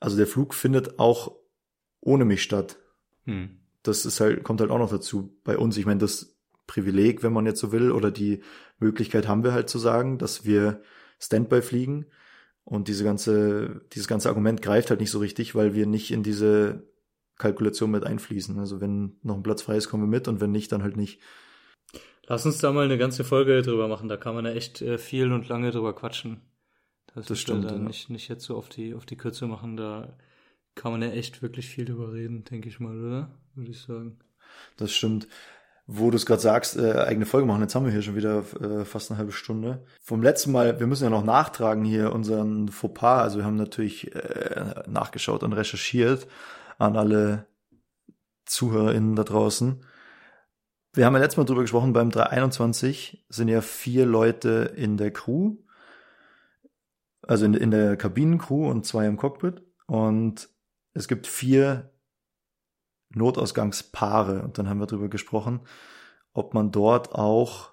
Also 0.00 0.16
der 0.16 0.26
Flug 0.26 0.54
findet 0.54 0.98
auch 0.98 1.36
ohne 2.00 2.24
mich 2.24 2.42
statt. 2.42 2.78
Hm. 3.24 3.58
Das 3.82 4.06
ist 4.06 4.20
halt, 4.20 4.44
kommt 4.44 4.60
halt 4.60 4.70
auch 4.70 4.78
noch 4.78 4.90
dazu 4.90 5.36
bei 5.44 5.58
uns. 5.58 5.76
Ich 5.76 5.86
meine, 5.86 6.00
das 6.00 6.36
Privileg, 6.66 7.22
wenn 7.22 7.32
man 7.32 7.46
jetzt 7.46 7.60
so 7.60 7.72
will, 7.72 7.90
oder 7.90 8.10
die 8.10 8.42
Möglichkeit 8.78 9.28
haben 9.28 9.44
wir 9.44 9.52
halt 9.52 9.68
zu 9.68 9.78
sagen, 9.78 10.18
dass 10.18 10.44
wir 10.44 10.82
Standby 11.18 11.62
fliegen. 11.62 12.06
Und 12.64 12.88
diese 12.88 13.04
ganze, 13.04 13.82
dieses 13.92 14.08
ganze 14.08 14.28
Argument 14.28 14.62
greift 14.62 14.88
halt 14.88 15.00
nicht 15.00 15.10
so 15.10 15.18
richtig, 15.18 15.54
weil 15.54 15.74
wir 15.74 15.86
nicht 15.86 16.10
in 16.10 16.22
diese 16.22 16.88
Kalkulation 17.36 17.90
mit 17.90 18.04
einfließen. 18.04 18.58
Also 18.58 18.80
wenn 18.80 19.18
noch 19.22 19.36
ein 19.36 19.42
Platz 19.42 19.62
frei 19.62 19.76
ist, 19.76 19.88
kommen 19.88 20.04
wir 20.04 20.08
mit 20.08 20.28
und 20.28 20.40
wenn 20.40 20.52
nicht, 20.52 20.72
dann 20.72 20.82
halt 20.82 20.96
nicht. 20.96 21.20
Lass 22.26 22.46
uns 22.46 22.58
da 22.58 22.72
mal 22.72 22.84
eine 22.84 22.98
ganze 22.98 23.24
Folge 23.24 23.62
drüber 23.62 23.88
machen. 23.88 24.08
Da 24.08 24.16
kann 24.16 24.34
man 24.34 24.46
ja 24.46 24.52
echt 24.52 24.80
äh, 24.80 24.98
viel 24.98 25.32
und 25.32 25.48
lange 25.48 25.70
drüber 25.70 25.94
quatschen. 25.94 26.40
Das, 27.14 27.26
Das 27.26 27.38
stimmt, 27.38 27.64
dann 27.64 27.82
ja. 27.82 27.88
nicht, 27.88 28.10
nicht 28.10 28.28
jetzt 28.28 28.44
so 28.44 28.56
auf 28.56 28.68
die, 28.68 28.94
auf 28.94 29.06
die 29.06 29.16
Kürze 29.16 29.46
machen. 29.46 29.76
Da 29.76 30.16
kann 30.74 30.92
man 30.92 31.02
ja 31.02 31.08
echt 31.08 31.42
wirklich 31.42 31.68
viel 31.68 31.84
drüber 31.84 32.12
reden, 32.12 32.44
denke 32.44 32.68
ich 32.68 32.80
mal, 32.80 32.98
oder? 32.98 33.30
Würde 33.54 33.70
ich 33.70 33.82
sagen. 33.82 34.18
Das 34.76 34.92
stimmt. 34.92 35.28
Wo 35.86 36.10
du 36.10 36.16
es 36.16 36.24
gerade 36.24 36.40
sagst, 36.40 36.78
äh, 36.78 36.92
eigene 36.92 37.26
Folge 37.26 37.46
machen, 37.46 37.60
jetzt 37.60 37.74
haben 37.74 37.84
wir 37.84 37.92
hier 37.92 38.00
schon 38.00 38.16
wieder 38.16 38.42
äh, 38.60 38.86
fast 38.86 39.10
eine 39.10 39.18
halbe 39.18 39.32
Stunde. 39.32 39.84
Vom 40.00 40.22
letzten 40.22 40.50
Mal, 40.50 40.80
wir 40.80 40.86
müssen 40.86 41.04
ja 41.04 41.10
noch 41.10 41.24
nachtragen 41.24 41.84
hier 41.84 42.12
unseren 42.12 42.68
Fauxpas. 42.68 43.22
Also 43.22 43.38
wir 43.38 43.44
haben 43.44 43.56
natürlich 43.56 44.14
äh, 44.14 44.82
nachgeschaut 44.88 45.42
und 45.42 45.52
recherchiert 45.52 46.26
an 46.78 46.96
alle 46.96 47.46
ZuhörerInnen 48.46 49.14
da 49.14 49.24
draußen. 49.24 49.84
Wir 50.94 51.06
haben 51.06 51.14
ja 51.14 51.20
letztes 51.20 51.38
Mal 51.38 51.44
drüber 51.44 51.62
gesprochen, 51.62 51.92
beim 51.92 52.10
321 52.10 53.26
sind 53.28 53.48
ja 53.48 53.60
vier 53.60 54.06
Leute 54.06 54.72
in 54.76 54.96
der 54.96 55.10
Crew, 55.10 55.56
also 57.22 57.44
in, 57.46 57.54
in 57.54 57.72
der 57.72 57.96
Kabinencrew 57.96 58.70
und 58.70 58.86
zwei 58.86 59.06
im 59.06 59.16
Cockpit. 59.16 59.60
Und 59.86 60.48
es 60.92 61.08
gibt 61.08 61.26
vier 61.26 61.90
Notausgangspaare. 63.10 64.42
Und 64.42 64.56
dann 64.56 64.68
haben 64.68 64.78
wir 64.78 64.86
darüber 64.86 65.08
gesprochen, 65.08 65.62
ob 66.32 66.54
man 66.54 66.70
dort 66.70 67.12
auch 67.12 67.72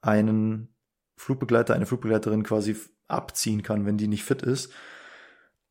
einen 0.00 0.74
Flugbegleiter, 1.16 1.74
eine 1.74 1.84
Flugbegleiterin 1.84 2.44
quasi 2.44 2.76
abziehen 3.08 3.62
kann, 3.62 3.84
wenn 3.84 3.98
die 3.98 4.08
nicht 4.08 4.24
fit 4.24 4.40
ist. 4.40 4.72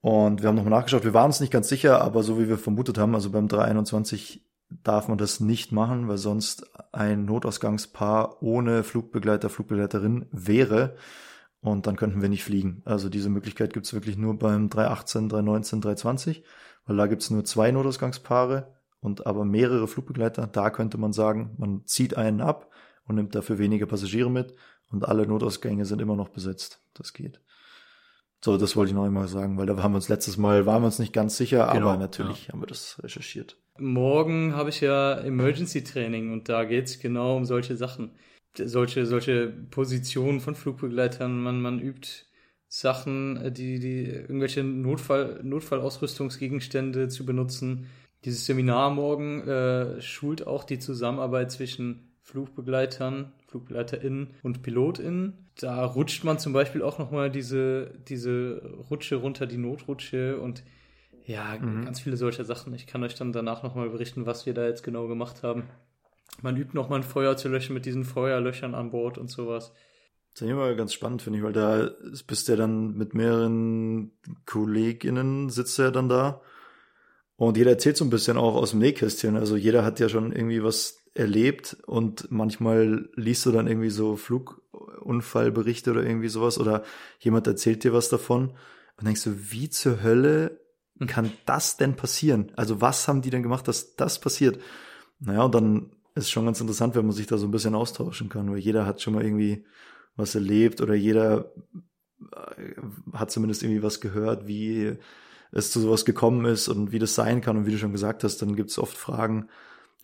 Und 0.01 0.43
wir 0.43 0.49
haben 0.49 0.55
nochmal 0.55 0.71
nachgeschaut, 0.71 1.03
wir 1.03 1.15
waren 1.15 1.27
uns 1.27 1.39
nicht 1.39 1.51
ganz 1.51 1.69
sicher, 1.69 2.01
aber 2.01 2.21
so 2.21 2.39
wie 2.39 2.47
wir 2.47 2.59
vermutet 2.59 2.99
haben, 2.99 3.15
also 3.15 3.31
beim 3.31 3.47
321 3.47 4.46
darf 4.69 5.07
man 5.07 5.17
das 5.17 5.39
nicht 5.39 5.71
machen, 5.71 6.07
weil 6.07 6.17
sonst 6.17 6.69
ein 6.91 7.25
Notausgangspaar 7.25 8.41
ohne 8.41 8.83
Flugbegleiter, 8.83 9.49
Flugbegleiterin 9.49 10.25
wäre. 10.31 10.95
Und 11.59 11.87
dann 11.87 11.95
könnten 11.95 12.21
wir 12.21 12.29
nicht 12.29 12.43
fliegen. 12.43 12.81
Also 12.85 13.09
diese 13.09 13.29
Möglichkeit 13.29 13.73
gibt 13.73 13.85
es 13.85 13.93
wirklich 13.93 14.17
nur 14.17 14.37
beim 14.37 14.69
318, 14.69 15.29
319, 15.29 15.81
320, 15.81 16.43
weil 16.85 16.97
da 16.97 17.07
gibt 17.07 17.23
es 17.23 17.29
nur 17.29 17.45
zwei 17.45 17.71
Notausgangspaare 17.71 18.73
und 18.99 19.25
aber 19.25 19.43
mehrere 19.43 19.87
Flugbegleiter. 19.87 20.47
Da 20.47 20.69
könnte 20.69 20.97
man 20.97 21.13
sagen, 21.13 21.55
man 21.57 21.85
zieht 21.85 22.15
einen 22.15 22.41
ab 22.41 22.71
und 23.05 23.15
nimmt 23.15 23.35
dafür 23.35 23.57
weniger 23.57 23.85
Passagiere 23.85 24.29
mit 24.29 24.53
und 24.89 25.07
alle 25.07 25.25
Notausgänge 25.25 25.85
sind 25.85 26.01
immer 26.01 26.15
noch 26.15 26.29
besetzt. 26.29 26.81
Das 26.93 27.13
geht. 27.13 27.41
So, 28.43 28.57
das 28.57 28.75
wollte 28.75 28.89
ich 28.89 28.95
noch 28.95 29.05
einmal 29.05 29.27
sagen, 29.27 29.57
weil 29.57 29.65
da 29.65 29.75
haben 29.81 29.93
wir 29.93 29.97
uns 29.97 30.09
letztes 30.09 30.37
Mal, 30.37 30.65
waren 30.65 30.81
wir 30.81 30.87
uns 30.87 30.99
nicht 30.99 31.13
ganz 31.13 31.37
sicher, 31.37 31.69
Genau, 31.73 31.89
aber 31.89 31.97
natürlich 31.97 32.49
haben 32.49 32.61
wir 32.61 32.67
das 32.67 33.01
recherchiert. 33.03 33.57
Morgen 33.79 34.55
habe 34.55 34.69
ich 34.69 34.81
ja 34.81 35.15
Emergency 35.19 35.83
Training 35.83 36.31
und 36.31 36.49
da 36.49 36.63
geht's 36.63 36.99
genau 36.99 37.35
um 37.35 37.45
solche 37.45 37.75
Sachen. 37.75 38.11
Solche, 38.55 39.05
solche 39.05 39.47
Positionen 39.47 40.39
von 40.39 40.55
Flugbegleitern. 40.55 41.39
Man, 41.41 41.61
man 41.61 41.79
übt 41.79 42.09
Sachen, 42.67 43.53
die, 43.53 43.79
die 43.79 44.05
irgendwelche 44.05 44.63
Notfall, 44.63 45.39
Notfallausrüstungsgegenstände 45.43 47.07
zu 47.07 47.25
benutzen. 47.25 47.87
Dieses 48.25 48.45
Seminar 48.45 48.89
morgen 48.89 49.47
äh, 49.47 50.01
schult 50.01 50.45
auch 50.45 50.63
die 50.63 50.79
Zusammenarbeit 50.79 51.51
zwischen 51.51 52.17
Flugbegleitern, 52.23 53.31
FlugbegleiterInnen 53.47 54.33
und 54.43 54.63
PilotInnen. 54.63 55.46
Da 55.59 55.85
rutscht 55.85 56.23
man 56.23 56.39
zum 56.39 56.53
Beispiel 56.53 56.81
auch 56.81 56.99
nochmal 56.99 57.31
diese, 57.31 57.91
diese 58.07 58.61
Rutsche 58.89 59.15
runter, 59.15 59.47
die 59.47 59.57
Notrutsche 59.57 60.39
und 60.39 60.63
ja, 61.25 61.57
ganz 61.57 61.99
viele 61.99 62.15
solcher 62.15 62.45
Sachen. 62.45 62.73
Ich 62.73 62.87
kann 62.87 63.03
euch 63.03 63.15
dann 63.15 63.33
danach 63.33 63.61
nochmal 63.61 63.89
berichten, 63.89 64.25
was 64.25 64.45
wir 64.45 64.53
da 64.53 64.65
jetzt 64.65 64.83
genau 64.83 65.07
gemacht 65.07 65.43
haben. 65.43 65.63
Man 66.41 66.55
übt 66.55 66.73
nochmal 66.73 66.99
ein 66.99 67.03
Feuer 67.03 67.35
zu 67.35 67.49
löschen 67.49 67.73
mit 67.73 67.85
diesen 67.85 68.05
Feuerlöchern 68.05 68.75
an 68.75 68.91
Bord 68.91 69.17
und 69.17 69.29
sowas. 69.29 69.73
Das 70.33 70.43
ist 70.43 70.49
immer 70.49 70.73
ganz 70.75 70.93
spannend, 70.93 71.23
finde 71.23 71.39
ich, 71.39 71.43
weil 71.43 71.53
da 71.53 71.89
bist 72.27 72.47
du 72.47 72.53
ja 72.53 72.57
dann 72.57 72.95
mit 72.95 73.13
mehreren 73.13 74.11
KollegInnen, 74.45 75.49
sitzt 75.49 75.79
er 75.79 75.91
dann 75.91 76.07
da. 76.07 76.41
Und 77.35 77.57
jeder 77.57 77.71
erzählt 77.71 77.97
so 77.97 78.05
ein 78.05 78.09
bisschen 78.09 78.37
auch 78.37 78.55
aus 78.55 78.71
dem 78.71 78.79
Nähkästchen. 78.79 79.35
Also 79.35 79.55
jeder 79.55 79.83
hat 79.83 79.99
ja 79.99 80.09
schon 80.09 80.31
irgendwie 80.31 80.63
was 80.63 81.03
erlebt 81.17 81.77
und 81.85 82.31
manchmal 82.31 83.09
liest 83.15 83.45
du 83.45 83.51
dann 83.51 83.67
irgendwie 83.67 83.89
so 83.89 84.15
Flugunfallberichte 84.15 85.91
oder 85.91 86.03
irgendwie 86.03 86.29
sowas 86.29 86.59
oder 86.59 86.83
jemand 87.19 87.47
erzählt 87.47 87.83
dir 87.83 87.93
was 87.93 88.09
davon 88.09 88.51
und 88.97 89.05
denkst 89.05 89.23
du, 89.23 89.51
wie 89.51 89.69
zur 89.69 90.03
Hölle 90.03 90.59
kann 91.07 91.31
das 91.45 91.77
denn 91.77 91.95
passieren? 91.95 92.51
Also 92.55 92.81
was 92.81 93.07
haben 93.07 93.21
die 93.21 93.29
denn 93.29 93.43
gemacht, 93.43 93.67
dass 93.67 93.95
das 93.95 94.19
passiert? 94.19 94.59
Naja, 95.19 95.43
und 95.43 95.53
dann 95.53 95.91
ist 96.15 96.31
schon 96.31 96.45
ganz 96.45 96.59
interessant, 96.61 96.95
wenn 96.95 97.05
man 97.05 97.15
sich 97.15 97.27
da 97.27 97.37
so 97.37 97.47
ein 97.47 97.51
bisschen 97.51 97.75
austauschen 97.75 98.29
kann, 98.29 98.51
weil 98.51 98.57
jeder 98.57 98.85
hat 98.85 99.01
schon 99.01 99.13
mal 99.13 99.23
irgendwie 99.23 99.65
was 100.15 100.35
erlebt 100.35 100.81
oder 100.81 100.95
jeder 100.95 101.51
äh, 102.31 102.73
hat 103.13 103.31
zumindest 103.31 103.63
irgendwie 103.63 103.83
was 103.83 104.01
gehört, 104.01 104.47
wie 104.47 104.97
es 105.51 105.71
zu 105.71 105.79
sowas 105.79 106.05
gekommen 106.05 106.45
ist 106.45 106.67
und 106.67 106.91
wie 106.91 106.99
das 106.99 107.15
sein 107.15 107.41
kann. 107.41 107.57
Und 107.57 107.65
wie 107.65 107.71
du 107.71 107.77
schon 107.77 107.91
gesagt 107.91 108.23
hast, 108.23 108.41
dann 108.41 108.55
gibt 108.55 108.71
es 108.71 108.79
oft 108.79 108.97
Fragen 108.97 109.47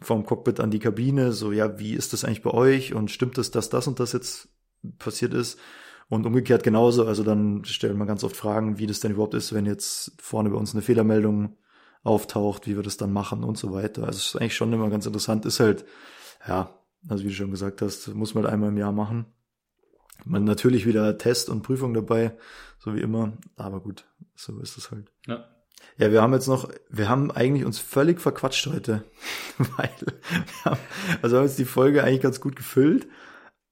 vom 0.06 0.26
Cockpit 0.26 0.60
an 0.60 0.72
die 0.72 0.80
Kabine, 0.80 1.32
so 1.32 1.52
ja, 1.52 1.80
wie 1.80 1.94
ist 1.94 2.14
das 2.14 2.24
eigentlich 2.24 2.42
bei 2.44 2.52
euch 2.52 2.94
und 2.94 3.12
stimmt 3.12 3.38
es, 3.38 3.52
dass 3.52 3.70
das 3.70 3.88
und 3.88 4.00
das 4.00 4.14
jetzt 4.14 4.50
passiert 4.98 5.34
ist? 5.34 5.60
Und 6.10 6.26
umgekehrt 6.26 6.64
genauso, 6.64 7.08
also 7.08 7.24
dann 7.24 7.64
stellt 7.66 7.98
man 7.98 8.08
ganz 8.08 8.24
oft 8.24 8.36
Fragen, 8.36 8.78
wie 8.78 8.88
das 8.88 9.00
denn 9.00 9.14
überhaupt 9.14 9.34
ist, 9.34 9.54
wenn 9.54 9.66
jetzt 9.66 10.12
vorne 10.22 10.50
bei 10.50 10.58
uns 10.58 10.74
eine 10.74 10.82
Fehlermeldung 10.82 11.58
auftaucht, 12.04 12.68
wie 12.68 12.76
wir 12.76 12.84
das 12.84 12.98
dann 12.98 13.14
machen 13.14 13.44
und 13.44 13.58
so 13.58 13.72
weiter. 13.72 14.04
Also 14.04 14.18
es 14.18 14.28
ist 14.28 14.36
eigentlich 14.36 14.56
schon 14.56 14.74
immer 14.74 14.90
ganz 14.90 15.06
interessant, 15.06 15.46
ist 15.46 15.60
halt, 15.60 15.86
ja, 16.48 16.78
also 17.08 17.24
wie 17.24 17.30
du 17.30 17.34
schon 17.34 17.52
gesagt 17.52 17.82
hast, 17.82 18.14
muss 18.14 18.34
man 18.34 18.44
halt 18.44 18.54
einmal 18.54 18.70
im 18.70 18.78
Jahr 18.78 18.92
machen. 18.92 19.26
Man 20.26 20.44
natürlich 20.44 20.86
wieder 20.86 21.18
Test 21.18 21.50
und 21.50 21.64
Prüfung 21.64 21.94
dabei, 21.94 22.38
so 22.80 22.94
wie 22.94 23.02
immer, 23.02 23.34
aber 23.56 23.80
gut, 23.80 24.06
so 24.36 24.60
ist 24.60 24.78
es 24.78 24.92
halt. 24.92 25.12
Ja. 25.28 25.53
Ja, 25.98 26.12
wir 26.12 26.22
haben 26.22 26.34
jetzt 26.34 26.48
noch, 26.48 26.70
wir 26.90 27.08
haben 27.08 27.32
eigentlich 27.32 27.66
uns 27.66 27.80
völlig 27.80 28.20
verquatscht 28.20 28.68
heute, 28.68 29.04
weil 29.58 29.92
wir 30.00 30.66
haben, 30.66 30.80
also 31.22 31.38
haben 31.38 31.46
jetzt 31.46 31.60
die 31.60 31.66
Folge 31.66 32.04
eigentlich 32.04 32.22
ganz 32.22 32.42
gut 32.42 32.56
gefüllt, 32.56 33.08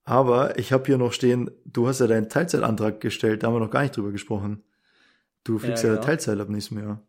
aber 0.03 0.59
ich 0.59 0.71
habe 0.71 0.85
hier 0.85 0.97
noch 0.97 1.13
stehen, 1.13 1.51
du 1.65 1.87
hast 1.87 1.99
ja 1.99 2.07
deinen 2.07 2.29
Teilzeitantrag 2.29 3.01
gestellt, 3.01 3.43
da 3.43 3.47
haben 3.47 3.55
wir 3.55 3.59
noch 3.59 3.71
gar 3.71 3.81
nicht 3.81 3.95
drüber 3.95 4.11
gesprochen. 4.11 4.63
Du 5.43 5.57
fliegst 5.57 5.83
Ja, 5.83 5.89
ja, 5.89 5.95
genau. 5.95 6.05
Teilzeit 6.05 6.39
ab 6.39 6.49
nächstem 6.49 6.79
Jahr. 6.79 7.01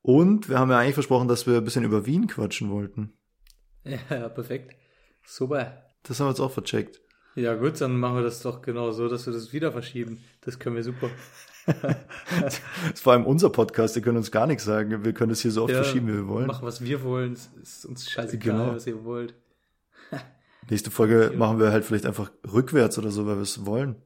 Und 0.00 0.48
wir 0.48 0.58
haben 0.58 0.70
ja 0.70 0.78
eigentlich 0.78 0.94
versprochen, 0.94 1.28
dass 1.28 1.46
wir 1.46 1.58
ein 1.58 1.64
bisschen 1.64 1.84
über 1.84 2.06
Wien 2.06 2.26
quatschen 2.26 2.70
wollten. 2.70 3.12
Ja, 3.84 4.28
perfekt. 4.28 4.76
Super. 5.26 5.82
Das 6.02 6.20
haben 6.20 6.26
wir 6.26 6.30
jetzt 6.30 6.40
auch 6.40 6.52
vercheckt. 6.52 7.00
Ja, 7.36 7.54
gut, 7.54 7.80
dann 7.80 7.98
machen 7.98 8.16
wir 8.16 8.22
das 8.22 8.42
doch 8.42 8.62
genau 8.62 8.92
so, 8.92 9.08
dass 9.08 9.26
wir 9.26 9.32
das 9.32 9.52
wieder 9.52 9.72
verschieben. 9.72 10.22
Das 10.42 10.58
können 10.58 10.76
wir 10.76 10.84
super. 10.84 11.10
Das 11.66 12.60
ist 12.94 13.00
vor 13.02 13.14
allem 13.14 13.26
unser 13.26 13.50
Podcast, 13.50 13.96
ihr 13.96 14.02
könnt 14.02 14.16
uns 14.18 14.30
gar 14.30 14.46
nichts 14.46 14.64
sagen. 14.64 15.04
Wir 15.04 15.12
können 15.12 15.32
es 15.32 15.40
hier 15.40 15.50
so 15.50 15.62
oft 15.64 15.72
Ja, 15.72 15.82
verschieben, 15.82 16.08
wie 16.08 16.12
wir 16.14 16.28
wollen. 16.28 16.46
Machen, 16.46 16.66
was 16.66 16.82
wir 16.84 17.02
wollen. 17.02 17.32
Es 17.32 17.50
ist 17.62 17.86
uns 17.86 18.10
scheißegal, 18.10 18.58
Genau. 18.58 18.74
was 18.74 18.86
ihr 18.86 19.04
wollt. 19.04 19.34
Nächste 20.70 20.90
Folge 20.90 21.32
machen 21.36 21.58
wir 21.58 21.72
halt 21.72 21.84
vielleicht 21.84 22.06
einfach 22.06 22.30
rückwärts 22.52 22.98
oder 22.98 23.10
so, 23.10 23.26
weil 23.26 23.36
wir 23.36 23.42
es 23.42 23.66
wollen. 23.66 23.96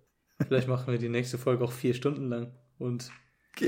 Vielleicht 0.47 0.69
machen 0.69 0.91
wir 0.93 0.99
die 0.99 1.09
nächste 1.09 1.37
Folge 1.37 1.65
auch 1.65 1.73
vier 1.73 1.95
Stunden 1.95 2.29
lang 2.29 2.53
und 2.79 3.11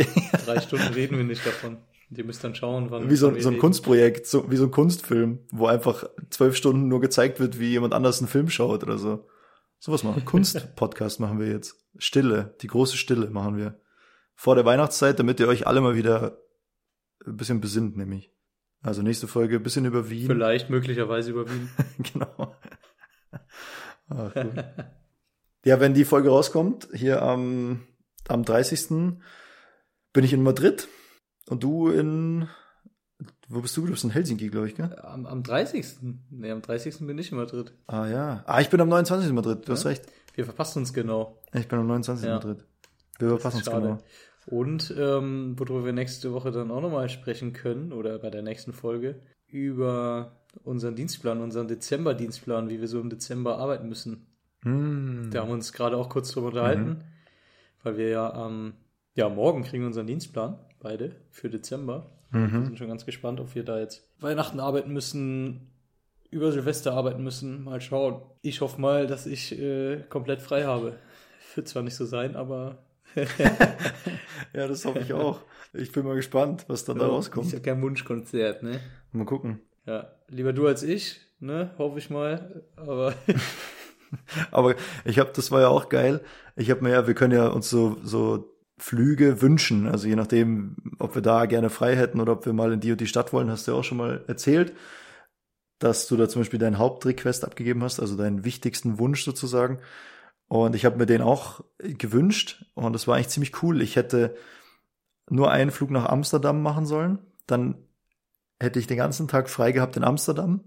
drei 0.47 0.61
Stunden 0.61 0.93
reden 0.95 1.17
wir 1.17 1.25
nicht 1.25 1.45
davon. 1.45 1.79
Und 2.09 2.19
ihr 2.19 2.25
müsst 2.25 2.43
dann 2.45 2.55
schauen, 2.55 2.91
wann 2.91 3.11
Wie 3.11 3.17
so, 3.17 3.35
wir 3.35 3.43
so 3.43 3.49
ein 3.49 3.55
reden. 3.55 3.61
Kunstprojekt, 3.61 4.27
so, 4.27 4.51
wie 4.51 4.57
so 4.57 4.65
ein 4.65 4.71
Kunstfilm, 4.71 5.41
wo 5.51 5.67
einfach 5.67 6.05
zwölf 6.31 6.57
Stunden 6.57 6.89
nur 6.89 7.01
gezeigt 7.01 7.39
wird, 7.41 7.59
wie 7.61 7.71
jemand 7.71 7.93
anders 7.93 8.21
einen 8.21 8.29
Film 8.29 8.49
schaut 8.51 8.83
oder 8.85 8.99
so. 8.99 9.27
Sowas 9.81 10.05
machen. 10.05 10.25
Kunst-Podcast 10.27 11.19
machen 11.19 11.41
wir 11.41 11.49
jetzt. 11.49 11.75
Stille, 11.97 12.55
die 12.61 12.69
große 12.69 12.97
Stille 12.97 13.31
machen 13.31 13.57
wir. 13.57 13.81
Vor 14.37 14.55
der 14.55 14.65
Weihnachtszeit, 14.65 15.19
damit 15.19 15.41
ihr 15.41 15.49
euch 15.49 15.67
alle 15.67 15.81
mal 15.81 15.97
wieder 15.97 16.39
ein 17.27 17.37
bisschen 17.37 17.61
besinnt, 17.61 17.97
nämlich. 17.97 18.33
Also 18.83 19.03
nächste 19.03 19.27
Folge 19.27 19.57
ein 19.57 19.63
bisschen 19.63 19.85
über 19.87 20.09
Wien. 20.09 20.27
Vielleicht 20.27 20.71
möglicherweise 20.71 21.31
über 21.31 21.51
Wien. 21.51 21.69
genau. 22.13 22.57
Ach, 24.09 24.35
gut. 24.35 24.65
ja, 25.65 25.81
wenn 25.81 25.95
die 25.95 26.05
Folge 26.05 26.29
rauskommt, 26.29 26.89
hier 26.93 27.23
am, 27.23 27.87
am 28.29 28.45
30. 28.45 28.89
bin 30.13 30.25
ich 30.25 30.33
in 30.33 30.43
Madrid 30.43 30.89
und 31.49 31.63
du 31.63 31.89
in, 31.89 32.49
wo 33.49 33.61
bist 33.61 33.77
du? 33.77 33.85
Du 33.85 33.93
bist 33.93 34.05
in 34.05 34.11
Helsinki, 34.11 34.49
glaube 34.49 34.69
ich, 34.69 34.75
gell? 34.75 34.97
Am, 35.03 35.27
am 35.27 35.43
30. 35.43 35.87
Nee, 36.31 36.51
am 36.51 36.63
30. 36.63 36.99
bin 37.01 37.19
ich 37.19 37.33
in 37.33 37.39
Madrid. 37.39 37.73
Ah 37.87 38.07
ja. 38.07 38.45
Ah, 38.47 38.61
ich 38.61 38.71
bin 38.71 38.81
am 38.81 38.89
29. 38.89 39.29
in 39.29 39.35
Madrid, 39.35 39.67
du 39.67 39.73
hast 39.73 39.87
recht. 39.87 40.05
Wir 40.35 40.45
verpassen 40.45 40.81
uns 40.81 40.93
genau. 40.93 41.39
Ich 41.53 41.69
bin 41.69 41.79
am 41.79 41.87
29. 41.87 42.25
Ja. 42.25 42.33
in 42.33 42.37
Madrid. 42.37 42.65
Wir 43.19 43.29
verpassen 43.29 43.57
uns 43.59 43.67
genau. 43.67 43.99
Und 44.47 44.95
ähm, 44.99 45.55
worüber 45.59 45.85
wir 45.85 45.93
nächste 45.93 46.33
Woche 46.33 46.51
dann 46.51 46.71
auch 46.71 46.81
nochmal 46.81 47.09
sprechen 47.09 47.53
können, 47.53 47.93
oder 47.93 48.19
bei 48.19 48.31
der 48.31 48.43
nächsten 48.43 48.73
Folge, 48.73 49.21
über 49.47 50.33
unseren 50.65 50.95
Dienstplan, 50.95 51.41
unseren 51.41 51.69
Dezember-Dienstplan, 51.69 52.69
wie 52.69 52.81
wir 52.81 52.89
so 52.89 53.01
im 53.01 53.11
Dezember 53.11 53.59
arbeiten 53.59 53.89
müssen. 53.89 54.27
Hm. 54.63 55.31
Da 55.33 55.41
haben 55.41 55.49
wir 55.49 55.55
uns 55.55 55.73
gerade 55.73 55.97
auch 55.97 56.09
kurz 56.09 56.33
drüber 56.33 56.49
unterhalten, 56.49 57.05
weil 57.83 57.97
wir 57.97 58.09
ja 58.09 58.33
am, 58.33 58.75
ja, 59.15 59.29
morgen 59.29 59.63
kriegen 59.63 59.83
wir 59.83 59.89
unseren 59.89 60.07
Dienstplan, 60.07 60.59
beide, 60.81 61.17
für 61.31 61.49
Dezember. 61.49 62.11
Wir 62.33 62.49
sind 62.49 62.79
schon 62.79 62.89
ganz 62.89 63.05
gespannt, 63.07 63.41
ob 63.41 63.55
wir 63.55 63.65
da 63.65 63.79
jetzt 63.81 64.09
Weihnachten 64.21 64.61
arbeiten 64.61 64.93
müssen, 64.93 65.71
über 66.31 66.53
Silvester 66.53 66.93
arbeiten 66.93 67.25
müssen. 67.25 67.65
Mal 67.65 67.81
schauen. 67.81 68.23
Ich 68.43 68.61
hoffe 68.61 68.81
mal, 68.81 69.07
dass 69.07 69.27
ich 69.27 69.59
äh, 69.59 70.05
komplett 70.09 70.41
frei 70.41 70.65
habe. 70.65 70.97
Wird 71.57 71.67
zwar 71.67 71.83
nicht 71.83 71.97
so 71.97 72.05
sein, 72.05 72.37
aber 72.37 72.79
Ja, 74.53 74.67
das 74.69 74.85
hoffe 74.85 75.01
ich 75.01 75.13
auch. 75.13 75.41
Ich 75.73 75.93
bin 75.93 76.05
mal 76.05 76.15
gespannt, 76.15 76.65
was 76.69 76.85
dann 76.85 76.99
da 76.99 77.07
Ist 77.07 77.13
rauskommt. 77.13 77.53
ja 77.53 77.61
kein 77.61 77.83
Wunschkonzert, 77.83 78.63
ne? 78.63 78.81
Mal 79.13 79.25
gucken. 79.27 79.61
Ja, 79.87 80.13
lieber 80.29 80.53
du 80.53 80.67
als 80.67 80.83
ich, 80.83 81.21
ne? 81.41 81.71
Hoffe 81.79 81.99
ich 81.99 82.11
mal. 82.11 82.63
Aber 82.77 83.15
Aber 84.51 84.75
ich 85.05 85.19
habe, 85.19 85.31
das 85.35 85.51
war 85.51 85.61
ja 85.61 85.69
auch 85.69 85.89
geil. 85.89 86.21
Ich 86.57 86.71
habe 86.71 86.83
mir 86.83 86.91
ja, 86.91 87.07
wir 87.07 87.15
können 87.15 87.33
ja 87.35 87.49
uns 87.49 87.71
so 87.71 87.97
so 88.03 88.53
Flüge 88.81 89.43
wünschen, 89.43 89.87
also 89.87 90.09
je 90.09 90.17
nachdem, 90.17 90.77
ob 90.99 91.15
wir 91.15 91.23
da 91.23 91.45
gerne 91.45 91.69
frei 91.69 91.97
hätten 91.97 92.19
oder 92.19 92.33
ob 92.33 92.47
wir 92.47 92.55
mal 92.55 92.73
in 92.73 92.81
die 92.81 92.93
und 92.93 93.01
die 93.01 93.07
Stadt 93.07 93.33
wollen, 93.33 93.51
hast 93.51 93.67
du 93.67 93.73
ja 93.73 93.79
auch 93.79 93.85
schon 93.85 93.99
mal 93.99 94.25
erzählt, 94.27 94.75
dass 95.79 96.09
du 96.09 96.17
da 96.17 96.29
zum 96.29 96.41
Beispiel 96.41 96.59
deinen 96.59 96.79
Hauptrequest 96.79 97.45
abgegeben 97.45 97.83
hast, 97.83 98.01
also 98.01 98.17
deinen 98.17 98.45
wichtigsten 98.45 98.99
Wunsch 98.99 99.23
sozusagen. 99.25 99.81
Und 100.49 100.75
ich 100.75 100.85
habe 100.87 100.97
mir 100.97 101.07
den 101.07 101.21
auch 101.21 101.63
gewünscht 101.79 102.65
und 102.75 102.95
das 102.95 103.07
war 103.07 103.17
eigentlich 103.17 103.29
ziemlich 103.29 103.63
cool. 103.63 103.83
Ich 103.83 103.97
hätte 103.97 104.35
nur 105.29 105.51
einen 105.51 105.71
Flug 105.71 105.91
nach 105.91 106.07
Amsterdam 106.07 106.63
machen 106.63 106.87
sollen, 106.87 107.19
dann 107.47 107.77
hätte 108.59 108.79
ich 108.79 108.87
den 108.87 108.97
ganzen 108.97 109.29
Tag 109.29 109.51
frei 109.51 109.73
gehabt 109.73 109.97
in 109.97 110.05
Amsterdam, 110.05 110.65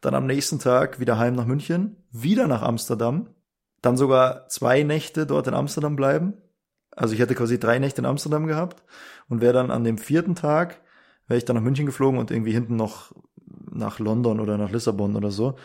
dann 0.00 0.14
am 0.14 0.26
nächsten 0.26 0.58
Tag 0.58 0.98
wieder 0.98 1.16
heim 1.16 1.34
nach 1.34 1.46
München, 1.46 1.96
wieder 2.10 2.48
nach 2.48 2.62
Amsterdam, 2.62 3.28
dann 3.82 3.96
sogar 3.96 4.48
zwei 4.48 4.82
Nächte 4.82 5.26
dort 5.26 5.46
in 5.46 5.54
Amsterdam 5.54 5.94
bleiben. 5.94 6.34
Also 6.94 7.14
ich 7.14 7.20
hätte 7.20 7.34
quasi 7.34 7.58
drei 7.58 7.78
Nächte 7.78 8.00
in 8.00 8.06
Amsterdam 8.06 8.46
gehabt 8.46 8.82
und 9.28 9.40
wäre 9.40 9.52
dann 9.52 9.70
an 9.70 9.84
dem 9.84 9.98
vierten 9.98 10.34
Tag, 10.34 10.80
wäre 11.26 11.38
ich 11.38 11.44
dann 11.44 11.56
nach 11.56 11.62
München 11.62 11.86
geflogen 11.86 12.18
und 12.18 12.30
irgendwie 12.30 12.52
hinten 12.52 12.76
noch 12.76 13.12
nach 13.70 13.98
London 13.98 14.40
oder 14.40 14.58
nach 14.58 14.70
Lissabon 14.70 15.16
oder 15.16 15.30
so. 15.30 15.56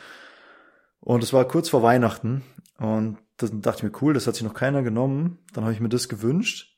Und 0.99 1.23
es 1.23 1.33
war 1.33 1.47
kurz 1.47 1.69
vor 1.69 1.83
Weihnachten 1.83 2.43
und 2.77 3.17
dann 3.37 3.61
dachte 3.61 3.79
ich 3.79 3.91
mir, 3.91 4.01
cool, 4.01 4.13
das 4.13 4.27
hat 4.27 4.35
sich 4.35 4.43
noch 4.43 4.53
keiner 4.53 4.83
genommen. 4.83 5.39
Dann 5.53 5.63
habe 5.63 5.73
ich 5.73 5.79
mir 5.79 5.89
das 5.89 6.09
gewünscht, 6.09 6.77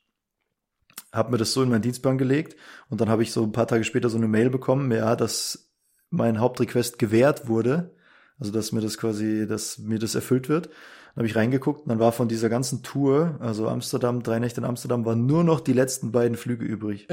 habe 1.12 1.30
mir 1.30 1.38
das 1.38 1.52
so 1.52 1.62
in 1.62 1.70
meinen 1.70 1.82
Dienstplan 1.82 2.18
gelegt 2.18 2.56
und 2.88 3.00
dann 3.00 3.08
habe 3.08 3.22
ich 3.22 3.32
so 3.32 3.42
ein 3.42 3.52
paar 3.52 3.66
Tage 3.66 3.84
später 3.84 4.10
so 4.10 4.18
eine 4.18 4.28
Mail 4.28 4.50
bekommen, 4.50 4.90
ja, 4.92 5.16
dass 5.16 5.72
mein 6.10 6.40
Hauptrequest 6.40 6.98
gewährt 6.98 7.48
wurde. 7.48 7.94
Also 8.38 8.52
dass 8.52 8.72
mir 8.72 8.80
das 8.80 8.96
quasi, 8.96 9.46
dass 9.46 9.78
mir 9.78 9.98
das 9.98 10.14
erfüllt 10.14 10.48
wird. 10.48 10.70
Habe 11.20 11.28
ich 11.28 11.36
reingeguckt 11.36 11.82
und 11.82 11.90
dann 11.90 11.98
war 11.98 12.12
von 12.12 12.28
dieser 12.28 12.48
ganzen 12.48 12.82
Tour, 12.82 13.36
also 13.40 13.68
Amsterdam, 13.68 14.22
drei 14.22 14.38
Nächte 14.38 14.62
in 14.62 14.64
Amsterdam, 14.64 15.04
waren 15.04 15.26
nur 15.26 15.44
noch 15.44 15.60
die 15.60 15.74
letzten 15.74 16.12
beiden 16.12 16.34
Flüge 16.34 16.64
übrig. 16.64 17.08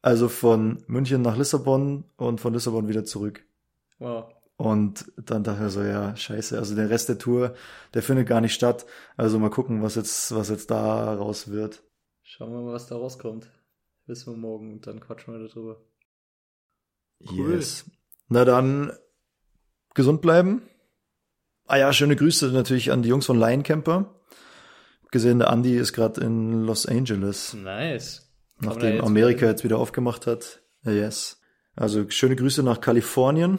Also 0.00 0.28
von 0.28 0.84
München 0.86 1.22
nach 1.22 1.36
Lissabon 1.36 2.04
und 2.16 2.40
von 2.40 2.52
Lissabon 2.52 2.86
wieder 2.86 3.04
zurück. 3.04 3.44
wow. 3.98 4.32
Und 4.56 5.10
dann 5.16 5.42
dachte 5.42 5.66
ich 5.66 5.72
so, 5.72 5.82
ja, 5.82 6.14
scheiße, 6.14 6.56
also 6.56 6.76
der 6.76 6.88
Rest 6.88 7.08
der 7.08 7.18
Tour, 7.18 7.56
der 7.94 8.02
findet 8.04 8.28
gar 8.28 8.40
nicht 8.40 8.54
statt. 8.54 8.86
Also 9.16 9.40
mal 9.40 9.50
gucken, 9.50 9.82
was 9.82 9.96
jetzt, 9.96 10.32
was 10.32 10.48
jetzt 10.48 10.70
da 10.70 11.14
raus 11.14 11.50
wird. 11.50 11.82
Schauen 12.22 12.52
wir 12.52 12.60
mal, 12.60 12.74
was 12.74 12.86
da 12.86 12.94
rauskommt. 12.94 13.50
Wissen 14.06 14.34
wir 14.34 14.38
morgen 14.38 14.74
und 14.74 14.86
dann 14.86 15.00
quatschen 15.00 15.34
wir 15.34 15.48
darüber. 15.48 15.80
Cool. 17.28 17.54
Yes. 17.54 17.90
Na 18.28 18.44
dann, 18.44 18.92
gesund 19.94 20.20
bleiben. 20.20 20.62
Ah 21.66 21.76
ja, 21.78 21.92
schöne 21.92 22.16
Grüße 22.16 22.48
natürlich 22.52 22.90
an 22.92 23.02
die 23.02 23.08
Jungs 23.08 23.26
von 23.26 23.38
Lion 23.38 23.62
Camper. 23.62 24.14
Gesehen, 25.10 25.38
der 25.38 25.50
Andi 25.50 25.76
ist 25.76 25.92
gerade 25.92 26.20
in 26.22 26.64
Los 26.64 26.86
Angeles, 26.86 27.54
Nice. 27.54 28.32
Nachdem 28.60 28.94
jetzt 28.96 29.04
Amerika 29.04 29.40
wieder- 29.42 29.50
jetzt 29.50 29.64
wieder 29.64 29.78
aufgemacht 29.78 30.26
hat. 30.26 30.62
Yes. 30.84 31.40
Also 31.76 32.08
schöne 32.10 32.36
Grüße 32.36 32.62
nach 32.62 32.80
Kalifornien. 32.80 33.58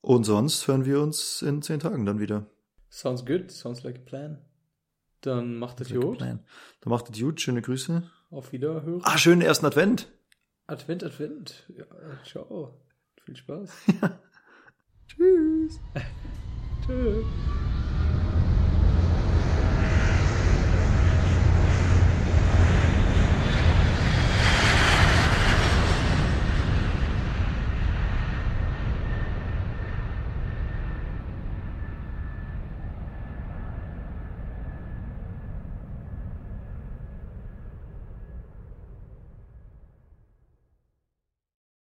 Und 0.00 0.24
sonst 0.24 0.66
hören 0.68 0.84
wir 0.84 1.00
uns 1.00 1.42
in 1.42 1.62
zehn 1.62 1.80
Tagen 1.80 2.06
dann 2.06 2.20
wieder. 2.20 2.46
Sounds 2.90 3.24
good. 3.26 3.50
Sounds 3.50 3.82
like 3.82 3.96
a 3.96 4.02
plan. 4.04 4.44
Dann 5.20 5.58
macht 5.58 5.80
es 5.80 5.90
gut. 5.92 6.20
Dann 6.20 6.44
macht 6.84 7.10
es 7.10 7.18
gut, 7.20 7.40
schöne 7.40 7.60
Grüße. 7.62 8.02
Auf 8.30 8.52
Wiederhören. 8.52 9.00
Ah, 9.02 9.18
schönen 9.18 9.42
ersten 9.42 9.66
Advent. 9.66 10.08
Advent, 10.68 11.02
Advent. 11.04 11.64
Ja, 11.76 11.84
ciao. 12.24 12.80
Viel 13.24 13.36
Spaß. 13.36 13.70
Tschüss. 15.08 15.80
嗯。 16.88 17.24